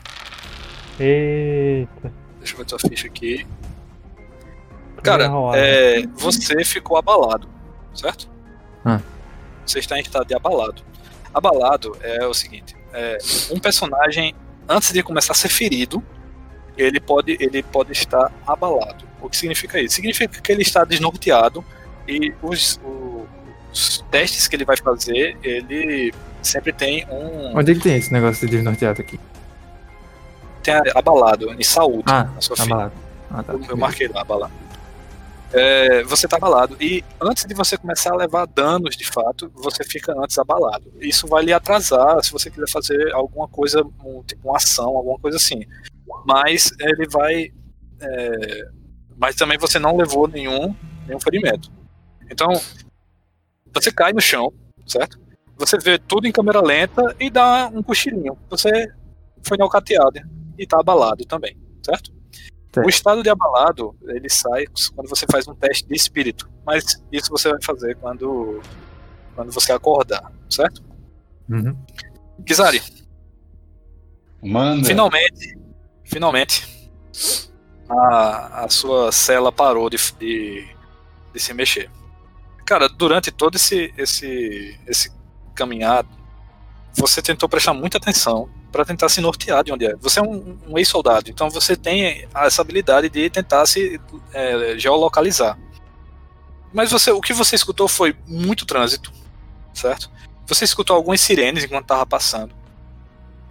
Eita. 1.00 2.14
Deixa 2.39 2.54
eu 2.54 2.58
ver 2.60 2.66
tua 2.66 2.80
ficha 2.80 3.08
aqui. 3.08 3.46
Cara, 5.02 5.24
Primeira 5.24 5.30
rolada. 5.34 5.58
é, 5.58 6.04
você 6.16 6.64
ficou 6.64 6.97
abalado, 6.97 7.47
certo? 7.93 8.30
Ah. 8.86 8.99
Você 9.66 9.80
está 9.80 9.97
em 9.97 10.02
estado 10.02 10.26
de 10.28 10.34
abalado. 10.36 10.82
Abalado 11.34 11.95
é 12.02 12.26
o 12.26 12.34
seguinte: 12.34 12.76
é, 12.93 13.18
um 13.52 13.60
personagem, 13.60 14.36
antes 14.68 14.91
de 14.91 15.02
começar 15.04 15.34
a 15.34 15.36
ser 15.36 15.49
ferido, 15.49 16.04
ele 16.78 16.99
pode, 16.99 17.38
ele 17.39 17.64
pode 17.64 17.91
estar 17.91 18.32
abalado. 18.45 19.06
O 19.22 19.30
que 19.30 19.38
significa 19.38 19.80
isso? 19.80 19.95
Significa 19.95 20.41
que 20.41 20.52
ele 20.52 20.62
está 20.64 20.84
desnorteado 20.84 21.64
e 22.08 22.34
os, 22.41 22.80
o- 22.84 23.26
os 23.72 24.04
testes 24.12 24.47
que 24.47 24.56
ele 24.56 24.66
vai 24.66 24.76
fazer, 24.78 25.38
ele 25.43 26.14
sempre 26.41 26.74
tem 26.74 27.06
um. 27.10 27.58
Onde 27.58 27.72
é 27.72 27.76
que 27.76 27.82
tem 27.82 27.95
esse 27.95 28.12
negócio 28.12 28.45
de 28.47 28.56
desnorteado 28.56 29.02
aqui? 29.02 29.20
Tem 30.64 30.76
abalado, 30.95 31.54
em 31.54 31.64
saúde, 31.64 32.04
Ah, 32.08 32.24
na 32.36 32.41
sua 32.41 32.56
tá 32.56 32.64
abalado. 32.64 32.93
Ah, 33.32 33.43
tá. 33.43 33.54
Eu, 33.54 33.64
eu 33.70 33.78
marquei 33.78 34.08
lá, 34.08 34.22
abalado. 34.22 34.52
É, 35.54 36.04
você 36.04 36.28
tá 36.28 36.38
abalado. 36.38 36.78
E 36.80 37.04
antes 37.20 37.45
de 37.45 37.54
você 37.54 37.78
começar 37.78 38.14
a 38.14 38.18
levar 38.18 38.45
danos 38.47 38.95
de 38.95 39.06
fato, 39.06 39.52
você 39.54 39.84
fica 39.84 40.14
antes 40.18 40.38
abalado. 40.38 40.91
Isso 40.99 41.28
vai 41.28 41.43
lhe 41.43 41.54
atrasar 41.54 42.24
se 42.24 42.32
você 42.32 42.49
quiser 42.49 42.70
fazer 42.70 43.14
alguma 43.14 43.47
coisa, 43.47 43.84
um, 44.04 44.24
tipo 44.24 44.47
uma 44.47 44.58
ação, 44.58 44.95
alguma 44.95 45.20
coisa 45.20 45.38
assim. 45.38 45.64
Mas 46.26 46.72
ele 46.80 47.08
vai. 47.08 47.52
é, 47.99 48.70
mas 49.18 49.36
também 49.36 49.58
você 49.58 49.78
não 49.78 49.97
levou 49.97 50.28
nenhum, 50.28 50.76
nenhum 51.06 51.20
ferimento. 51.20 51.72
Então, 52.30 52.49
você 53.74 53.91
cai 53.91 54.14
no 54.14 54.22
chão, 54.22 54.52
certo? 54.88 55.20
Você 55.58 55.78
vê 55.78 55.99
tudo 55.99 56.26
em 56.26 56.32
câmera 56.32 56.62
lenta 56.62 57.16
e 57.20 57.30
dá 57.30 57.70
um 57.72 57.84
cochilinho. 57.84 58.38
Você 58.49 58.91
foi 59.43 59.58
nocauteado 59.58 60.22
e 60.58 60.66
tá 60.66 60.80
abalado 60.80 61.26
também, 61.26 61.56
certo? 61.86 62.12
Certo. 62.74 62.86
O 62.86 62.90
estado 62.90 63.22
de 63.22 63.30
abalado, 63.30 63.96
ele 64.08 64.30
sai 64.30 64.66
quando 64.96 65.10
você 65.10 65.26
faz 65.30 65.48
um 65.48 65.54
teste 65.54 65.86
de 65.88 65.94
espírito. 65.94 66.50
Mas 66.66 67.04
isso 67.12 67.30
você 67.30 67.50
vai 67.50 67.62
fazer 67.62 67.98
quando, 67.98 68.62
quando 69.36 69.52
você 69.52 69.74
acordar, 69.74 70.32
certo? 70.50 70.82
Uhum. 71.50 71.76
Kizari, 72.46 72.82
Manda. 74.42 74.88
finalmente, 74.88 75.58
finalmente, 76.06 76.92
a, 77.90 78.64
a 78.64 78.70
sua 78.70 79.12
cela 79.12 79.52
parou 79.52 79.90
de, 79.90 79.98
de, 80.18 80.66
de 81.34 81.40
se 81.40 81.54
mexer. 81.54 81.92
Cara, 82.66 82.88
durante 82.88 83.32
todo 83.32 83.56
esse, 83.56 83.94
esse, 83.98 84.80
esse 84.88 85.12
caminhado, 85.54 86.08
você 86.94 87.22
tentou 87.22 87.48
prestar 87.48 87.74
muita 87.74 87.98
atenção 87.98 88.50
para 88.72 88.86
tentar 88.86 89.10
se 89.10 89.22
nortear 89.22 89.64
de 89.64 89.72
onde 89.72 89.86
é. 89.86 89.96
Você 89.98 90.20
é 90.20 90.24
um, 90.24 90.58
um 90.68 90.78
ex-soldado, 90.78 91.30
então 91.30 91.50
você 91.50 91.76
tem 91.76 92.28
essa 92.36 92.62
habilidade 92.62 93.10
de 93.10 93.30
tentar 93.30 93.66
se 93.66 94.00
é, 94.34 94.78
geolocalizar. 94.78 95.58
Mas 96.74 96.92
você, 96.92 97.12
o 97.12 97.22
que 97.22 97.34
você 97.34 97.56
escutou 97.56 97.88
foi 97.88 98.16
muito 98.28 98.66
trânsito, 98.66 99.12
certo? 99.74 100.10
Você 100.48 100.64
escutou 100.66 100.96
algumas 100.96 101.22
sirenes 101.22 101.64
enquanto 101.64 101.84
estava 101.84 102.06
passando. 102.06 102.54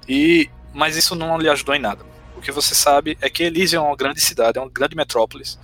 E 0.08 0.50
mas 0.72 0.96
isso 0.96 1.14
não 1.14 1.38
lhe 1.38 1.48
ajudou 1.48 1.74
em 1.74 1.80
nada. 1.80 2.04
O 2.36 2.40
que 2.40 2.52
você 2.52 2.74
sabe 2.74 3.18
é 3.20 3.28
que 3.28 3.42
Elise 3.42 3.76
é 3.76 3.80
uma 3.80 3.96
grande 3.96 4.20
cidade, 4.20 4.58
é 4.58 4.60
uma 4.60 4.70
grande 4.70 4.96
metrópolis. 4.96 5.58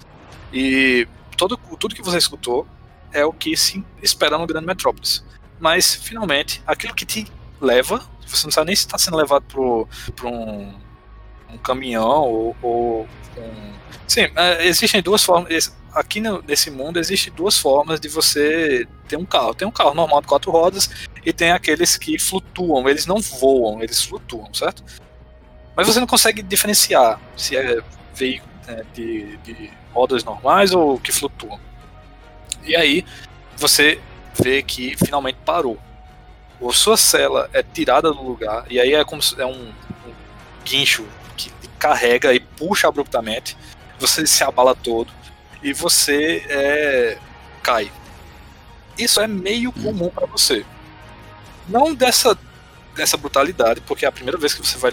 E 0.53 1.07
todo, 1.37 1.57
tudo 1.79 1.95
que 1.95 2.03
você 2.03 2.19
escutou 2.19 2.67
é 3.13 3.25
o 3.25 3.33
que 3.33 3.57
se 3.57 3.85
espera 4.03 4.37
no 4.37 4.47
grande 4.47 4.67
metrópolis. 4.67 5.25
Mas, 5.59 5.95
finalmente, 5.95 6.63
aquilo 6.67 6.95
que 6.95 7.07
te 7.07 7.27
leva, 7.61 8.05
você 8.27 8.47
não 8.47 8.51
sabe 8.53 8.67
nem 8.69 8.77
se 8.77 8.83
está 8.83 8.99
sendo 8.99 9.17
levado 9.17 9.45
para 10.15 10.29
um, 10.29 10.75
um 11.51 11.59
caminhão 11.59 12.23
ou, 12.23 12.57
ou 12.63 13.09
um... 13.37 13.73
Sim, 14.07 14.29
é, 14.35 14.67
existem 14.67 15.03
duas 15.03 15.23
formas. 15.25 15.75
Aqui 15.93 16.21
no- 16.21 16.43
nesse 16.43 16.71
mundo 16.71 16.99
existem 16.99 17.33
duas 17.33 17.59
formas 17.59 17.99
de 17.99 18.09
você 18.09 18.87
ter 19.09 19.17
um 19.17 19.25
carro. 19.25 19.55
Tem 19.55 19.67
um 19.67 19.71
carro 19.71 19.95
normal 19.95 20.21
de 20.21 20.27
quatro 20.27 20.51
rodas 20.51 20.91
e 21.25 21.33
tem 21.33 21.53
aqueles 21.53 21.97
que 21.97 22.19
flutuam. 22.19 22.89
Eles 22.89 23.07
não 23.07 23.21
voam, 23.21 23.83
eles 23.83 24.03
flutuam, 24.03 24.53
certo? 24.53 24.85
Mas 25.75 25.87
você 25.87 25.99
não 26.01 26.07
consegue 26.07 26.43
diferenciar 26.43 27.21
se 27.37 27.57
é 27.57 27.83
veículo 28.15 28.51
né, 28.67 28.83
de, 28.95 29.37
de 29.39 29.71
rodas 29.93 30.23
normais 30.25 30.73
ou 30.73 30.99
que 30.99 31.13
flutuam. 31.13 31.59
E 32.65 32.77
aí 32.77 33.05
você 33.57 34.01
vê 34.41 34.63
que 34.63 34.97
finalmente 34.97 35.39
parou. 35.45 35.79
A 36.61 36.73
sua 36.73 36.97
cela 36.97 37.51
é 37.53 37.63
tirada 37.63 38.11
do 38.13 38.23
lugar 38.23 38.65
e 38.71 38.81
aí 38.81 38.95
é 38.95 39.05
como 39.05 39.21
se 39.23 39.41
é 39.41 39.47
um, 39.47 39.69
um 39.69 40.15
guincho 40.65 41.07
que 41.37 41.53
carrega 41.79 42.33
e 42.33 42.41
puxa 42.41 42.89
abruptamente. 42.89 43.57
Você 43.99 44.27
se 44.27 44.43
abala 44.43 44.75
todo 44.75 45.13
e 45.63 45.73
você 45.73 46.45
é, 46.49 47.19
cai. 47.63 47.91
Isso 48.99 49.21
é 49.21 49.27
meio 49.27 49.73
comum 49.73 50.09
para 50.09 50.27
você. 50.27 50.65
Não 51.69 51.95
dessa 51.95 52.39
dessa 52.95 53.17
brutalidade, 53.17 53.83
porque 53.83 54.07
é 54.07 54.09
a 54.09 54.13
primeira 54.13 54.39
vez 54.39 54.55
que 54.55 54.67
você 54.67 54.79
vai 54.79 54.91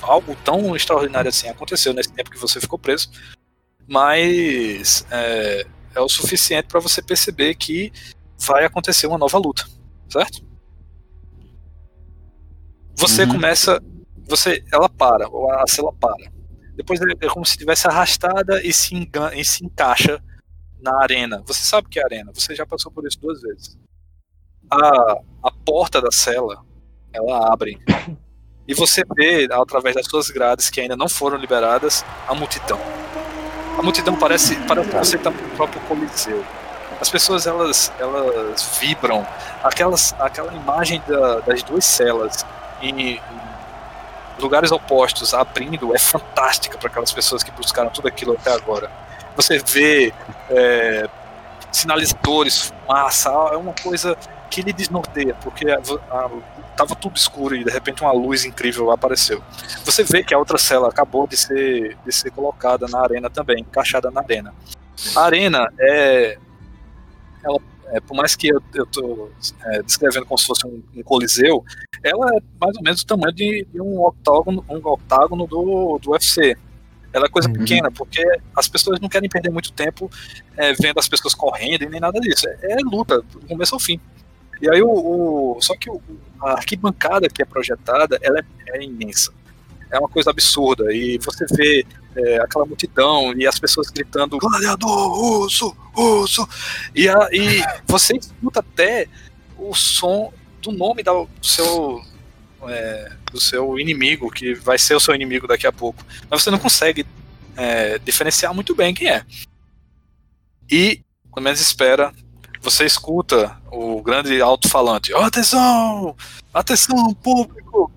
algo 0.00 0.34
tão 0.42 0.74
extraordinário 0.74 1.28
assim 1.28 1.48
aconteceu 1.48 1.92
nesse 1.92 2.10
tempo 2.10 2.30
que 2.30 2.38
você 2.38 2.58
ficou 2.58 2.78
preso, 2.78 3.10
mas 3.86 5.06
é, 5.10 5.66
é 5.94 6.00
o 6.00 6.08
suficiente 6.08 6.66
para 6.66 6.80
você 6.80 7.02
perceber 7.02 7.54
que 7.56 7.92
vai 8.38 8.64
acontecer 8.64 9.06
uma 9.06 9.18
nova 9.18 9.36
luta, 9.36 9.66
certo? 10.08 10.42
Você 12.96 13.22
Uhum. 13.24 13.32
começa, 13.32 13.82
você, 14.28 14.64
ela 14.72 14.88
para, 14.88 15.28
ou 15.28 15.50
a 15.52 15.64
cela 15.66 15.92
para. 15.92 16.30
Depois 16.74 17.00
é, 17.00 17.04
é 17.26 17.28
como 17.28 17.44
se 17.44 17.52
estivesse 17.52 17.86
arrastada 17.88 18.62
e 18.62 18.72
se, 18.72 18.94
engan, 18.94 19.30
e 19.34 19.44
se 19.44 19.64
encaixa 19.64 20.22
na 20.82 21.02
arena. 21.02 21.42
Você 21.46 21.62
sabe 21.62 21.88
que 21.88 21.98
é 22.00 22.04
arena? 22.04 22.30
Você 22.34 22.54
já 22.54 22.64
passou 22.66 22.90
por 22.92 23.06
isso 23.06 23.18
duas 23.20 23.40
vezes. 23.42 23.78
A, 24.70 25.18
a 25.42 25.50
porta 25.64 26.00
da 26.00 26.10
cela, 26.12 26.64
ela 27.12 27.52
abre 27.52 27.78
e 28.68 28.74
você 28.74 29.02
vê, 29.16 29.48
através 29.50 29.96
das 29.96 30.06
suas 30.06 30.30
grades 30.30 30.70
que 30.70 30.80
ainda 30.80 30.96
não 30.96 31.08
foram 31.08 31.36
liberadas, 31.36 32.04
a 32.28 32.34
multidão. 32.34 32.78
A 33.76 33.82
multidão 33.82 34.16
parece, 34.16 34.54
parece 34.66 34.88
que 34.90 34.96
você 34.96 35.16
está 35.16 35.30
no 35.30 35.48
próprio 35.56 35.80
Coliseu. 35.82 36.44
As 37.00 37.10
pessoas 37.10 37.46
elas, 37.46 37.92
elas 37.98 38.78
vibram. 38.78 39.26
Aquelas, 39.64 40.14
aquela 40.20 40.54
imagem 40.54 41.02
da, 41.08 41.40
das 41.40 41.62
duas 41.62 41.84
celas 41.84 42.46
em 42.82 43.20
lugares 44.38 44.72
opostos 44.72 45.34
abrindo 45.34 45.94
é 45.94 45.98
fantástica 45.98 46.78
para 46.78 46.88
aquelas 46.88 47.12
pessoas 47.12 47.42
que 47.42 47.50
buscaram 47.50 47.90
tudo 47.90 48.08
aquilo 48.08 48.32
até 48.32 48.52
agora. 48.52 48.90
Você 49.36 49.58
vê 49.58 50.12
é, 50.48 51.08
sinalizadores, 51.70 52.72
fumaça, 52.86 53.30
é 53.52 53.56
uma 53.56 53.74
coisa 53.74 54.16
que 54.50 54.62
lhe 54.62 54.72
desnorteia, 54.72 55.34
porque 55.42 55.66
estava 55.68 56.96
tudo 56.96 57.16
escuro 57.16 57.54
e 57.54 57.62
de 57.62 57.70
repente 57.70 58.02
uma 58.02 58.12
luz 58.12 58.44
incrível 58.44 58.90
apareceu. 58.90 59.42
Você 59.84 60.02
vê 60.02 60.24
que 60.24 60.34
a 60.34 60.38
outra 60.38 60.58
cela 60.58 60.88
acabou 60.88 61.26
de 61.26 61.36
ser, 61.36 61.96
de 62.04 62.12
ser 62.12 62.30
colocada 62.32 62.86
na 62.88 63.00
arena 63.00 63.30
também, 63.30 63.60
encaixada 63.60 64.10
na 64.10 64.20
arena. 64.20 64.52
A 65.14 65.24
arena 65.24 65.72
é. 65.78 66.36
Ela, 67.44 67.58
é 67.92 68.00
por 68.00 68.16
mais 68.16 68.34
que 68.34 68.48
eu 68.48 68.62
estou 68.74 69.32
é, 69.64 69.82
descrevendo 69.82 70.26
como 70.26 70.38
se 70.38 70.46
fosse 70.46 70.66
um, 70.66 70.82
um, 70.94 71.02
coliseu, 71.02 71.64
ela 72.02 72.30
é 72.36 72.40
mais 72.60 72.76
ou 72.76 72.82
menos 72.82 73.02
o 73.02 73.06
tamanho 73.06 73.34
de, 73.34 73.66
de 73.72 73.80
um 73.80 74.00
octágono, 74.00 74.64
um 74.68 74.88
octágono 74.88 75.46
do, 75.46 75.98
do 75.98 76.10
UFC. 76.12 76.56
Ela 77.12 77.26
é 77.26 77.28
coisa 77.28 77.48
uhum. 77.48 77.54
pequena, 77.54 77.90
porque 77.90 78.24
as 78.56 78.68
pessoas 78.68 79.00
não 79.00 79.08
querem 79.08 79.28
perder 79.28 79.50
muito 79.50 79.72
tempo 79.72 80.08
é, 80.56 80.72
vendo 80.74 80.98
as 80.98 81.08
pessoas 81.08 81.34
correndo 81.34 81.82
e 81.82 81.88
nem 81.88 82.00
nada 82.00 82.20
disso. 82.20 82.48
É, 82.48 82.74
é 82.74 82.76
luta, 82.84 83.20
do 83.20 83.40
começo 83.48 83.74
ao 83.74 83.80
fim. 83.80 84.00
E 84.62 84.70
aí 84.70 84.82
o, 84.82 84.90
o 85.56 85.60
só 85.60 85.74
que 85.74 85.90
o, 85.90 86.00
a 86.40 86.52
arquibancada 86.52 87.28
que 87.28 87.42
é 87.42 87.44
projetada, 87.44 88.18
ela 88.22 88.38
é, 88.38 88.78
é, 88.78 88.84
imensa. 88.84 89.32
É 89.90 89.98
uma 89.98 90.08
coisa 90.08 90.30
absurda. 90.30 90.92
E 90.92 91.18
você 91.18 91.44
vê 91.54 91.86
é, 92.16 92.40
aquela 92.40 92.66
multidão 92.66 93.32
e 93.34 93.46
as 93.46 93.58
pessoas 93.58 93.88
gritando 93.88 94.38
gladiador, 94.38 95.42
urso, 95.42 95.76
urso. 95.96 96.48
E, 96.94 97.08
a, 97.08 97.28
e 97.32 97.62
você 97.86 98.16
escuta 98.16 98.60
até 98.60 99.06
o 99.58 99.74
som 99.74 100.32
do 100.62 100.72
nome 100.72 101.02
da, 101.02 101.12
do 101.12 101.28
seu 101.42 102.02
é, 102.68 103.12
do 103.32 103.40
seu 103.40 103.78
inimigo, 103.78 104.30
que 104.30 104.54
vai 104.54 104.78
ser 104.78 104.94
o 104.94 105.00
seu 105.00 105.14
inimigo 105.14 105.46
daqui 105.46 105.66
a 105.66 105.72
pouco. 105.72 106.04
Mas 106.28 106.42
você 106.42 106.50
não 106.50 106.58
consegue 106.58 107.06
é, 107.56 107.98
diferenciar 107.98 108.54
muito 108.54 108.74
bem 108.74 108.94
quem 108.94 109.08
é. 109.08 109.24
E, 110.70 111.02
quando 111.30 111.44
menos 111.44 111.60
espera, 111.60 112.12
você 112.60 112.84
escuta 112.84 113.56
o 113.70 114.02
grande 114.02 114.40
alto-falante: 114.40 115.14
Atenção! 115.14 116.14
Atenção, 116.52 117.14
público! 117.14 117.90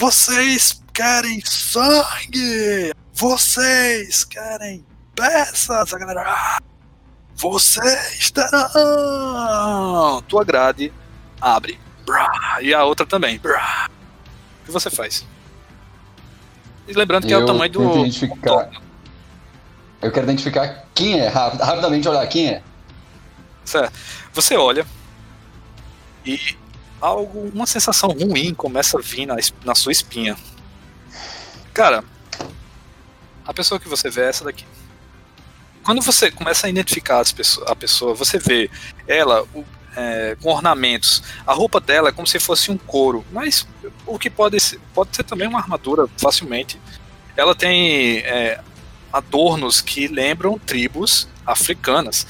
Vocês 0.00 0.82
querem 0.94 1.42
sangue! 1.44 2.90
Vocês 3.12 4.24
querem 4.24 4.82
peças! 5.14 5.92
A 5.92 5.98
galera. 5.98 6.24
Ah, 6.26 6.58
vocês 7.36 8.30
terão! 8.30 10.22
Tua 10.26 10.42
grade 10.42 10.90
abre. 11.38 11.78
E 12.62 12.72
a 12.72 12.82
outra 12.82 13.04
também. 13.04 13.36
O 13.36 14.64
que 14.64 14.70
você 14.70 14.88
faz? 14.88 15.26
E 16.88 16.94
lembrando 16.94 17.26
que 17.26 17.34
eu 17.34 17.40
é 17.40 17.42
o 17.42 17.46
tamanho 17.46 17.70
do. 17.70 17.98
Identificar. 17.98 18.70
Eu 20.00 20.10
quero 20.10 20.24
identificar 20.24 20.86
quem 20.94 21.20
é, 21.20 21.28
rapidamente 21.28 22.08
olhar 22.08 22.26
quem 22.26 22.48
é. 22.48 22.62
Certo. 23.66 23.92
Você 24.32 24.56
olha 24.56 24.86
e 26.24 26.56
algo, 27.00 27.50
uma 27.54 27.66
sensação 27.66 28.10
ruim 28.10 28.54
começa 28.54 28.98
a 28.98 29.00
vir 29.00 29.26
na, 29.26 29.36
na 29.64 29.74
sua 29.74 29.92
espinha. 29.92 30.36
Cara, 31.72 32.04
a 33.46 33.54
pessoa 33.54 33.80
que 33.80 33.88
você 33.88 34.10
vê 34.10 34.22
é 34.22 34.28
essa 34.28 34.44
daqui. 34.44 34.64
Quando 35.82 36.02
você 36.02 36.30
começa 36.30 36.66
a 36.66 36.70
identificar 36.70 37.20
as 37.20 37.32
pessoas, 37.32 37.70
a 37.70 37.74
pessoa, 37.74 38.14
você 38.14 38.38
vê 38.38 38.70
ela 39.08 39.42
o, 39.54 39.64
é, 39.96 40.36
com 40.40 40.50
ornamentos. 40.50 41.22
A 41.46 41.52
roupa 41.52 41.80
dela 41.80 42.10
é 42.10 42.12
como 42.12 42.26
se 42.26 42.38
fosse 42.38 42.70
um 42.70 42.76
couro, 42.76 43.24
mas 43.32 43.66
o 44.06 44.18
que 44.18 44.28
pode 44.28 44.60
ser, 44.60 44.78
pode 44.94 45.16
ser 45.16 45.24
também 45.24 45.48
uma 45.48 45.58
armadura 45.58 46.06
facilmente. 46.18 46.78
Ela 47.36 47.54
tem 47.54 48.18
é, 48.18 48.60
adornos 49.12 49.80
que 49.80 50.06
lembram 50.06 50.58
tribos 50.58 51.28
africanas. 51.46 52.26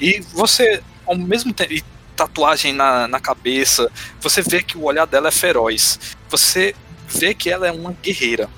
E 0.00 0.20
você, 0.32 0.82
ao 1.06 1.16
mesmo 1.16 1.52
tempo, 1.52 1.84
tatuagem 2.18 2.72
na, 2.72 3.06
na 3.06 3.20
cabeça, 3.20 3.88
você 4.20 4.42
vê 4.42 4.60
que 4.60 4.76
o 4.76 4.82
olhar 4.82 5.06
dela 5.06 5.28
é 5.28 5.30
feroz. 5.30 6.00
Você 6.28 6.74
vê 7.06 7.32
que 7.32 7.48
ela 7.48 7.68
é 7.68 7.70
uma 7.70 7.92
guerreira, 7.92 8.50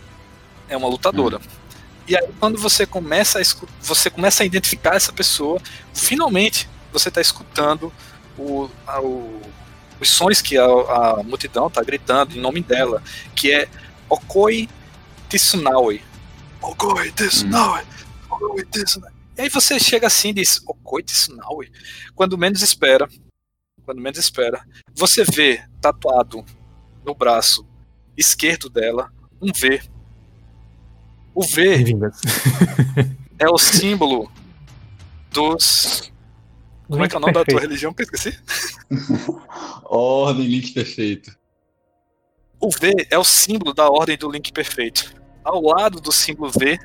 é 0.67 0.75
uma 0.77 0.89
lutadora. 0.89 1.37
Hum. 1.37 1.61
E 2.09 2.17
aí 2.17 2.27
quando 2.41 2.59
você 2.59 2.87
começa 2.87 3.39
a 3.39 3.43
você 3.83 4.09
começa 4.09 4.43
a 4.43 4.47
identificar 4.47 4.97
essa 4.97 5.13
pessoa, 5.13 5.61
finalmente 5.93 6.69
você 6.91 7.11
está 7.11 7.21
escutando 7.21 7.93
o, 8.39 8.69
a, 8.87 9.01
o, 9.01 9.43
os 10.01 10.09
sons 10.09 10.41
que 10.41 10.57
a, 10.57 10.65
a 10.65 11.23
multidão 11.23 11.67
está 11.67 11.83
gritando 11.83 12.35
em 12.35 12.41
nome 12.41 12.63
dela, 12.63 13.03
que 13.37 13.53
é 13.53 13.69
Okoi 14.09 14.69
Tsunawe. 15.29 16.03
Okoi 16.63 17.13
Tsunawe. 17.13 17.83
Hum. 17.83 18.27
Okoi 18.31 18.65
Tsunawe. 18.65 19.13
E 19.37 19.43
aí 19.43 19.49
você 19.51 19.79
chega 19.79 20.07
assim 20.07 20.31
e 20.31 20.33
diz, 20.33 20.63
Okoi 20.67 21.03
Tsunawe. 21.03 21.71
Quando 22.15 22.39
menos 22.39 22.63
espera, 22.63 23.09
quando 23.85 24.01
menos 24.01 24.19
espera, 24.19 24.63
você 24.95 25.25
vê 25.25 25.65
tatuado 25.81 26.45
no 27.05 27.15
braço 27.15 27.67
esquerdo 28.17 28.69
dela 28.69 29.13
um 29.41 29.53
V. 29.53 29.81
O 31.35 31.43
V 31.43 31.85
é 33.39 33.49
o 33.49 33.59
símbolo 33.59 34.31
dos 35.31 36.13
como 36.91 37.05
é 37.05 37.09
que 37.09 37.15
é 37.15 37.19
o 37.19 37.21
nome 37.21 37.33
perfeito. 37.33 37.55
da 37.55 37.61
tua 37.61 37.69
religião 37.69 37.95
que 37.95 38.03
eu 38.03 38.05
esqueci? 38.05 38.37
ordem 39.87 40.47
Link 40.47 40.73
Perfeito. 40.73 41.39
O 42.59 42.69
V 42.69 42.93
é 43.09 43.17
o 43.17 43.25
símbolo 43.25 43.73
da 43.73 43.89
ordem 43.89 44.19
do 44.19 44.29
Link 44.29 44.53
Perfeito. 44.53 45.15
Ao 45.45 45.63
lado 45.63 46.01
do 46.01 46.11
símbolo 46.11 46.51
V 46.51 46.79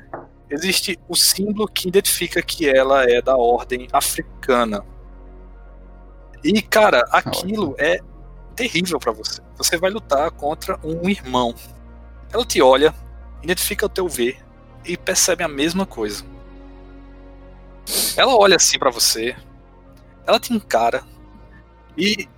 existe 0.48 0.96
o 1.08 1.16
símbolo 1.16 1.66
que 1.66 1.88
identifica 1.88 2.40
que 2.40 2.68
ela 2.68 3.02
é 3.02 3.20
da 3.20 3.36
ordem 3.36 3.88
africana. 3.92 4.84
E, 6.54 6.62
cara, 6.62 7.04
aquilo 7.10 7.74
é 7.78 8.00
terrível 8.54 8.98
para 8.98 9.12
você. 9.12 9.40
Você 9.56 9.76
vai 9.76 9.90
lutar 9.90 10.30
contra 10.30 10.78
um 10.84 11.08
irmão. 11.08 11.54
Ela 12.32 12.44
te 12.44 12.62
olha, 12.62 12.94
identifica 13.42 13.86
o 13.86 13.88
teu 13.88 14.08
V 14.08 14.36
e 14.84 14.96
percebe 14.96 15.42
a 15.42 15.48
mesma 15.48 15.84
coisa. 15.84 16.24
Ela 18.16 18.34
olha 18.34 18.56
assim 18.56 18.78
para 18.78 18.90
você, 18.90 19.36
ela 20.26 20.40
te 20.40 20.52
encara 20.52 21.04
e 21.96 22.28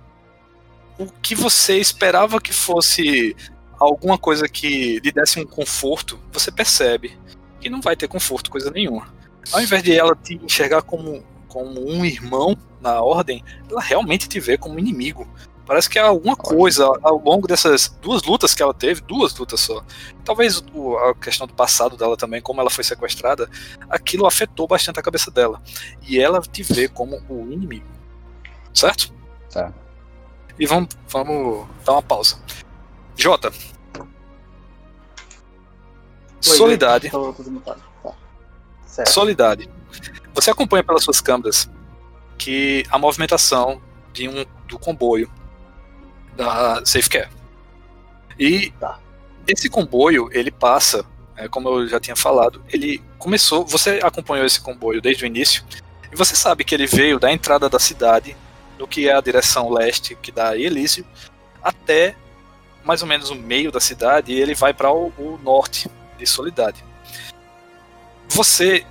o 0.97 1.05
que 1.05 1.33
você 1.33 1.77
esperava 1.77 2.39
que 2.39 2.53
fosse 2.53 3.35
alguma 3.79 4.17
coisa 4.17 4.47
que 4.47 4.99
lhe 4.99 5.11
desse 5.11 5.39
um 5.39 5.45
conforto, 5.45 6.19
você 6.31 6.51
percebe 6.51 7.17
que 7.59 7.69
não 7.69 7.81
vai 7.81 7.95
ter 7.95 8.07
conforto, 8.07 8.51
coisa 8.51 8.69
nenhuma. 8.69 9.11
Ao 9.51 9.61
invés 9.61 9.81
de 9.81 9.97
ela 9.97 10.15
te 10.15 10.35
enxergar 10.35 10.81
como, 10.81 11.23
como 11.49 11.85
um 11.85 12.05
irmão 12.05 12.55
na 12.79 13.01
ordem, 13.01 13.43
ela 13.69 13.81
realmente 13.81 14.29
te 14.29 14.39
vê 14.39 14.57
como 14.57 14.79
inimigo. 14.79 15.27
Parece 15.65 15.87
que 15.87 15.99
há 15.99 16.07
alguma 16.07 16.35
coisa 16.35 16.85
ao 17.03 17.19
longo 17.19 17.47
dessas 17.47 17.89
duas 18.01 18.23
lutas 18.23 18.55
que 18.55 18.63
ela 18.63 18.73
teve, 18.73 19.01
duas 19.01 19.35
lutas 19.35 19.59
só. 19.59 19.83
Talvez 20.25 20.63
a 21.07 21.13
questão 21.13 21.45
do 21.45 21.53
passado 21.53 21.95
dela 21.95 22.17
também, 22.17 22.41
como 22.41 22.59
ela 22.59 22.71
foi 22.71 22.83
sequestrada, 22.83 23.47
aquilo 23.87 24.25
afetou 24.25 24.67
bastante 24.67 24.99
a 24.99 25.03
cabeça 25.03 25.29
dela. 25.29 25.61
E 26.07 26.19
ela 26.19 26.41
te 26.41 26.63
vê 26.63 26.87
como 26.87 27.21
o 27.29 27.51
inimigo. 27.51 27.85
Certo? 28.73 29.13
Tá. 29.51 29.71
E 30.57 30.65
vamos, 30.65 30.89
vamos 31.07 31.67
dar 31.85 31.91
uma 31.91 32.01
pausa. 32.01 32.39
Jota. 33.15 33.51
Solidade. 36.41 37.11
Tá. 38.95 39.05
Solidade. 39.05 39.69
Você 40.33 40.51
acompanha 40.51 40.83
pelas 40.83 41.03
suas 41.03 41.21
câmeras 41.21 41.69
que 42.37 42.85
a 42.89 42.97
movimentação 42.97 43.81
de 44.13 44.27
um 44.27 44.45
do 44.67 44.79
comboio 44.79 45.29
da 46.35 46.83
Safecare. 46.85 47.29
E 48.37 48.71
tá. 48.71 48.99
esse 49.45 49.69
comboio, 49.69 50.29
ele 50.31 50.49
passa, 50.49 51.05
é, 51.35 51.47
como 51.49 51.67
eu 51.67 51.87
já 51.87 51.99
tinha 51.99 52.15
falado, 52.15 52.63
ele 52.71 53.03
começou. 53.17 53.65
Você 53.65 53.99
acompanhou 54.01 54.45
esse 54.45 54.61
comboio 54.61 55.01
desde 55.01 55.25
o 55.25 55.27
início, 55.27 55.63
e 56.11 56.15
você 56.15 56.35
sabe 56.35 56.63
que 56.63 56.73
ele 56.73 56.87
veio 56.87 57.19
da 57.19 57.31
entrada 57.31 57.69
da 57.69 57.79
cidade, 57.79 58.35
no 58.77 58.87
que 58.87 59.09
é 59.09 59.13
a 59.13 59.21
direção 59.21 59.69
leste, 59.69 60.15
que 60.15 60.31
dá 60.31 60.49
a 60.49 60.57
Elísio, 60.57 61.05
até 61.61 62.15
mais 62.83 63.01
ou 63.01 63.07
menos 63.07 63.29
o 63.29 63.35
meio 63.35 63.71
da 63.71 63.79
cidade, 63.81 64.31
e 64.31 64.39
ele 64.39 64.55
vai 64.55 64.73
para 64.73 64.91
o, 64.91 65.07
o 65.17 65.37
norte 65.43 65.89
de 66.17 66.25
Solidade. 66.25 66.83
Você 68.29 68.85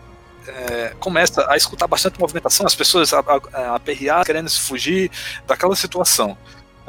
é, 0.48 0.94
começa 0.98 1.50
a 1.50 1.56
escutar 1.56 1.86
bastante 1.86 2.18
movimentação, 2.18 2.66
as 2.66 2.74
pessoas 2.74 3.12
a, 3.12 3.20
a, 3.52 3.74
a 3.76 3.80
perrear, 3.80 4.24
querendo 4.24 4.48
se 4.48 4.60
fugir 4.60 5.10
daquela 5.46 5.76
situação 5.76 6.36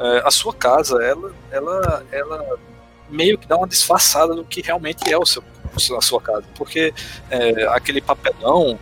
é, 0.00 0.22
a 0.24 0.30
sua 0.30 0.54
casa, 0.54 1.02
ela, 1.04 1.32
ela, 1.50 2.06
ela 2.10 2.58
meio 3.10 3.36
que 3.36 3.46
dá 3.46 3.56
uma 3.56 3.68
disfarçada 3.68 4.34
do 4.34 4.44
que 4.44 4.62
realmente 4.62 5.12
é 5.12 5.18
o 5.18 5.26
seu, 5.26 5.44
a 5.96 6.00
sua 6.00 6.20
casa. 6.20 6.44
Porque 6.54 6.94
é, 7.30 7.66
aquele 7.66 8.00
papelão 8.00 8.78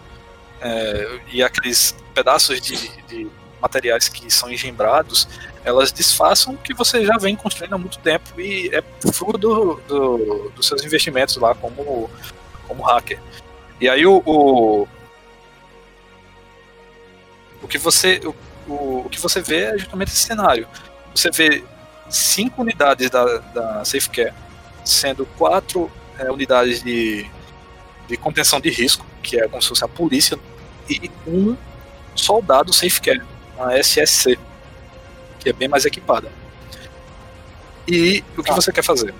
é, 0.60 1.20
e 1.32 1.42
aqueles 1.42 1.94
pedaços 2.14 2.60
de, 2.60 2.88
de 3.06 3.28
materiais 3.60 4.08
que 4.08 4.32
são 4.32 4.50
engembrados, 4.50 5.28
elas 5.64 5.92
disfarçam 5.92 6.56
que 6.56 6.72
você 6.72 7.04
já 7.04 7.18
vem 7.18 7.34
construindo 7.34 7.74
há 7.74 7.78
muito 7.78 7.98
tempo 7.98 8.40
e 8.40 8.70
é 8.72 8.80
fruto 9.12 9.36
do, 9.36 9.80
do, 9.88 10.52
dos 10.54 10.66
seus 10.66 10.84
investimentos 10.84 11.36
lá 11.36 11.52
como, 11.52 12.08
como 12.68 12.82
hacker. 12.84 13.20
E 13.80 13.88
aí 13.88 14.04
o, 14.06 14.22
o, 14.26 14.88
o 17.62 17.68
que 17.68 17.78
você 17.78 18.20
o, 18.66 19.02
o 19.06 19.08
que 19.10 19.18
você 19.20 19.40
vê 19.40 19.64
é 19.64 19.78
justamente 19.78 20.08
esse 20.08 20.22
cenário. 20.24 20.68
Você 21.14 21.30
vê 21.30 21.64
cinco 22.10 22.62
unidades 22.62 23.08
da, 23.10 23.24
da 23.38 23.84
SafeCare, 23.84 24.34
sendo 24.84 25.24
quatro 25.38 25.90
é, 26.18 26.30
unidades 26.30 26.82
de, 26.82 27.26
de 28.06 28.16
contenção 28.16 28.60
de 28.60 28.70
risco, 28.70 29.04
que 29.22 29.38
é 29.40 29.48
como 29.48 29.62
se 29.62 29.68
fosse 29.68 29.84
a 29.84 29.88
polícia, 29.88 30.38
e 30.88 31.10
um 31.26 31.56
soldado 32.14 32.72
SafeCare, 32.72 33.22
a 33.58 33.78
SSC, 33.78 34.38
que 35.40 35.48
é 35.48 35.52
bem 35.52 35.68
mais 35.68 35.84
equipada. 35.84 36.30
E 37.86 38.22
o 38.36 38.42
que 38.42 38.50
Tá. 38.50 38.54
você 38.54 38.70
quer 38.72 38.84
fazer? 38.84 39.14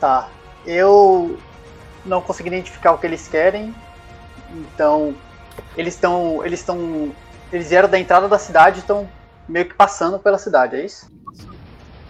Tá. 0.00 0.28
Eu 0.66 1.38
não 2.08 2.20
consegui 2.20 2.48
identificar 2.48 2.92
o 2.92 2.98
que 2.98 3.06
eles 3.06 3.28
querem. 3.28 3.74
Então, 4.50 5.14
eles 5.76 5.94
estão. 5.94 6.44
Eles 6.44 6.60
estão. 6.60 7.12
Eles 7.52 7.68
vieram 7.68 7.88
da 7.88 7.98
entrada 7.98 8.28
da 8.28 8.38
cidade 8.38 8.78
e 8.78 8.80
estão 8.80 9.08
meio 9.48 9.66
que 9.66 9.74
passando 9.74 10.18
pela 10.18 10.38
cidade, 10.38 10.76
é 10.76 10.84
isso? 10.84 11.10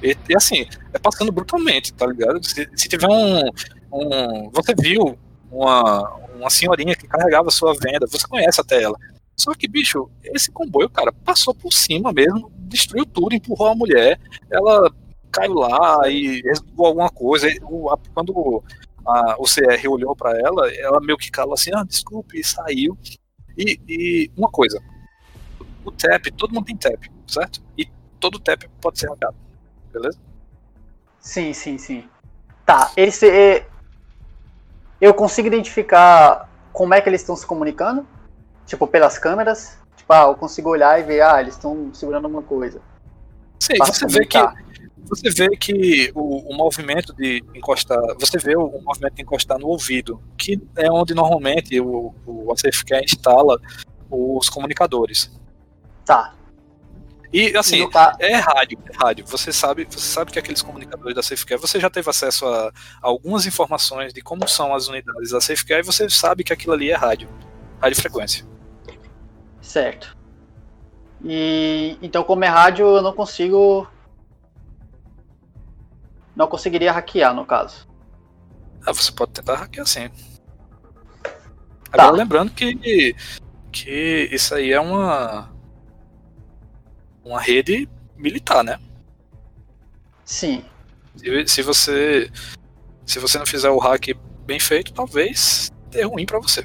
E, 0.03 0.17
e 0.29 0.37
assim, 0.37 0.67
é 0.93 0.99
passando 0.99 1.31
brutalmente, 1.31 1.93
tá 1.93 2.07
ligado? 2.07 2.45
Se, 2.45 2.69
se 2.75 2.89
tiver 2.89 3.09
um, 3.09 3.49
um. 3.93 4.51
Você 4.51 4.75
viu 4.75 5.19
uma, 5.51 6.17
uma 6.37 6.51
senhorinha 6.51 6.97
que 6.97 7.07
carregava 7.07 7.51
sua 7.51 7.75
venda, 7.75 8.07
você 8.07 8.27
conhece 8.27 8.61
até 8.61 8.83
ela. 8.83 8.99
Só 9.37 9.55
que, 9.55 9.69
bicho, 9.69 10.11
esse 10.25 10.51
comboio, 10.51 10.91
cara, 10.91 11.13
passou 11.13 11.55
por 11.55 11.73
cima 11.73 12.13
mesmo, 12.13 12.51
destruiu 12.57 13.07
tudo, 13.07 13.35
empurrou 13.35 13.69
a 13.69 13.75
mulher, 13.75 14.19
ela 14.51 14.93
caiu 15.31 15.55
lá 15.55 16.09
e 16.09 16.43
resolveu 16.43 16.85
alguma 16.85 17.11
coisa. 17.11 17.49
quando 18.13 18.63
a- 19.09 19.37
o 19.39 19.45
CR 19.45 19.89
olhou 19.89 20.15
pra 20.15 20.39
ela, 20.39 20.71
ela 20.77 21.01
meio 21.01 21.17
que 21.19 21.31
calou 21.31 21.55
assim, 21.55 21.71
ah, 21.75 21.83
desculpe, 21.85 22.39
e 22.39 22.45
saiu. 22.45 22.97
E, 23.57 23.81
e 23.89 24.31
uma 24.37 24.49
coisa, 24.51 24.81
o 25.85 25.91
TAP, 25.91 26.27
todo 26.37 26.55
mundo 26.55 26.67
tem 26.67 26.77
TAP, 26.77 27.05
certo? 27.27 27.61
E 27.77 27.87
todo 28.21 28.39
TAP 28.39 28.65
pode 28.81 28.99
ser 29.01 29.09
hackado, 29.11 29.37
beleza? 29.93 30.19
Sim, 31.21 31.53
sim, 31.53 31.79
sim. 31.79 32.09
Tá, 32.65 32.93
eles. 32.97 33.21
é, 33.23 33.67
Eu 35.01 35.15
consigo 35.15 35.47
identificar 35.49 36.49
como 36.73 36.95
é 36.95 37.01
que 37.01 37.09
eles 37.09 37.21
estão 37.23 37.35
se 37.37 37.47
comunicando? 37.47 38.07
Tipo, 38.67 38.87
pelas 38.87 39.19
câmeras? 39.19 39.79
Tipo, 39.97 40.13
ah, 40.13 40.25
eu 40.29 40.35
consigo 40.35 40.69
olhar 40.71 41.01
e 41.01 41.03
ver, 41.03 41.21
ah, 41.23 41.41
eles 41.41 41.55
estão 41.55 41.93
segurando 41.95 42.27
alguma 42.27 42.43
coisa. 42.43 42.81
Sim, 43.61 43.77
Pra 43.79 43.87
você 43.87 44.07
vê 44.07 44.25
que. 44.27 44.39
Você 45.05 45.31
vê 45.31 45.49
que 45.57 46.11
o, 46.15 46.53
o 46.53 46.57
movimento 46.57 47.15
de 47.15 47.43
encostar, 47.55 47.99
você 48.19 48.39
vê 48.39 48.57
o, 48.57 48.67
o 48.67 48.83
movimento 48.83 49.15
de 49.15 49.23
encostar 49.23 49.59
no 49.59 49.69
ouvido, 49.69 50.23
que 50.37 50.61
é 50.77 50.91
onde 50.91 51.15
normalmente 51.15 51.81
o, 51.81 52.15
o 52.27 52.55
instala 53.05 53.59
os 54.11 54.49
comunicadores. 54.49 55.31
Tá. 56.05 56.35
E 57.33 57.55
assim, 57.57 57.89
ca- 57.91 58.17
é 58.19 58.37
rádio, 58.37 58.79
é 58.91 58.97
rádio. 59.05 59.27
Você 59.27 59.53
sabe, 59.53 59.87
você 59.91 59.99
sabe 60.01 60.33
que 60.33 60.39
aqueles 60.39 60.63
comunicadores 60.63 61.15
da 61.15 61.23
SafeCare, 61.23 61.61
você 61.61 61.79
já 61.79 61.91
teve 61.91 62.09
acesso 62.09 62.47
a, 62.47 62.69
a 62.69 62.73
algumas 63.03 63.45
informações 63.45 64.15
de 64.15 64.23
como 64.23 64.49
são 64.49 64.75
as 64.75 64.89
unidades 64.89 65.31
da 65.31 65.41
SafeCare 65.41 65.81
e 65.81 65.87
você 65.87 66.09
sabe 66.09 66.43
que 66.43 66.53
aquilo 66.53 66.73
ali 66.73 66.91
é 66.91 66.97
rádio, 66.97 67.29
radiofrequência. 67.81 68.47
Certo. 69.61 70.17
E 71.23 71.99
então, 72.01 72.23
como 72.23 72.45
é 72.45 72.49
rádio, 72.49 72.87
eu 72.87 73.03
não 73.03 73.13
consigo. 73.13 73.87
Não 76.39 76.47
conseguiria 76.47 76.93
hackear, 76.93 77.35
no 77.35 77.45
caso. 77.45 77.85
Ah, 78.87 78.93
você 78.93 79.11
pode 79.11 79.33
tentar 79.33 79.57
hackear 79.57 79.85
sim. 79.85 80.09
Tá. 81.91 82.05
Agora 82.05 82.13
lembrando 82.13 82.53
que, 82.53 83.17
que 83.73 84.29
isso 84.31 84.55
aí 84.55 84.73
é 84.73 84.79
uma 84.79 85.51
uma 87.25 87.41
rede 87.41 87.89
militar, 88.17 88.63
né? 88.63 88.79
Sim. 90.25 90.65
Se, 91.17 91.49
se 91.49 91.63
você 91.63 92.31
se 93.05 93.19
você 93.19 93.37
não 93.37 93.47
fizer 93.47 93.71
o 93.71 93.79
hack 93.79 94.15
bem 94.47 94.61
feito, 94.61 94.93
talvez 94.93 95.73
dê 95.91 96.05
ruim 96.05 96.25
pra 96.25 96.39
você. 96.39 96.65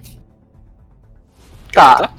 Tá. 1.71 1.95
tentar? 1.95 2.13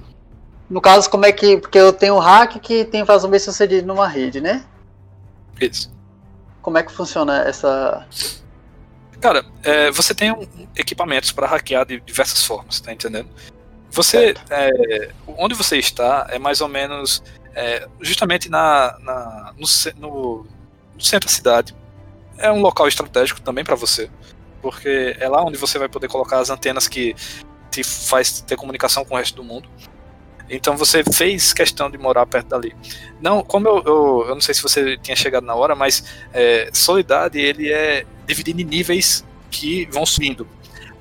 No 0.68 0.80
caso, 0.80 1.08
como 1.08 1.24
é 1.24 1.30
que. 1.30 1.58
Porque 1.58 1.78
eu 1.78 1.92
tenho 1.92 2.16
um 2.16 2.18
hack 2.18 2.58
que 2.58 2.84
tem 2.84 3.02
invasão 3.02 3.30
bem 3.30 3.38
sucedido 3.38 3.86
numa 3.86 4.08
rede, 4.08 4.40
né? 4.40 4.64
Isso. 5.60 5.93
Como 6.64 6.78
é 6.78 6.82
que 6.82 6.90
funciona 6.90 7.42
essa. 7.46 8.06
Cara, 9.20 9.44
é, 9.62 9.90
você 9.90 10.14
tem 10.14 10.32
um- 10.32 10.66
equipamentos 10.74 11.30
para 11.30 11.46
hackear 11.46 11.84
de 11.84 12.00
diversas 12.00 12.42
formas, 12.42 12.80
tá 12.80 12.90
entendendo? 12.90 13.28
Você, 13.90 14.34
é, 14.48 15.10
onde 15.26 15.54
você 15.54 15.76
está 15.76 16.26
é 16.30 16.38
mais 16.38 16.62
ou 16.62 16.68
menos 16.68 17.22
é, 17.54 17.86
justamente 18.00 18.48
na, 18.48 18.96
na- 19.00 19.54
no, 19.58 19.66
no- 20.00 20.46
no 20.94 21.00
centro 21.04 21.28
da 21.28 21.34
cidade. 21.34 21.76
É 22.38 22.50
um 22.50 22.62
local 22.62 22.88
estratégico 22.88 23.42
também 23.42 23.62
para 23.62 23.76
você, 23.76 24.10
porque 24.62 25.14
é 25.20 25.28
lá 25.28 25.44
onde 25.44 25.58
você 25.58 25.78
vai 25.78 25.88
poder 25.88 26.08
colocar 26.08 26.38
as 26.38 26.48
antenas 26.48 26.88
que 26.88 27.14
te 27.70 27.84
faz 27.84 28.40
ter 28.40 28.56
comunicação 28.56 29.04
com 29.04 29.14
o 29.14 29.18
resto 29.18 29.36
do 29.36 29.44
mundo. 29.44 29.68
Então 30.48 30.76
você 30.76 31.02
fez 31.02 31.52
questão 31.52 31.90
de 31.90 31.96
morar 31.96 32.26
perto 32.26 32.48
dali. 32.48 32.74
Não, 33.20 33.42
como 33.42 33.68
eu, 33.68 33.82
eu, 33.84 34.24
eu 34.28 34.34
não 34.34 34.40
sei 34.40 34.54
se 34.54 34.62
você 34.62 34.96
tinha 34.98 35.16
chegado 35.16 35.44
na 35.44 35.54
hora, 35.54 35.74
mas 35.74 36.04
é, 36.32 36.68
Solidade 36.72 37.38
ele 37.38 37.72
é 37.72 38.04
dividido 38.26 38.60
em 38.60 38.64
níveis 38.64 39.24
que 39.50 39.86
vão 39.90 40.04
subindo. 40.04 40.46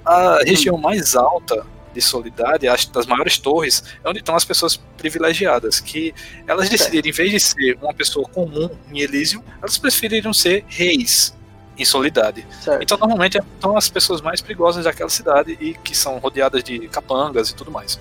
A 0.06 0.40
região 0.46 0.78
mais 0.78 1.16
alta 1.16 1.66
de 1.94 2.02
Solidade, 2.02 2.68
as 2.68 2.86
das 2.86 3.06
maiores 3.06 3.38
torres, 3.38 3.84
é 4.04 4.10
onde 4.10 4.20
estão 4.20 4.36
as 4.36 4.44
pessoas 4.44 4.78
privilegiadas, 4.98 5.80
que 5.80 6.14
elas 6.48 6.68
decidiram, 6.68 7.08
em 7.08 7.12
vez 7.12 7.32
de 7.32 7.40
ser 7.40 7.78
uma 7.82 7.94
pessoa 7.94 8.28
comum 8.28 8.70
em 8.92 9.00
Elysium, 9.00 9.44
elas 9.62 9.78
preferiram 9.78 10.34
ser 10.34 10.66
reis 10.68 11.34
em 11.78 11.86
Solidade. 11.86 12.46
Certo. 12.62 12.82
Então, 12.82 12.98
normalmente, 12.98 13.40
são 13.62 13.78
as 13.78 13.90
pessoas 13.90 14.22
mais 14.22 14.42
perigosas 14.42 14.86
daquela 14.86 15.10
cidade 15.10 15.58
e 15.60 15.74
que 15.76 15.96
são 15.96 16.18
rodeadas 16.18 16.64
de 16.64 16.88
capangas 16.88 17.50
e 17.50 17.56
tudo 17.56 17.72
mais. 17.72 18.00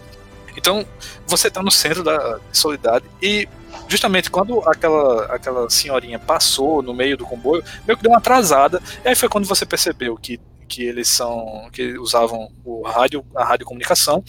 Então, 0.57 0.87
você 1.27 1.49
está 1.49 1.63
no 1.63 1.71
centro 1.71 2.03
da 2.03 2.39
Solidade 2.53 3.05
e 3.21 3.49
justamente 3.89 4.31
quando 4.31 4.61
aquela, 4.69 5.27
aquela 5.27 5.71
senhorinha 5.71 6.19
passou 6.19 6.83
no 6.83 6.95
meio 6.95 7.17
do 7.17 7.25
comboio, 7.25 7.65
meio 7.87 7.97
que 7.97 8.03
deu 8.03 8.13
uma 8.13 8.19
atrasada, 8.19 8.81
e 9.05 9.09
aí 9.09 9.15
foi 9.15 9.29
quando 9.29 9.47
você 9.47 9.67
percebeu 9.67 10.17
que, 10.17 10.41
que 10.69 10.85
eles 10.85 11.09
são. 11.09 11.69
que 11.73 11.99
usavam 11.99 12.51
o 12.65 12.83
rádio, 12.83 13.25
a 13.35 13.45
radiocomunicação, 13.45 14.23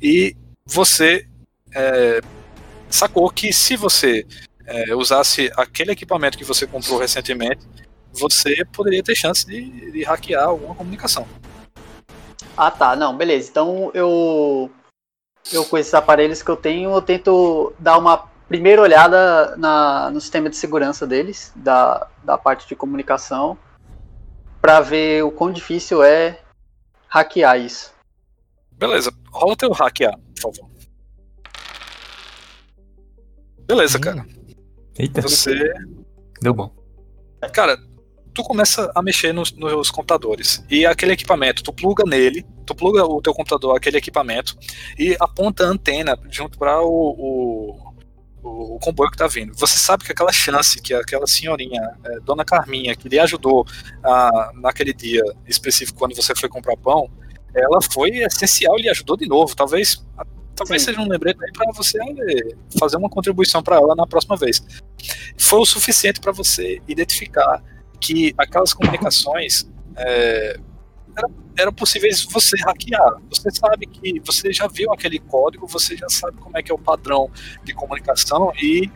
e 0.00 0.36
você 0.66 1.26
é, 1.74 2.20
sacou 2.88 3.28
que 3.30 3.52
se 3.52 3.76
você 3.76 4.26
é, 4.66 4.94
usasse 4.94 5.50
aquele 5.56 5.92
equipamento 5.92 6.38
que 6.38 6.44
você 6.44 6.66
comprou 6.66 6.98
recentemente, 6.98 7.66
você 8.12 8.64
poderia 8.72 9.02
ter 9.02 9.14
chance 9.14 9.46
de, 9.46 9.90
de 9.92 10.02
hackear 10.02 10.44
alguma 10.44 10.74
comunicação. 10.74 11.26
Ah, 12.56 12.70
tá. 12.70 12.96
Não, 12.96 13.16
beleza. 13.16 13.48
Então 13.50 13.90
eu. 13.94 14.70
Eu 15.52 15.64
com 15.64 15.76
esses 15.78 15.94
aparelhos 15.94 16.42
que 16.42 16.50
eu 16.50 16.56
tenho, 16.56 16.90
eu 16.90 17.02
tento 17.02 17.72
dar 17.78 17.98
uma 17.98 18.28
primeira 18.48 18.82
olhada 18.82 19.56
na, 19.56 20.10
no 20.10 20.20
sistema 20.20 20.50
de 20.50 20.56
segurança 20.56 21.06
deles, 21.06 21.52
da, 21.56 22.06
da 22.24 22.36
parte 22.36 22.66
de 22.68 22.74
comunicação, 22.76 23.56
para 24.60 24.80
ver 24.80 25.24
o 25.24 25.30
quão 25.30 25.52
difícil 25.52 26.02
é 26.02 26.38
hackear 27.08 27.58
isso. 27.58 27.92
Beleza, 28.72 29.12
rola 29.30 29.56
teu 29.56 29.72
hackear, 29.72 30.18
por 30.34 30.52
favor. 30.52 30.70
Beleza, 33.66 33.98
Hum. 33.98 34.00
cara. 34.00 34.26
Eita, 34.98 35.22
Você 35.22 35.72
deu 36.42 36.52
bom. 36.52 36.70
Cara, 37.52 37.78
tu 38.40 38.44
começa 38.44 38.90
a 38.94 39.02
mexer 39.02 39.32
nos, 39.32 39.52
nos 39.52 39.90
computadores. 39.90 40.64
E 40.70 40.86
aquele 40.86 41.12
equipamento, 41.12 41.62
tu 41.62 41.72
pluga 41.72 42.04
nele, 42.04 42.44
tu 42.64 42.74
pluga 42.74 43.04
o 43.04 43.20
teu 43.20 43.34
computador, 43.34 43.76
aquele 43.76 43.98
equipamento, 43.98 44.56
e 44.98 45.16
aponta 45.20 45.64
a 45.64 45.68
antena 45.68 46.18
junto 46.30 46.58
para 46.58 46.80
o, 46.80 47.94
o, 48.42 48.74
o 48.76 48.78
comboio 48.80 49.10
que 49.10 49.18
tá 49.18 49.26
vindo. 49.26 49.52
Você 49.56 49.78
sabe 49.78 50.04
que 50.04 50.12
aquela 50.12 50.32
chance 50.32 50.80
que 50.80 50.94
aquela 50.94 51.26
senhorinha, 51.26 51.80
é, 52.04 52.20
Dona 52.20 52.44
Carminha, 52.44 52.96
que 52.96 53.08
lhe 53.08 53.18
ajudou 53.18 53.66
a, 54.02 54.52
naquele 54.54 54.94
dia 54.94 55.22
específico 55.46 55.98
quando 55.98 56.16
você 56.16 56.34
foi 56.34 56.48
comprar 56.48 56.76
pão, 56.76 57.10
ela 57.54 57.80
foi 57.82 58.10
essencial 58.18 58.78
e 58.78 58.82
lhe 58.82 58.88
ajudou 58.88 59.16
de 59.16 59.26
novo. 59.26 59.54
Talvez. 59.54 60.04
Talvez 60.54 60.82
Sim. 60.82 60.90
seja 60.90 61.00
um 61.00 61.08
lembrete 61.08 61.38
para 61.54 61.72
você 61.72 61.98
fazer 62.78 62.98
uma 62.98 63.08
contribuição 63.08 63.62
para 63.62 63.76
ela 63.76 63.94
na 63.94 64.06
próxima 64.06 64.36
vez. 64.36 64.62
Foi 65.38 65.58
o 65.58 65.64
suficiente 65.64 66.20
para 66.20 66.32
você 66.32 66.82
identificar 66.86 67.62
que 68.00 68.34
aquelas 68.38 68.72
comunicações 68.72 69.68
é, 69.96 70.58
era, 71.16 71.28
era 71.58 71.72
possível 71.72 72.10
você 72.30 72.56
hackear. 72.64 73.20
Você 73.28 73.50
sabe 73.50 73.86
que 73.86 74.20
você 74.20 74.52
já 74.52 74.66
viu 74.66 74.92
aquele 74.92 75.18
código, 75.18 75.66
você 75.66 75.96
já 75.96 76.08
sabe 76.08 76.38
como 76.38 76.56
é 76.56 76.62
que 76.62 76.72
é 76.72 76.74
o 76.74 76.78
padrão 76.78 77.30
de 77.62 77.74
comunicação 77.74 78.52
e 78.60 78.90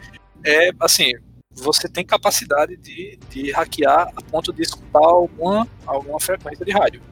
é 0.44 0.70
assim, 0.80 1.12
você 1.50 1.88
tem 1.88 2.04
capacidade 2.04 2.76
de, 2.76 3.18
de 3.30 3.52
hackear 3.52 4.12
a 4.14 4.22
ponto 4.22 4.52
de 4.52 4.62
escutar 4.62 5.04
alguma, 5.04 5.68
alguma 5.86 6.18
frequência 6.18 6.64
de 6.64 6.72
rádio. 6.72 7.02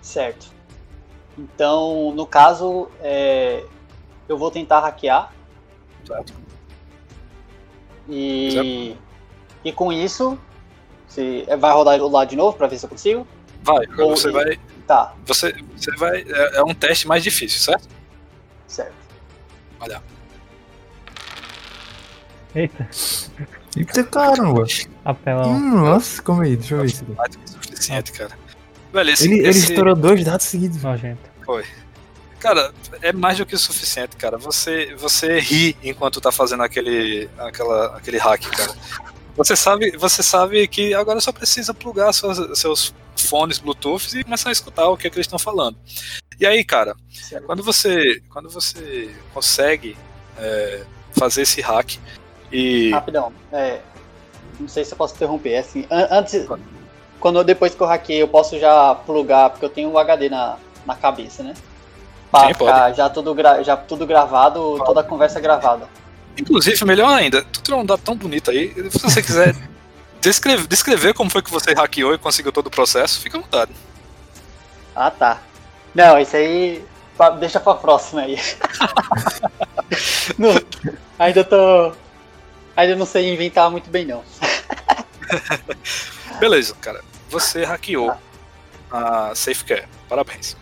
Certo. 0.00 0.52
Então, 1.36 2.12
no 2.14 2.26
caso, 2.26 2.88
é, 3.00 3.64
eu 4.28 4.36
vou 4.36 4.50
tentar 4.50 4.80
hackear. 4.80 5.32
Certo. 6.04 6.34
E, 8.08 8.96
e 9.64 9.72
com 9.72 9.92
isso, 9.92 10.38
se, 11.08 11.44
é, 11.46 11.56
vai 11.56 11.72
rodar 11.72 12.00
o 12.00 12.08
lado 12.08 12.28
de 12.30 12.36
novo 12.36 12.56
para 12.56 12.66
ver 12.66 12.78
se 12.78 12.84
eu 12.86 12.90
consigo? 12.90 13.26
Vai, 13.62 13.86
Ou- 13.98 14.16
você 14.16 14.30
vai. 14.30 14.58
Tá, 14.86 15.14
Você, 15.26 15.54
você 15.76 15.90
vai. 15.96 16.22
É, 16.26 16.56
é 16.58 16.62
um 16.64 16.74
teste 16.74 17.06
mais 17.06 17.22
difícil, 17.22 17.60
certo? 17.60 17.88
certo. 18.66 18.92
Olha. 19.80 20.02
Eita, 22.54 22.88
Eita 23.76 24.04
caramba! 24.04 24.64
apelão. 25.04 25.52
Hum, 25.52 25.80
nossa, 25.84 26.20
calma 26.22 26.42
aí, 26.44 26.56
deixa 26.56 26.74
eu 26.74 26.80
ver 26.80 26.86
isso 26.86 27.02
aqui. 27.02 27.12
Mais 27.12 27.30
do 27.30 27.38
que 27.38 27.50
suficiente, 27.50 28.12
cara. 28.12 28.32
Velho, 28.92 29.10
esse, 29.10 29.24
Ele, 29.24 29.38
ele 29.38 29.48
esse- 29.48 29.70
estourou 29.70 29.94
dois 29.94 30.22
dados 30.24 30.44
seguidos. 30.46 30.82
Nojento. 30.82 31.30
Cara, 32.38 32.72
é 33.00 33.12
mais 33.12 33.38
do 33.38 33.46
que 33.46 33.54
o 33.54 33.58
suficiente, 33.58 34.16
cara. 34.16 34.36
Você, 34.36 34.94
você 34.96 35.38
ri 35.38 35.76
enquanto 35.82 36.20
tá 36.20 36.30
fazendo 36.32 36.62
aquele, 36.64 37.30
aquela, 37.38 37.96
aquele 37.96 38.18
hack, 38.18 38.42
cara. 38.50 38.74
Você 39.36 39.56
sabe, 39.56 39.96
você 39.96 40.22
sabe 40.22 40.66
que 40.68 40.92
agora 40.94 41.20
só 41.20 41.32
precisa 41.32 41.72
plugar 41.72 42.12
suas- 42.12 42.58
seus 42.58 42.94
fones 43.16 43.58
Bluetooth 43.58 44.18
e 44.18 44.24
começar 44.24 44.50
a 44.50 44.52
escutar 44.52 44.88
o 44.88 44.96
que, 44.96 45.06
é 45.06 45.10
que 45.10 45.16
eles 45.16 45.26
estão 45.26 45.38
falando. 45.38 45.76
E 46.38 46.46
aí, 46.46 46.64
cara, 46.64 46.94
quando 47.46 47.62
você, 47.62 48.20
quando 48.28 48.50
você 48.50 49.14
consegue 49.32 49.96
é, 50.38 50.82
fazer 51.12 51.42
esse 51.42 51.60
hack 51.60 51.98
e 52.50 52.90
Rapidão, 52.90 53.32
é, 53.52 53.80
não 54.58 54.66
sei 54.68 54.84
se 54.84 54.92
eu 54.92 54.96
posso 54.98 55.14
interromper. 55.14 55.52
é 55.52 55.58
Assim, 55.58 55.86
an- 55.90 56.08
antes, 56.10 56.46
quando 57.20 57.38
eu- 57.38 57.44
depois 57.44 57.74
que 57.74 57.80
eu 57.80 57.86
hackei, 57.86 58.20
eu 58.22 58.28
posso 58.28 58.58
já 58.58 58.94
plugar, 58.94 59.50
porque 59.50 59.64
eu 59.64 59.70
tenho 59.70 59.90
o 59.90 59.98
HD 59.98 60.28
na, 60.28 60.56
na 60.84 60.94
cabeça, 60.96 61.42
né? 61.42 61.54
Pra 62.30 62.48
Sim, 62.48 62.54
ficar 62.54 62.92
já 62.92 63.08
tudo, 63.10 63.36
já 63.62 63.76
tudo 63.76 64.06
gravado, 64.06 64.82
toda 64.84 65.00
a 65.00 65.04
conversa 65.04 65.38
gravada. 65.38 65.86
Inclusive, 66.38 66.84
melhor 66.84 67.16
ainda, 67.18 67.42
tu 67.44 67.62
tirou 67.62 67.80
um 67.80 67.86
dado 67.86 68.00
tão 68.02 68.16
bonito 68.16 68.50
aí. 68.50 68.72
Se 68.90 68.98
você 68.98 69.22
quiser 69.22 69.54
descrever, 70.20 70.66
descrever 70.66 71.14
como 71.14 71.30
foi 71.30 71.42
que 71.42 71.50
você 71.50 71.72
hackeou 71.74 72.14
e 72.14 72.18
conseguiu 72.18 72.52
todo 72.52 72.66
o 72.68 72.70
processo, 72.70 73.20
fica 73.20 73.38
à 73.38 73.40
vontade. 73.40 73.72
Ah, 74.94 75.10
tá. 75.10 75.40
Não, 75.94 76.18
isso 76.18 76.36
aí 76.36 76.84
deixa 77.38 77.60
pra 77.60 77.74
próxima 77.74 78.22
aí. 78.22 78.38
Não, 80.38 80.54
ainda 81.18 81.44
tô. 81.44 81.92
Ainda 82.74 82.96
não 82.96 83.04
sei 83.04 83.30
inventar 83.32 83.70
muito 83.70 83.90
bem, 83.90 84.06
não. 84.06 84.24
Beleza, 86.40 86.74
cara. 86.80 87.02
Você 87.28 87.64
hackeou 87.64 88.12
a 88.90 89.34
SafeCare. 89.34 89.84
Parabéns. 90.08 90.56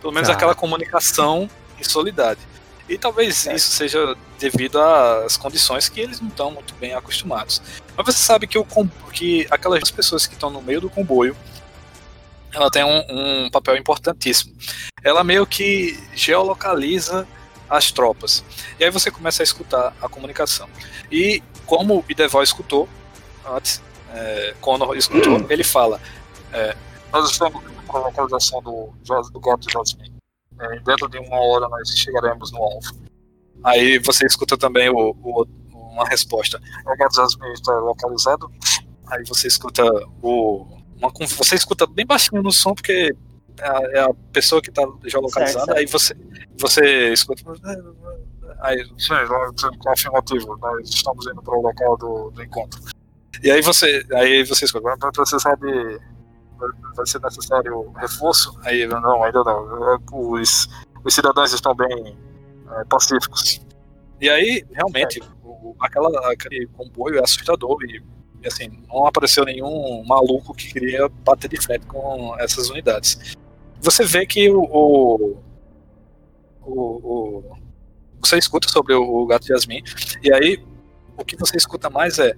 Pelo 0.00 0.12
menos 0.12 0.28
Ah. 0.28 0.32
aquela 0.32 0.54
comunicação 0.54 1.48
em 1.80 1.84
solidade. 1.84 2.40
E 2.88 2.96
talvez 2.96 3.36
Certo. 3.36 3.56
isso 3.56 3.70
seja 3.70 4.16
devido 4.38 4.80
às 4.80 5.36
condições 5.36 5.88
que 5.88 6.00
eles 6.00 6.20
não 6.20 6.28
estão 6.28 6.50
muito 6.50 6.74
bem 6.74 6.94
acostumados. 6.94 7.60
Mas 7.96 8.06
você 8.06 8.18
sabe 8.18 8.46
que, 8.46 8.58
o, 8.58 8.66
que 9.12 9.46
aquelas 9.50 9.90
pessoas 9.90 10.26
que 10.26 10.34
estão 10.34 10.48
no 10.48 10.62
meio 10.62 10.80
do 10.80 10.88
comboio, 10.88 11.36
ela 12.52 12.70
tem 12.70 12.84
um, 12.84 13.44
um 13.46 13.50
papel 13.50 13.76
importantíssimo. 13.76 14.54
Ela 15.04 15.22
meio 15.22 15.46
que 15.46 15.98
geolocaliza 16.14 17.26
as 17.68 17.92
tropas. 17.92 18.42
E 18.78 18.84
aí 18.84 18.90
você 18.90 19.10
começa 19.10 19.42
a 19.42 19.44
escutar 19.44 19.94
a 20.00 20.08
comunicação. 20.08 20.68
E 21.12 21.42
como 21.66 21.98
o 21.98 22.04
Ideval 22.08 22.42
escutou 22.42 22.88
antes, 23.46 23.82
é, 24.14 24.54
Connor 24.60 24.96
escutou, 24.96 25.44
ele 25.50 25.64
fala: 25.64 26.00
é, 26.52 26.74
Nós 27.12 27.30
estamos 27.30 27.62
com 27.86 27.96
a 27.98 28.00
localização 28.00 28.62
do, 28.62 28.90
do 29.30 29.40
gato 29.40 29.70
Jasmine. 29.70 30.17
É, 30.60 30.80
dentro 30.80 31.08
de 31.08 31.18
uma 31.18 31.36
hora 31.40 31.68
nós 31.68 31.88
chegaremos 31.90 32.50
no 32.52 32.58
alvo. 32.62 32.96
Aí 33.64 33.98
você 33.98 34.26
escuta 34.26 34.56
também 34.56 34.88
o, 34.90 35.10
o- 35.22 35.46
uma 35.92 36.04
resposta: 36.08 36.60
Jasmine 37.14 37.52
está 37.54 37.72
localizado. 37.78 38.50
Aí 39.08 39.24
você 39.26 39.48
escuta 39.48 39.84
o. 40.22 40.66
Uma, 40.96 41.12
você 41.36 41.54
escuta 41.54 41.86
bem 41.86 42.04
baixinho 42.06 42.42
no 42.42 42.50
som, 42.52 42.74
porque 42.74 43.14
é 43.60 43.68
a, 43.68 43.80
é 43.92 44.00
a 44.00 44.14
pessoa 44.32 44.60
que 44.60 44.68
está. 44.70 44.82
Certo, 45.28 45.52
certo. 45.66 45.78
Aí 45.78 45.86
você, 45.86 46.16
você 46.58 47.12
escuta. 47.12 47.42
Aí, 48.60 48.84
sim, 48.98 49.14
com 49.78 49.90
afirmativo, 49.90 50.56
nós 50.58 50.88
estamos 50.88 51.26
indo 51.26 51.40
para 51.42 51.56
o 51.56 51.62
local 51.62 51.96
do, 51.96 52.30
do 52.30 52.42
encontro. 52.42 52.80
E 53.42 53.50
aí 53.52 53.62
você, 53.62 54.04
aí 54.14 54.42
você 54.44 54.64
escuta, 54.64 54.96
vai 54.98 55.12
precisar 55.12 55.54
de. 55.56 56.00
Vai 56.96 57.06
ser 57.06 57.20
necessário 57.20 57.90
reforço? 57.96 58.58
Aí, 58.62 58.86
não, 58.86 59.22
ainda 59.22 59.42
não. 59.44 59.98
Os, 60.12 60.68
os 61.04 61.14
cidadãos 61.14 61.52
estão 61.52 61.74
bem 61.74 62.16
é, 62.70 62.84
pacíficos. 62.84 63.60
E 64.20 64.28
aí, 64.28 64.64
realmente, 64.72 65.20
o- 65.44 65.76
aquela, 65.80 66.32
aquele 66.32 66.66
comboio 66.68 67.18
é 67.18 67.22
assustador 67.22 67.78
e, 67.84 68.02
assim, 68.46 68.82
não 68.88 69.06
apareceu 69.06 69.44
nenhum 69.44 70.04
maluco 70.04 70.52
que 70.54 70.72
queria 70.72 71.08
bater 71.24 71.48
de 71.48 71.60
frente 71.62 71.86
com 71.86 72.34
essas 72.38 72.68
unidades. 72.70 73.36
Você 73.80 74.04
vê 74.04 74.26
que 74.26 74.50
o, 74.50 74.60
o, 74.64 75.36
o- 76.64 76.72
o- 76.72 77.56
você 78.20 78.36
escuta 78.38 78.68
sobre 78.68 78.94
o, 78.94 79.02
o 79.02 79.26
gato 79.26 79.48
Yasmin 79.52 79.82
e 80.22 80.32
aí 80.32 80.64
o 81.16 81.24
que 81.24 81.36
você 81.36 81.56
escuta 81.56 81.88
mais 81.88 82.18
é 82.18 82.34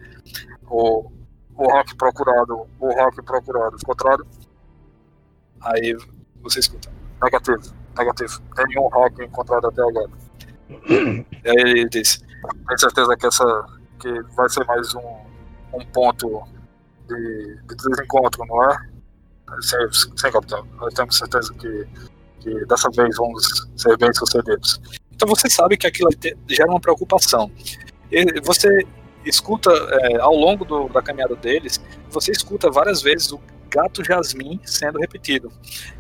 o, 0.69 1.11
o 1.61 1.71
rock 1.71 1.95
procurado, 1.95 2.67
o 2.81 2.93
rock 2.95 3.23
procurado, 3.23 3.77
contrário. 3.85 4.27
Aí 5.61 5.95
você 6.43 6.61
escuta, 6.61 6.91
negativo, 7.23 7.75
negativo, 7.99 8.43
nenhum 8.57 8.89
rock 8.89 9.23
encontrado 9.23 9.67
até 9.67 9.83
agora. 9.83 10.11
e 10.89 11.49
aí 11.49 11.71
ele 11.71 11.89
diz, 11.91 12.25
tem 12.67 12.79
certeza 12.79 13.15
que 13.15 13.27
essa 13.27 13.67
que 14.01 14.23
vai 14.35 14.49
ser 14.49 14.65
mais 14.65 14.95
um, 14.95 15.17
um 15.75 15.85
ponto 15.93 16.43
de, 17.07 17.59
de 17.69 17.77
desencontro, 17.77 18.43
não 18.47 18.71
é? 18.71 18.79
Sim, 19.61 19.77
sim, 20.17 20.31
capitão. 20.31 20.67
Nós 20.77 20.95
temos 20.95 21.19
certeza 21.19 21.53
que, 21.55 21.87
que 22.41 22.67
dessa 22.67 22.89
vez 22.91 23.15
vamos 23.19 23.69
ser 23.77 23.99
bem 23.99 24.11
sucedidos. 24.15 24.81
Então 25.13 25.29
você 25.29 25.51
sabe 25.51 25.77
que 25.77 25.87
aquilo 25.87 26.09
gera 26.49 26.71
uma 26.71 26.81
preocupação. 26.81 27.51
Você 28.45 28.87
escuta 29.25 29.71
é, 29.73 30.17
ao 30.21 30.35
longo 30.35 30.65
do- 30.65 30.89
da 30.89 31.03
caminhada 31.03 31.37
deles, 31.37 31.81
você 32.09 32.33
escuta 32.33 32.71
várias 32.71 33.03
vezes 33.03 33.31
o 33.33 33.41
gato 33.69 34.05
Jasmim 34.05 34.61
sendo 34.65 34.99
repetido. 34.99 35.53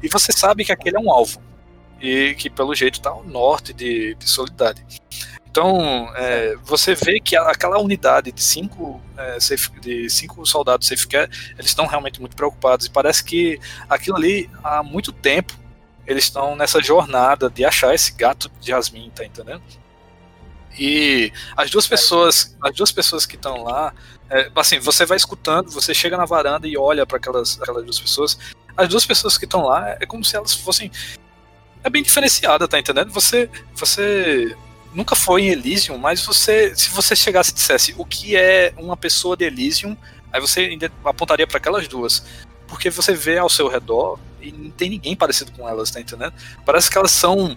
E 0.02 0.08
você 0.08 0.32
sabe 0.32 0.64
que 0.64 0.72
aquele 0.72 0.96
é 0.96 1.00
um 1.00 1.10
alvo. 1.10 1.40
E 2.00 2.34
que 2.36 2.48
pelo 2.48 2.74
jeito 2.74 2.94
está 2.94 3.10
ao 3.10 3.22
norte 3.24 3.72
de, 3.74 4.14
de 4.14 4.28
Solidade. 4.28 4.84
Então, 5.50 6.08
é, 6.16 6.56
você 6.62 6.94
vê 6.94 7.20
que 7.20 7.36
aquela 7.36 7.78
unidade 7.78 8.30
de 8.32 8.42
cinco, 8.42 9.02
é, 9.16 9.38
safe- 9.40 9.78
de 9.80 10.08
cinco 10.08 10.46
soldados 10.46 10.86
safecare, 10.86 11.30
eles 11.54 11.66
estão 11.66 11.86
realmente 11.86 12.20
muito 12.20 12.36
preocupados. 12.36 12.86
E 12.86 12.90
parece 12.90 13.22
que 13.24 13.58
aquilo 13.88 14.16
ali, 14.16 14.48
há 14.62 14.82
muito 14.82 15.12
tempo, 15.12 15.52
eles 16.06 16.24
estão 16.24 16.56
nessa 16.56 16.80
jornada 16.80 17.50
de 17.50 17.64
achar 17.64 17.94
esse 17.94 18.12
gato 18.12 18.50
de 18.60 18.68
Jasmine, 18.68 19.10
tá 19.10 19.24
entendendo? 19.24 19.60
E 20.78 21.32
as 21.56 21.70
duas 21.70 21.86
pessoas, 21.86 22.56
as 22.62 22.74
duas 22.74 22.92
pessoas 22.92 23.26
que 23.26 23.36
estão 23.36 23.64
lá, 23.64 23.92
é, 24.30 24.50
assim, 24.54 24.78
você 24.78 25.04
vai 25.04 25.16
escutando, 25.16 25.70
você 25.70 25.92
chega 25.92 26.16
na 26.16 26.24
varanda 26.24 26.68
e 26.68 26.76
olha 26.76 27.04
para 27.04 27.16
aquelas, 27.16 27.60
aquelas 27.60 27.84
duas 27.84 27.98
pessoas. 27.98 28.38
As 28.76 28.88
duas 28.88 29.04
pessoas 29.04 29.36
que 29.36 29.44
estão 29.44 29.62
lá 29.62 29.96
é 30.00 30.06
como 30.06 30.24
se 30.24 30.36
elas 30.36 30.54
fossem 30.54 30.90
é 31.82 31.90
bem 31.90 32.02
diferenciada, 32.02 32.68
tá 32.68 32.78
entendendo? 32.78 33.10
Você 33.12 33.48
você 33.74 34.56
nunca 34.92 35.14
foi 35.14 35.42
em 35.42 35.48
Elysium, 35.48 35.98
mas 35.98 36.24
você 36.24 36.74
se 36.76 36.90
você 36.90 37.16
chegasse 37.16 37.50
e 37.50 37.54
dissesse 37.54 37.94
o 37.96 38.04
que 38.04 38.36
é 38.36 38.72
uma 38.76 38.96
pessoa 38.96 39.36
de 39.36 39.44
Elysium, 39.44 39.96
aí 40.32 40.40
você 40.40 40.60
ainda 40.60 40.90
apontaria 41.04 41.46
para 41.46 41.58
aquelas 41.58 41.88
duas. 41.88 42.24
Porque 42.68 42.88
você 42.88 43.14
vê 43.14 43.38
ao 43.38 43.48
seu 43.48 43.66
redor 43.66 44.18
e 44.40 44.52
não 44.52 44.70
tem 44.70 44.88
ninguém 44.90 45.16
parecido 45.16 45.50
com 45.52 45.68
elas, 45.68 45.90
tá 45.90 46.00
entendendo? 46.00 46.32
Parece 46.64 46.88
que 46.88 46.96
elas 46.96 47.10
são 47.10 47.56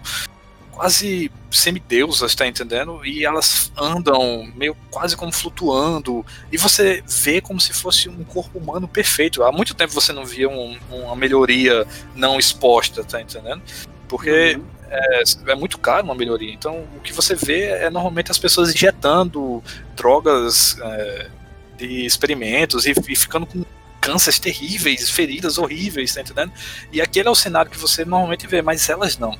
quase 0.74 1.30
semideusas, 1.50 2.34
tá 2.34 2.46
entendendo? 2.46 3.04
E 3.04 3.24
elas 3.24 3.70
andam 3.76 4.44
meio 4.56 4.76
quase 4.90 5.16
como 5.16 5.32
flutuando. 5.32 6.24
E 6.50 6.58
você 6.58 7.02
vê 7.06 7.40
como 7.40 7.60
se 7.60 7.72
fosse 7.72 8.08
um 8.08 8.24
corpo 8.24 8.58
humano 8.58 8.88
perfeito. 8.88 9.42
Há 9.44 9.52
muito 9.52 9.74
tempo 9.74 9.92
você 9.92 10.12
não 10.12 10.24
via 10.24 10.48
um- 10.48 10.76
uma 10.90 11.14
melhoria 11.16 11.86
não 12.14 12.38
exposta, 12.38 13.04
tá 13.04 13.20
entendendo? 13.20 13.62
Porque 14.08 14.58
é, 14.90 15.22
é 15.46 15.54
muito 15.54 15.78
caro 15.78 16.04
uma 16.04 16.14
melhoria. 16.14 16.52
Então 16.52 16.84
o 16.96 17.00
que 17.00 17.12
você 17.12 17.34
vê 17.34 17.62
é 17.66 17.88
normalmente 17.90 18.30
as 18.30 18.38
pessoas 18.38 18.74
injetando 18.74 19.62
drogas 19.96 20.76
é, 20.80 21.30
de 21.78 22.04
experimentos 22.04 22.84
e, 22.86 22.92
e 23.08 23.16
ficando 23.16 23.46
com 23.46 23.64
cânceres 24.00 24.38
terríveis, 24.38 25.08
feridas 25.08 25.56
horríveis, 25.56 26.12
tá 26.14 26.20
entendendo? 26.20 26.52
E 26.92 27.00
aquele 27.00 27.26
é 27.28 27.30
o 27.30 27.34
cenário 27.34 27.70
que 27.70 27.78
você 27.78 28.04
normalmente 28.04 28.46
vê, 28.46 28.60
mas 28.60 28.88
elas 28.90 29.16
não. 29.16 29.38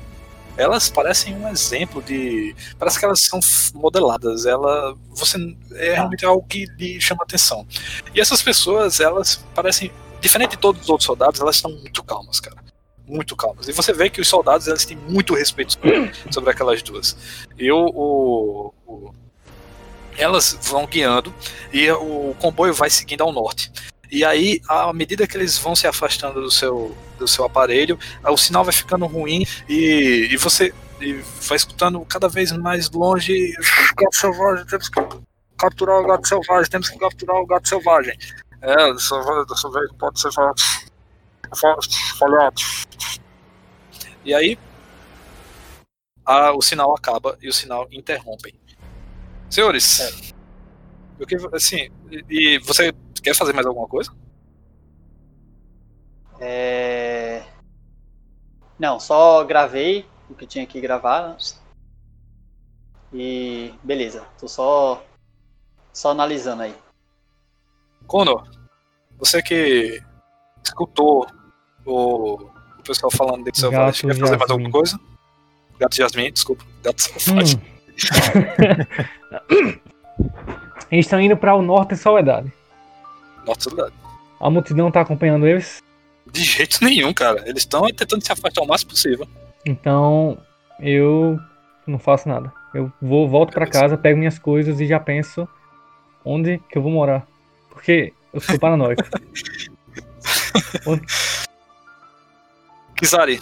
Elas 0.57 0.89
parecem 0.89 1.35
um 1.35 1.47
exemplo 1.49 2.01
de. 2.01 2.55
Parece 2.79 2.99
que 2.99 3.05
elas 3.05 3.21
são 3.21 3.39
modeladas. 3.73 4.45
Ela. 4.45 4.95
Você. 5.09 5.37
É 5.73 5.93
realmente 5.93 6.25
algo 6.25 6.45
que 6.47 6.65
lhe 6.77 6.99
chama 7.01 7.23
atenção. 7.23 7.67
E 8.13 8.21
essas 8.21 8.41
pessoas, 8.41 8.99
elas 8.99 9.43
parecem. 9.53 9.91
Diferente 10.21 10.51
de 10.51 10.57
todos 10.57 10.81
os 10.81 10.89
outros 10.89 11.05
soldados, 11.05 11.39
elas 11.39 11.57
estão 11.57 11.71
muito 11.71 12.03
calmas, 12.03 12.39
cara 12.39 12.65
muito 13.07 13.35
calmas. 13.35 13.67
E 13.67 13.71
você 13.71 13.93
vê 13.93 14.09
que 14.09 14.19
os 14.19 14.27
soldados 14.27 14.67
eles 14.67 14.85
têm 14.85 14.97
muito 14.97 15.35
respeito 15.35 15.77
sobre 16.31 16.49
aquelas 16.51 16.81
duas. 16.81 17.15
E 17.57 17.71
o, 17.71 17.85
o, 17.93 18.73
o, 18.87 19.13
elas 20.17 20.57
vão 20.63 20.85
guiando 20.85 21.33
e 21.71 21.89
o 21.91 22.35
comboio 22.39 22.73
vai 22.73 22.89
seguindo 22.89 23.21
ao 23.21 23.31
norte. 23.31 23.71
E 24.11 24.23
aí, 24.23 24.61
à 24.67 24.91
medida 24.93 25.27
que 25.27 25.37
eles 25.37 25.57
vão 25.57 25.75
se 25.75 25.87
afastando 25.87 26.41
do 26.41 26.51
seu, 26.51 26.95
do 27.17 27.27
seu 27.27 27.45
aparelho, 27.45 27.97
o 28.23 28.37
sinal 28.37 28.63
vai 28.63 28.73
ficando 28.73 29.05
ruim 29.05 29.45
e, 29.67 30.29
e 30.31 30.37
você 30.37 30.73
e 31.01 31.13
vai 31.47 31.57
escutando 31.57 31.99
cada 32.05 32.29
vez 32.29 32.51
mais 32.53 32.89
longe 32.89 33.53
gato 33.97 34.15
selvagem, 34.15 34.65
temos 34.65 34.89
que 34.89 35.01
capturar 35.57 35.99
o 35.99 36.07
gato 36.07 36.27
selvagem, 36.27 36.69
temos 36.69 36.89
que 36.89 36.97
capturar 36.97 37.35
o 37.35 37.45
gato 37.45 37.67
selvagem. 37.67 38.17
É, 38.61 38.93
dessa 38.93 39.45
dessa 39.45 39.69
vez 39.71 39.91
pode 39.99 40.19
ser 40.19 40.29
falhado. 42.17 42.61
E 44.23 44.33
aí, 44.33 44.57
a, 46.25 46.51
o 46.51 46.61
sinal 46.61 46.95
acaba 46.95 47.37
e 47.41 47.47
o 47.47 47.53
sinal 47.53 47.87
interrompe. 47.91 48.55
Senhores, 49.49 49.99
é. 49.99 50.11
eu 51.19 51.27
que, 51.27 51.35
assim, 51.53 51.89
e, 52.09 52.55
e 52.55 52.59
você 52.59 52.91
quer 53.25 53.35
fazer 53.35 53.53
mais 53.53 53.65
alguma 53.65 53.87
coisa? 53.87 54.11
É... 56.39 57.43
Não, 58.77 58.99
só 58.99 59.43
gravei 59.43 60.05
o 60.29 60.35
que 60.35 60.45
tinha 60.45 60.65
que 60.67 60.79
gravar. 60.79 61.35
E 63.11 63.73
beleza, 63.83 64.23
tô 64.39 64.47
só 64.47 65.03
só 65.91 66.11
analisando 66.11 66.63
aí. 66.63 66.75
Conor, 68.05 68.47
você 69.17 69.41
que 69.41 70.03
escutou 70.63 71.25
o, 71.85 72.33
o 72.77 72.83
pessoal 72.83 73.09
falando 73.09 73.49
de 73.49 73.57
seu 73.57 73.71
quer 73.71 73.93
fazer 73.93 74.37
mais 74.37 74.51
alguma 74.51 74.69
coisa? 74.69 74.99
Gato 75.79 75.95
Jasmine, 75.95 76.31
desculpa. 76.31 76.63
Gato 76.83 77.01
Selvagem. 77.19 77.57
Hum. 77.57 77.75
Eles 80.91 81.05
estão 81.05 81.19
indo 81.19 81.35
para 81.35 81.55
o 81.55 81.61
norte 81.61 81.95
de 81.95 81.97
Soledade. 81.97 82.53
Soledade. 83.57 83.93
A 84.39 84.49
multidão 84.49 84.91
tá 84.91 85.01
acompanhando 85.01 85.47
eles? 85.47 85.83
De 86.31 86.43
jeito 86.43 86.83
nenhum, 86.83 87.13
cara. 87.13 87.41
Eles 87.47 87.63
estão 87.63 87.85
tentando 87.87 88.23
se 88.23 88.31
afastar 88.31 88.61
o 88.61 88.67
máximo 88.67 88.91
possível. 88.91 89.27
Então, 89.65 90.37
eu 90.79 91.39
não 91.87 91.99
faço 91.99 92.27
nada. 92.27 92.51
Eu 92.73 92.91
vou, 93.01 93.29
volto 93.29 93.53
para 93.53 93.67
casa, 93.67 93.97
pego 93.97 94.17
minhas 94.17 94.37
coisas 94.37 94.81
e 94.81 94.87
já 94.87 94.99
penso 94.99 95.47
onde 96.23 96.59
que 96.69 96.77
eu 96.77 96.81
vou 96.81 96.91
morar. 96.91 97.25
Porque 97.69 98.13
eu 98.33 98.41
sou 98.41 98.59
paranoico. 98.59 99.03
Kizari, 102.97 103.39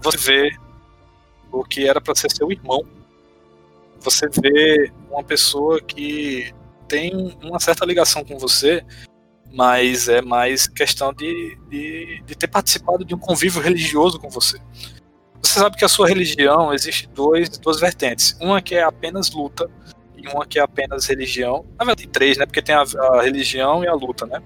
você 0.00 0.16
vê 0.16 0.56
o 1.52 1.64
que 1.64 1.88
era 1.88 2.00
para 2.00 2.14
ser 2.14 2.30
seu 2.30 2.50
irmão. 2.50 2.86
Você 4.00 4.28
vê 4.28 4.90
uma 5.10 5.22
pessoa 5.22 5.80
que 5.80 6.54
tem 6.90 7.38
uma 7.40 7.60
certa 7.60 7.86
ligação 7.86 8.24
com 8.24 8.36
você, 8.36 8.84
mas 9.52 10.08
é 10.08 10.20
mais 10.20 10.66
questão 10.66 11.12
de, 11.12 11.56
de, 11.70 12.20
de 12.26 12.34
ter 12.34 12.48
participado 12.48 13.04
de 13.04 13.14
um 13.14 13.18
convívio 13.18 13.62
religioso 13.62 14.18
com 14.18 14.28
você. 14.28 14.58
Você 15.40 15.60
sabe 15.60 15.76
que 15.76 15.84
a 15.84 15.88
sua 15.88 16.08
religião 16.08 16.74
existe 16.74 17.08
dois, 17.08 17.48
duas 17.48 17.80
vertentes. 17.80 18.36
Uma 18.40 18.60
que 18.60 18.74
é 18.74 18.82
apenas 18.82 19.30
luta 19.30 19.70
e 20.16 20.26
uma 20.28 20.44
que 20.44 20.58
é 20.58 20.62
apenas 20.62 21.06
religião. 21.06 21.64
Na 21.78 21.84
verdade, 21.84 22.08
três, 22.08 22.36
né? 22.36 22.44
Porque 22.44 22.60
tem 22.60 22.74
a, 22.74 22.82
a 22.82 23.22
religião 23.22 23.84
e 23.84 23.86
a 23.86 23.94
luta, 23.94 24.26
né? 24.26 24.42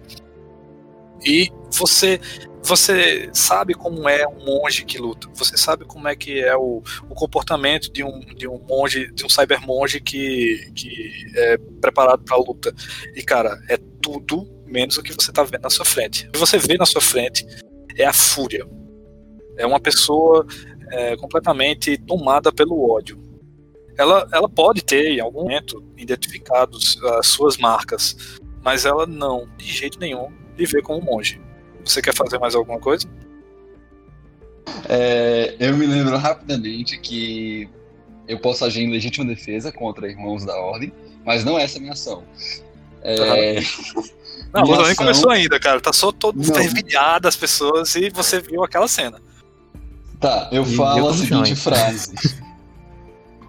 E 1.24 1.50
você 1.70 2.20
você 2.64 3.28
sabe 3.34 3.74
como 3.74 4.08
é 4.08 4.26
um 4.26 4.42
monge 4.42 4.86
que 4.86 4.96
luta. 4.96 5.28
Você 5.34 5.54
sabe 5.54 5.84
como 5.84 6.08
é 6.08 6.16
que 6.16 6.40
é 6.40 6.56
o, 6.56 6.82
o 7.10 7.14
comportamento 7.14 7.92
de 7.92 8.02
um, 8.02 8.20
de 8.20 8.48
um 8.48 8.58
monge, 8.66 9.12
de 9.12 9.24
um 9.24 9.28
cyber 9.28 9.60
monge 9.60 10.00
que, 10.00 10.72
que 10.74 11.12
é 11.36 11.58
preparado 11.80 12.24
para 12.24 12.38
luta. 12.38 12.74
E 13.14 13.22
cara, 13.22 13.62
é 13.68 13.76
tudo 14.00 14.50
menos 14.66 14.96
o 14.96 15.02
que 15.02 15.12
você 15.12 15.30
está 15.30 15.42
vendo 15.42 15.60
na 15.60 15.70
sua 15.70 15.84
frente. 15.84 16.26
O 16.28 16.32
que 16.32 16.38
você 16.38 16.56
vê 16.56 16.78
na 16.78 16.86
sua 16.86 17.02
frente 17.02 17.46
é 17.98 18.06
a 18.06 18.14
fúria. 18.14 18.66
É 19.58 19.66
uma 19.66 19.78
pessoa 19.78 20.46
é, 20.90 21.16
completamente 21.16 21.98
tomada 21.98 22.50
pelo 22.50 22.90
ódio. 22.90 23.22
Ela, 23.96 24.26
ela 24.32 24.48
pode 24.48 24.82
ter, 24.82 25.12
em 25.12 25.20
algum 25.20 25.42
momento, 25.42 25.84
identificado 25.98 26.78
as 27.18 27.26
suas 27.26 27.58
marcas, 27.58 28.16
mas 28.62 28.86
ela 28.86 29.06
não, 29.06 29.46
de 29.56 29.70
jeito 29.70 30.00
nenhum, 30.00 30.32
vê 30.56 30.82
como 30.82 31.00
monge. 31.00 31.40
Você 31.84 32.00
quer 32.00 32.14
fazer 32.14 32.38
mais 32.38 32.54
alguma 32.54 32.78
coisa? 32.78 33.06
É, 34.88 35.54
eu 35.58 35.76
me 35.76 35.86
lembro 35.86 36.16
rapidamente 36.16 36.98
que 36.98 37.68
eu 38.26 38.38
posso 38.38 38.64
agir 38.64 38.82
em 38.82 38.90
legítima 38.90 39.24
defesa 39.24 39.70
contra 39.70 40.08
irmãos 40.08 40.44
da 40.44 40.56
ordem, 40.56 40.92
mas 41.24 41.44
não 41.44 41.58
é 41.58 41.64
essa 41.64 41.78
a 41.78 41.80
minha 41.80 41.92
ação. 41.92 42.24
É... 43.02 43.60
Não, 44.52 44.62
minha 44.62 44.74
ação... 44.74 44.86
nem 44.86 44.94
começou 44.94 45.30
ainda, 45.30 45.58
cara. 45.60 45.80
Tá 45.80 45.92
só 45.92 46.10
todo 46.10 46.42
fervilhado 46.42 47.28
as 47.28 47.36
pessoas 47.36 47.94
e 47.94 48.08
você 48.10 48.40
viu 48.40 48.64
aquela 48.64 48.88
cena. 48.88 49.20
Tá, 50.20 50.48
eu 50.52 50.64
falo 50.64 50.98
eu 50.98 51.08
a 51.08 51.14
seguinte 51.14 51.54
frase. 51.54 52.14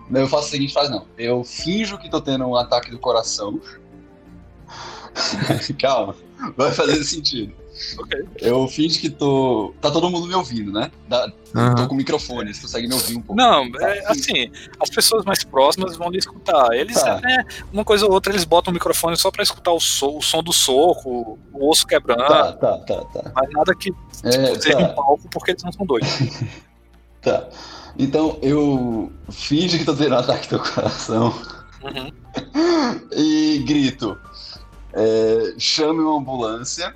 não, 0.10 0.22
eu 0.22 0.28
faço 0.28 0.48
a 0.48 0.52
seguinte 0.52 0.74
frase, 0.74 0.92
não. 0.92 1.06
Eu 1.18 1.44
finjo 1.44 1.98
que 1.98 2.10
tô 2.10 2.20
tendo 2.20 2.46
um 2.46 2.56
ataque 2.56 2.92
do 2.92 3.00
coração. 3.00 3.62
Calma, 5.80 6.16
vai 6.56 6.72
fazer 6.72 7.04
sentido. 7.04 7.54
Okay. 7.98 8.26
Eu 8.40 8.68
finge 8.70 9.00
que 9.00 9.10
tô. 9.10 9.74
Tá 9.82 9.92
todo 9.92 10.10
mundo 10.10 10.28
me 10.28 10.34
ouvindo, 10.34 10.72
né? 10.72 10.90
Da... 11.10 11.26
Uhum. 11.54 11.76
Tô 11.76 11.88
com 11.88 11.94
o 11.94 11.98
microfone, 11.98 12.54
você 12.54 12.62
consegue 12.62 12.88
me 12.88 12.94
ouvir 12.94 13.18
um 13.18 13.22
pouco. 13.22 13.36
Não, 13.36 13.66
é, 13.82 14.00
assim, 14.08 14.50
as 14.80 14.90
pessoas 14.90 15.26
mais 15.26 15.44
próximas 15.44 15.98
vão 15.98 16.10
lhe 16.10 16.18
escutar. 16.18 16.74
Eles, 16.74 17.02
tá. 17.02 17.20
né, 17.20 17.44
uma 17.74 17.84
coisa 17.84 18.06
ou 18.06 18.14
outra, 18.14 18.32
eles 18.32 18.46
botam 18.46 18.72
o 18.72 18.74
microfone 18.74 19.18
só 19.18 19.30
pra 19.30 19.44
escutar 19.44 19.74
o, 19.74 19.80
so, 19.80 20.18
o 20.18 20.22
som 20.22 20.42
do 20.42 20.54
soco, 20.54 21.38
o 21.52 21.70
osso 21.70 21.86
quebrando. 21.86 22.26
Tá, 22.26 22.54
tá, 22.54 22.78
tá, 22.78 23.02
tá. 23.06 23.32
Mas 23.36 23.50
nada 23.52 23.76
que 23.76 23.94
é, 24.24 24.30
tipo, 24.30 24.62
seja 24.62 24.78
tá. 24.78 24.84
um 24.84 24.96
palco 24.96 25.30
porque 25.30 25.52
eles 25.52 25.64
não 25.64 25.74
são 25.74 25.86
doidos. 25.86 26.10
tá. 27.22 27.50
Então 28.00 28.40
eu 28.42 29.12
finge 29.30 29.78
que 29.78 29.86
tô 29.86 29.94
tendo 29.94 30.16
um 30.16 30.20
ataque 30.20 30.50
do 30.50 30.60
coração. 30.60 31.34
Uhum. 31.84 32.12
e 33.12 33.64
grito. 33.66 34.18
É, 34.96 35.54
chame 35.60 36.00
uma 36.00 36.18
ambulância 36.18 36.96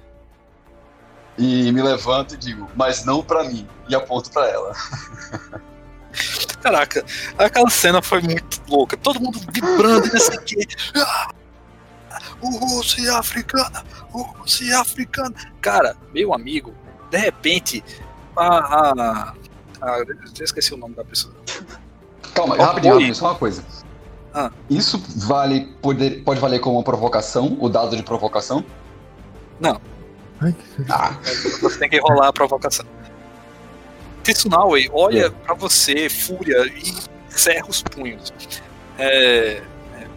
e 1.38 1.72
me 1.72 1.82
levanto 1.82 2.36
e 2.36 2.38
digo, 2.38 2.70
mas 2.76 3.06
não 3.06 3.22
para 3.22 3.44
mim, 3.44 3.68
e 3.88 3.96
aponto 3.96 4.32
para 4.32 4.50
ela. 4.50 4.74
Caraca, 6.62 7.06
aquela 7.38 7.70
cena 7.70 8.02
foi 8.02 8.22
muito 8.22 8.62
louca. 8.68 8.98
Todo 8.98 9.20
mundo 9.20 9.40
vibrando 9.52 10.12
nesse 10.12 10.34
aqui. 10.34 10.68
Ah, 10.96 11.30
o 12.42 12.50
russo 12.50 13.00
e 13.00 13.10
a 13.10 13.20
africana, 13.20 13.84
o 14.12 14.22
russo 14.22 14.64
e 14.64 14.74
a 14.74 14.82
africana. 14.82 15.34
Cara, 15.62 15.96
meu 16.14 16.34
amigo, 16.34 16.74
de 17.10 17.18
repente, 17.18 17.84
a. 18.36 18.48
a, 18.48 19.34
a 19.82 20.00
eu 20.00 20.44
esqueci 20.44 20.74
o 20.74 20.78
nome 20.78 20.96
da 20.96 21.06
pessoa. 21.06 21.34
Calma, 22.34 22.56
rapidinho, 22.56 23.16
só 23.16 23.28
uma 23.28 23.36
coisa. 23.36 23.64
Ah. 24.34 24.52
Isso 24.70 25.02
vale, 25.28 25.68
pode, 25.82 26.10
pode 26.22 26.40
valer 26.40 26.60
como 26.60 26.78
uma 26.78 26.84
provocação, 26.84 27.58
o 27.60 27.68
dado 27.68 27.96
de 27.96 28.04
provocação? 28.04 28.64
Não. 29.60 29.80
Ai, 30.42 30.56
ah, 30.90 31.18
você 31.62 31.80
tem 31.80 31.90
que 31.90 32.00
rolar 32.00 32.30
a 32.30 32.34
provocação. 32.34 32.86
Tsunawe 34.24 34.90
olha 34.94 35.26
é. 35.26 35.30
para 35.30 35.54
você, 35.54 36.08
fúria, 36.08 36.66
e 36.68 36.96
cerra 37.30 37.68
os 37.68 37.82
punhos. 37.82 38.32
É, 38.98 39.62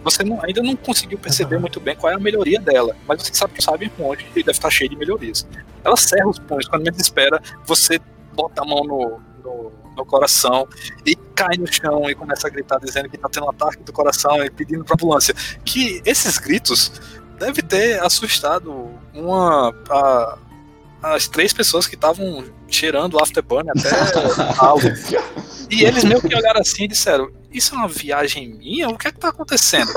você 0.05 0.23
não, 0.25 0.43
ainda 0.43 0.63
não 0.63 0.77
conseguiu 0.77 1.19
perceber 1.19 1.59
muito 1.59 1.81
bem 1.81 1.97
qual 1.97 2.13
é 2.13 2.17
a 2.17 2.19
melhoria 2.19 2.61
dela, 2.61 2.97
mas 3.07 3.23
você 3.23 3.35
sabe 3.35 3.55
que 3.55 3.63
sabe 3.63 3.91
onde 3.99 4.25
e 4.31 4.43
deve 4.43 4.51
estar 4.51 4.71
cheio 4.71 4.91
de 4.91 4.97
melhorias. 4.97 5.47
Ela 5.85 5.97
cerra 5.97 6.29
os 6.29 6.39
punhos, 6.39 6.69
quando 6.69 6.83
menos 6.83 7.01
espera, 7.01 7.41
você 7.65 8.01
bota 8.35 8.63
a 8.63 8.65
mão 8.65 8.85
no, 8.85 9.21
no, 9.45 9.73
no, 9.97 10.05
coração 10.05 10.67
e 11.05 11.15
cai 11.35 11.57
no 11.59 11.67
chão 11.67 12.09
e 12.09 12.15
começa 12.15 12.47
a 12.47 12.51
gritar 12.51 12.79
dizendo 12.79 13.09
que 13.09 13.17
está 13.17 13.29
tendo 13.29 13.47
um 13.47 13.51
ataque 13.51 13.83
do 13.83 13.93
coração 13.93 14.43
e 14.45 14.51
pedindo 14.51 14.85
para 14.85 14.95
ambulância. 14.95 15.35
Que 15.65 16.03
esses 16.05 16.39
gritos 16.39 16.93
deve 17.39 17.63
ter 17.63 18.03
assustado 18.03 18.91
uma. 19.15 19.75
A, 19.91 20.39
as 21.03 21.27
três 21.27 21.53
pessoas 21.53 21.89
que 21.89 21.97
estavam 21.97 22.45
cheirando 22.69 23.15
o 23.19 23.23
afterburn 23.23 23.69
até 23.71 23.91
algo. 24.59 24.87
E 25.69 25.85
eles 25.85 26.05
meio 26.05 26.21
que 26.21 26.35
olharam 26.35 26.61
assim 26.61 26.85
e 26.85 26.89
disseram: 26.89 27.31
isso 27.53 27.75
é 27.75 27.79
uma 27.79 27.89
viagem 27.89 28.49
minha? 28.49 28.89
O 28.89 28.97
que 28.97 29.09
é 29.09 29.13
que 29.13 29.19
tá 29.19 29.29
acontecendo? 29.29 29.91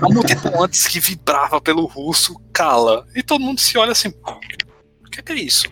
A 0.00 0.08
multidão 0.12 0.62
antes 0.62 0.86
que 0.86 1.00
vibrava 1.00 1.60
pelo 1.60 1.84
russo 1.86 2.36
cala. 2.52 3.06
E 3.14 3.22
todo 3.22 3.40
mundo 3.40 3.60
se 3.60 3.76
olha 3.76 3.92
assim. 3.92 4.08
O 4.08 5.10
que 5.10 5.20
é, 5.20 5.22
que 5.22 5.32
é 5.32 5.36
isso? 5.36 5.66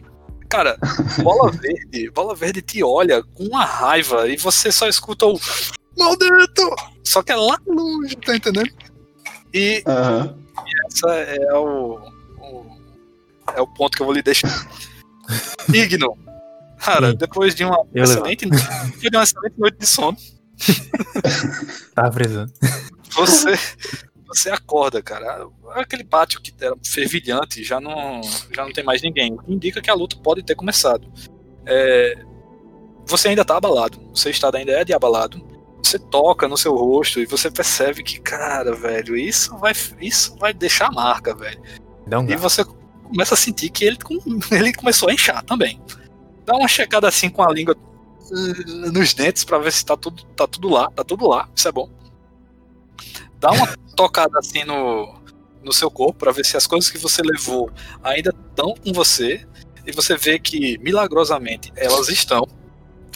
Cara, 0.51 0.77
bola 1.23 1.51
verde, 1.57 2.11
bola 2.11 2.35
verde 2.35 2.61
te 2.61 2.83
olha 2.83 3.23
com 3.23 3.45
uma 3.45 3.65
raiva 3.65 4.29
e 4.29 4.37
você 4.37 4.71
só 4.73 4.89
escuta 4.89 5.27
o 5.27 5.39
maldito! 5.97 6.75
Só 7.05 7.23
que 7.23 7.33
é 7.33 7.37
lá 7.37 7.57
longe, 7.67 8.17
tá 8.17 8.37
entendendo? 8.37 8.71
E 9.55 9.83
Aham. 9.87 10.37
essa 10.87 11.11
é 11.13 11.55
o, 11.55 11.99
o- 12.41 12.67
é 13.55 13.61
o 13.61 13.67
ponto 13.67 13.97
que 13.97 14.03
eu 14.03 14.07
vou 14.07 14.15
lhe 14.15 14.23
deixar. 14.23 14.51
Igno, 15.73 16.17
cara, 16.79 17.11
Sim. 17.13 17.17
depois 17.17 17.55
de 17.55 17.65
uma 17.65 17.79
Eu 17.95 18.05
excelente, 18.05 18.45
depois 18.47 19.01
de 19.01 19.09
uma 19.17 19.23
excelente 19.23 19.55
noite 19.59 19.79
de 19.79 19.87
sono, 19.87 20.17
Tava 21.95 22.11
precisando. 22.11 22.53
você 23.15 23.55
você 24.31 24.49
acorda, 24.51 25.03
cara. 25.03 25.49
Aquele 25.75 26.05
pátio 26.05 26.41
que 26.41 26.55
era 26.61 26.77
fervilhante 26.85 27.65
já 27.65 27.81
não 27.81 28.21
já 28.55 28.65
não 28.65 28.73
tem 28.73 28.85
mais 28.85 29.03
ninguém. 29.03 29.37
Indica 29.49 29.83
que 29.83 29.91
a 29.91 29.95
luta 29.95 30.17
pode 30.17 30.43
ter 30.43 30.55
começado. 30.55 31.11
É, 31.67 32.17
você 33.07 33.29
ainda 33.29 33.45
tá 33.45 33.57
abalado. 33.57 34.01
Seu 34.15 34.31
estado 34.31 34.57
ainda 34.57 34.73
é 34.73 34.85
de 34.85 34.93
abalado. 34.93 35.45
Você 35.83 35.99
toca 35.99 36.47
no 36.47 36.57
seu 36.57 36.77
rosto 36.77 37.21
e 37.21 37.27
você 37.27 37.51
percebe 37.51 38.03
que, 38.03 38.21
cara, 38.21 38.73
velho, 38.73 39.17
isso 39.17 39.57
vai 39.59 39.73
isso 40.01 40.37
vai 40.39 40.53
deixar 40.53 40.93
marca, 40.93 41.35
velho. 41.35 41.61
Um 42.13 42.31
E 42.31 42.37
você 42.37 42.65
começa 42.65 43.35
a 43.35 43.37
sentir 43.37 43.71
que 43.71 43.85
ele, 43.85 43.99
ele 44.53 44.73
começou 44.73 45.09
a 45.09 45.13
inchar 45.13 45.43
também. 45.45 45.81
Dá 46.47 46.55
uma 46.55 46.69
checada 46.69 47.09
assim 47.09 47.29
com 47.29 47.43
a 47.43 47.53
língua 47.53 47.77
uh, 47.77 48.93
nos 48.93 49.13
dentes 49.13 49.43
pra 49.43 49.59
ver 49.59 49.73
se 49.73 49.85
tá 49.85 49.97
tudo, 49.97 50.23
tá 50.37 50.47
tudo 50.47 50.69
lá, 50.69 50.89
tá 50.91 51.03
tudo 51.03 51.29
lá, 51.29 51.49
isso 51.55 51.67
é 51.67 51.73
bom. 51.73 51.89
Dá 53.41 53.51
uma 53.51 53.67
tocada 53.97 54.39
assim 54.39 54.65
no, 54.65 55.15
no 55.65 55.73
seu 55.73 55.91
corpo 55.91 56.19
pra 56.19 56.33
ver 56.33 56.45
se 56.45 56.57
as 56.57 56.67
coisas 56.67 56.91
que 56.91 56.99
você 56.99 57.23
levou 57.23 57.71
ainda 58.03 58.35
estão 58.49 58.75
com 58.75 58.93
você. 58.93 59.47
E 59.87 59.93
você 59.93 60.15
vê 60.17 60.39
que, 60.39 60.79
milagrosamente, 60.79 61.73
elas 61.75 62.09
estão. 62.09 62.47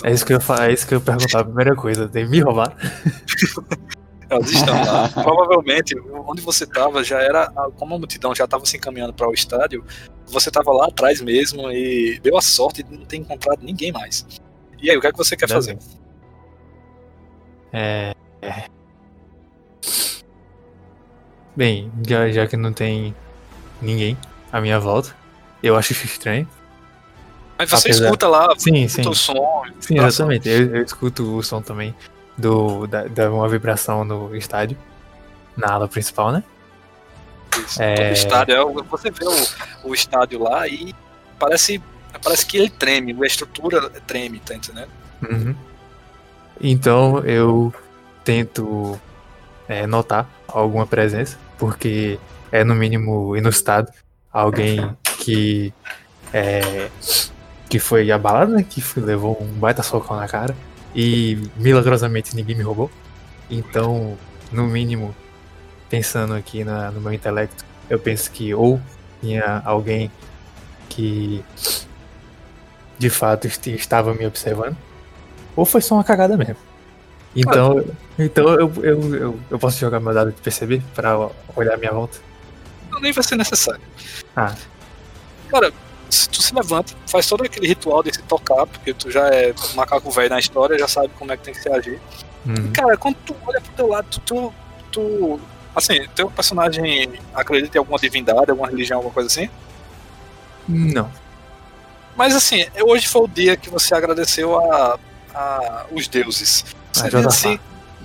É 0.03 0.11
isso 0.11 0.25
que 0.25 0.33
eu 0.33 0.39
ia 0.39 0.65
é 0.65 0.73
isso 0.73 0.87
que 0.87 0.95
eu 0.95 1.01
perguntar. 1.01 1.41
A 1.41 1.45
primeira 1.45 1.77
coisa, 1.77 2.09
tem 2.09 2.27
me 2.27 2.41
roubar. 2.41 2.75
Elas 4.29 4.51
estão 4.51 4.75
lá. 4.85 5.09
Provavelmente, 5.11 5.95
onde 6.27 6.41
você 6.41 6.67
tava 6.67 7.05
já 7.05 7.21
era. 7.21 7.47
Como 7.77 7.95
a 7.95 7.99
multidão 7.99 8.35
já 8.35 8.47
tava 8.47 8.65
se 8.67 8.77
encaminhando 8.77 9.13
para 9.13 9.29
o 9.29 9.35
estádio, 9.35 9.85
você 10.27 10.51
tava 10.51 10.73
lá 10.73 10.87
atrás 10.87 11.21
mesmo 11.21 11.71
e 11.71 12.19
deu 12.21 12.37
a 12.37 12.43
sorte 12.43 12.83
de 12.83 12.97
não 12.97 13.05
ter 13.05 13.19
encontrado 13.19 13.63
ninguém 13.63 13.93
mais. 13.93 14.27
E 14.83 14.91
aí, 14.91 14.97
o 14.97 15.01
que 15.01 15.07
é 15.07 15.13
que 15.13 15.19
você 15.19 15.37
quer 15.37 15.49
fazer? 15.49 15.79
É. 17.73 18.15
é. 18.43 18.65
Bem, 21.57 21.91
já, 22.07 22.31
já 22.31 22.47
que 22.47 22.57
não 22.57 22.73
tem 22.73 23.15
ninguém 23.81 24.17
à 24.53 24.61
minha 24.61 24.79
volta, 24.81 25.15
eu 25.63 25.77
acho 25.77 25.93
isso 25.93 26.05
estranho. 26.07 26.49
Mas 27.57 27.71
você 27.71 27.89
Apesar- 27.89 28.05
escuta 28.07 28.29
lá, 28.29 28.49
Sim, 28.59 28.83
escuta 28.85 29.03
sim. 29.05 29.09
o 29.11 29.15
som. 29.15 29.63
Sim, 29.81 29.99
exatamente. 30.01 30.49
Eu, 30.49 30.75
eu 30.77 30.83
escuto 30.83 31.37
o 31.37 31.43
som 31.43 31.63
também 31.63 31.95
do, 32.37 32.87
da, 32.89 33.05
da 33.05 33.31
uma 33.31 33.49
vibração 33.49 34.05
no 34.05 34.35
estádio. 34.35 34.77
Na 35.57 35.73
ala 35.75 35.87
principal, 35.87 36.33
né? 36.33 36.43
Isso, 37.65 37.81
É. 37.81 37.95
todo 37.95 38.07
o 38.09 38.13
estádio. 38.13 38.55
é, 38.57 38.83
Você 38.91 39.11
vê 39.13 39.25
o, 39.25 39.89
o 39.91 39.95
estádio 39.95 40.43
lá 40.43 40.67
e 40.67 40.93
parece, 41.39 41.81
parece 42.21 42.45
que 42.45 42.57
ele 42.57 42.71
treme, 42.71 43.17
a 43.23 43.25
estrutura 43.27 43.89
treme, 44.05 44.41
tá 44.41 44.57
entendendo? 44.57 44.89
Uhum. 45.31 45.55
Então 46.61 47.21
eu 47.21 47.73
tento 48.25 49.01
é, 49.69 49.87
notar 49.87 50.29
alguma 50.49 50.87
presença, 50.87 51.39
porque 51.59 52.19
é 52.53 52.63
no 52.65 52.75
mínimo 52.75 53.37
inusitado 53.37 53.91
alguém 54.33 54.95
que 55.19 55.73
é, 56.33 56.89
que 57.69 57.79
foi 57.79 58.11
abalado, 58.11 58.53
né? 58.53 58.63
Que 58.69 58.81
foi- 58.81 59.03
levou 59.03 59.37
um 59.41 59.47
baita 59.59 59.83
socão 59.83 60.17
na 60.17 60.27
cara 60.29 60.55
e 60.95 61.39
milagrosamente 61.57 62.35
ninguém 62.37 62.57
me 62.57 62.63
roubou. 62.63 62.91
Então, 63.51 64.17
no 64.53 64.67
mínimo, 64.67 65.15
pensando 65.89 66.35
aqui 66.35 66.65
na- 66.65 66.91
no 66.91 67.01
meu 67.01 67.13
intelecto, 67.13 67.65
eu 67.89 67.99
penso 67.99 68.31
que 68.31 68.55
ou 68.55 68.81
tinha 69.21 69.63
alguém 69.65 70.11
que 70.89 71.45
de 72.99 73.11
fato 73.11 73.47
est- 73.47 73.67
estava 73.69 74.15
me 74.15 74.27
observando, 74.27 74.77
ou 75.57 75.65
foi 75.65 75.81
só 75.81 75.95
uma 75.95 76.05
cagada 76.05 76.37
mesmo. 76.37 76.57
Então, 77.37 77.85
então 78.19 78.49
eu, 78.49 78.73
eu, 78.83 79.15
eu, 79.15 79.41
eu 79.51 79.59
posso 79.59 79.79
jogar 79.79 79.99
meu 80.01 80.15
dado 80.15 80.33
de 80.33 80.41
perceber 80.41 80.83
pra 80.95 81.31
olhar 81.57 81.75
a 81.75 81.77
minha 81.77 81.93
volta. 81.93 82.19
Não, 82.91 83.01
nem 83.01 83.13
vai 83.13 83.25
ser 83.25 83.37
necessário. 83.37 83.81
Ah. 84.37 84.55
Cara, 85.49 85.73
se 86.09 86.29
tu 86.29 86.41
se 86.41 86.55
levanta, 86.55 86.95
faz 87.09 87.27
todo 87.27 87.45
aquele 87.45 87.67
ritual 87.67 88.03
de 88.03 88.15
se 88.15 88.23
tocar, 88.23 88.67
porque 88.67 88.95
tu 88.95 89.11
já 89.11 89.27
é 89.29 89.53
macaco 89.75 90.11
velho 90.11 90.31
na 90.31 90.39
história, 90.39 90.79
já 90.79 90.87
sabe 90.87 91.11
como 91.19 91.33
é 91.33 91.37
que 91.37 91.43
tem 91.43 91.55
que 91.55 91.61
se 91.61 91.69
agir. 91.69 92.01
Uhum. 92.47 92.73
Cara, 92.73 92.97
quando 92.97 93.17
tu 93.27 93.35
olha 93.47 93.61
pro 93.61 93.73
teu 93.73 93.89
lado, 93.89 94.07
tu. 94.11 94.21
tu, 94.21 94.53
tu 94.93 95.41
assim, 95.75 96.07
teu 96.15 96.31
personagem 96.31 97.13
acredita 97.35 97.77
em 97.77 97.81
alguma 97.81 97.99
divindade, 97.99 98.51
alguma 98.51 98.69
religião, 98.69 98.99
alguma 98.99 99.13
coisa 99.13 99.29
assim. 99.29 99.51
Não. 100.69 101.11
Mas 102.17 102.35
assim, 102.35 102.65
hoje 102.81 103.09
foi 103.09 103.23
o 103.23 103.29
dia 103.29 103.57
que 103.57 103.69
você 103.69 103.95
agradeceu 103.95 104.59
a, 104.59 104.99
a 105.35 105.87
os 105.91 106.07
deuses. 106.07 106.65
Você 106.95 107.11
vê 107.11 107.27
assim, 107.27 107.59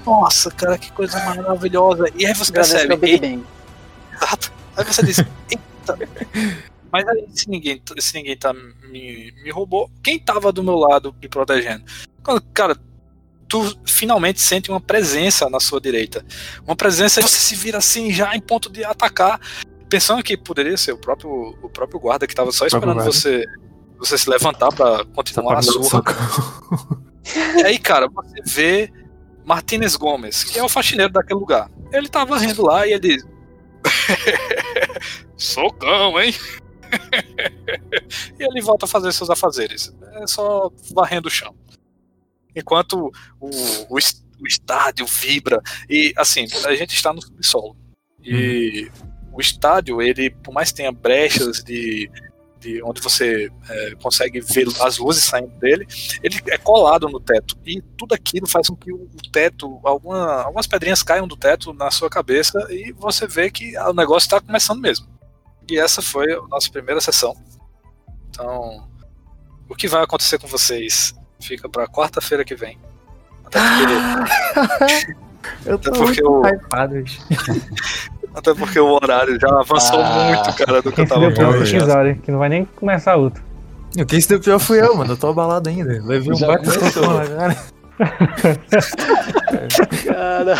nossa, 0.06 0.49
cara, 0.49 0.78
que 0.78 0.91
coisa 0.91 1.24
maravilhosa. 1.24 2.07
E 2.16 2.26
aí 2.26 2.34
você 2.34 2.52
Agradeço 2.52 2.74
percebe, 2.74 2.98
Big 2.98 3.20
Bang. 3.20 3.45
Exato. 4.16 4.52
Aí 4.76 4.84
você 4.84 5.03
diz, 5.06 5.20
eita. 5.20 5.98
Mas 6.91 7.07
aí, 7.07 7.28
se 7.32 7.48
ninguém, 7.48 7.80
se 7.99 8.16
ninguém 8.16 8.36
tá, 8.36 8.52
me, 8.52 9.32
me 9.44 9.52
roubou, 9.52 9.91
quem 10.02 10.18
tava 10.18 10.52
do 10.52 10.64
meu 10.64 10.74
lado 10.74 11.16
me 11.22 11.30
protegendo? 11.30 11.84
Quando, 12.24 12.41
cara, 12.52 12.76
tu 13.48 13.78
finalmente 13.86 14.41
sente 14.41 14.72
uma 14.72 14.82
presença 14.82 15.48
na 15.52 15.60
sua 15.60 15.80
direita. 15.80 16.26
Uma 16.66 16.76
presença, 16.76 17.22
você 17.22 17.38
se 17.38 17.56
vira 17.56 17.78
assim, 17.78 18.11
já 18.11 18.36
em 18.36 18.41
ponto 18.41 18.72
de 18.72 18.84
atacar, 18.84 19.40
pensando 19.88 20.24
que 20.24 20.36
poderia 20.36 20.76
ser 20.78 20.94
o 20.94 20.98
próprio, 20.98 21.56
o 21.61 21.70
próprio 21.70 21.99
guarda 21.99 22.26
que 22.26 22.34
tava 22.34 22.52
só 22.52 22.66
esperando 22.66 23.03
você, 23.03 23.45
você 23.99 24.18
se 24.18 24.28
levantar 24.28 24.74
pra 24.74 24.98
Só 24.98 25.06
continuar 25.14 25.57
a 25.57 25.60
um 25.60 25.61
surra. 25.61 26.03
E 27.58 27.64
aí, 27.64 27.80
cara, 27.80 28.08
você 28.08 28.41
vê 28.46 28.94
Martinez 29.46 29.96
Gomes, 29.96 30.44
que 30.44 30.60
é 30.60 30.64
o 30.64 30.70
faxineiro 30.70 31.12
daquele 31.12 31.40
lugar. 31.40 31.70
Ele 31.91 32.08
tava 32.08 32.38
rindo 32.38 32.64
lá 32.64 32.86
e 32.88 32.94
ele 32.94 33.00
diz: 33.16 33.28
Socão, 35.38 36.20
hein? 36.20 36.34
e 38.40 38.44
ele 38.44 38.62
volta 38.62 38.86
a 38.86 38.90
fazer 38.90 39.12
seus 39.12 39.30
afazeres. 39.30 39.94
É 40.14 40.28
só 40.28 40.72
varrendo 40.94 41.28
o 41.28 41.32
chão. 41.32 41.56
Enquanto 42.56 43.12
o, 43.40 43.50
o, 43.90 43.96
o 44.40 44.48
estádio 44.48 45.06
vibra. 45.06 45.62
E 45.90 46.14
assim, 46.18 46.46
a 46.66 46.76
gente 46.76 46.96
está 46.96 47.14
no 47.14 47.22
subsolo. 47.22 47.76
E 48.24 48.90
o 49.32 49.40
estádio, 49.40 50.02
ele, 50.02 50.30
por 50.30 50.54
mais 50.54 50.70
que 50.72 50.78
tenha 50.78 50.91
brechas 50.91 51.64
de, 51.64 52.10
de 52.60 52.84
onde 52.84 53.02
você 53.02 53.49
é, 53.69 53.95
consegue 54.02 54.41
ver 54.41 54.68
as 54.81 54.98
luzes 54.98 55.23
saindo 55.23 55.57
dele, 55.60 55.88
ele 56.22 56.40
é 56.48 56.57
colado 56.57 57.07
no 57.07 57.19
teto. 57.19 57.57
E 57.65 57.81
tudo 57.98 58.14
aquilo 58.14 58.48
faz 58.48 58.68
com 58.68 58.76
que 58.76 58.91
o 58.91 59.10
teto, 59.31 59.80
alguma, 59.84 60.44
algumas 60.44 60.68
pedrinhas 60.68 61.02
caiam 61.02 61.27
do 61.27 61.38
teto 61.38 61.73
na 61.73 61.90
sua 61.90 62.10
cabeça 62.10 62.68
e 62.69 62.91
você 62.94 63.26
vê 63.26 63.49
que 63.49 63.77
o 63.77 63.94
negócio 63.94 64.27
está 64.27 64.41
começando 64.41 64.81
mesmo. 64.81 65.07
E 65.69 65.80
essa 65.80 66.02
foi 66.02 66.31
a 66.34 66.41
nossa 66.48 66.69
primeira 66.69 66.99
sessão. 66.99 67.36
Então, 68.30 68.88
o 69.68 69.76
que 69.76 69.88
vai 69.88 70.03
acontecer 70.03 70.40
com 70.40 70.48
vocês 70.48 71.14
fica 71.40 71.69
para 71.69 71.88
quarta-feira 71.88 72.44
que 72.44 72.56
vem. 72.56 72.77
Até 73.45 73.60
porque, 73.60 75.15
Eu 75.65 75.77
tô 75.80 75.90
Até 75.90 75.99
porque 75.99 76.23
muito 76.23 76.41
o-. 76.41 76.41
até 78.34 78.53
porque 78.53 78.80
o 78.80 78.88
horário 78.91 79.38
já 79.39 79.47
avançou 79.49 79.99
Ah. 80.01 80.26
muito, 80.43 80.53
cara, 80.57 80.81
do 80.81 80.91
que 80.91 81.01
eu 81.01 81.07
tava 81.07 81.31
planejando. 81.31 82.15
Que 82.22 82.31
não 82.31 82.39
vai 82.39 82.49
nem 82.49 82.65
começar 82.65 83.14
a 83.14 83.15
luta. 83.15 83.41
O 83.99 84.06
que 84.06 84.22
se 84.22 84.30
deu 84.30 84.39
pior 84.39 84.60
fui 84.60 84.80
eu, 84.81 84.95
mano. 84.95 85.14
Eu 85.14 85.18
tô 85.18 85.27
abalado 85.30 85.68
ainda. 85.69 85.99
Levei 86.06 86.31
um 86.31 86.35
Já 86.35 86.47
baita 86.47 86.72
começou. 86.77 87.03
cara. 87.38 87.57
Cara, 90.06 90.56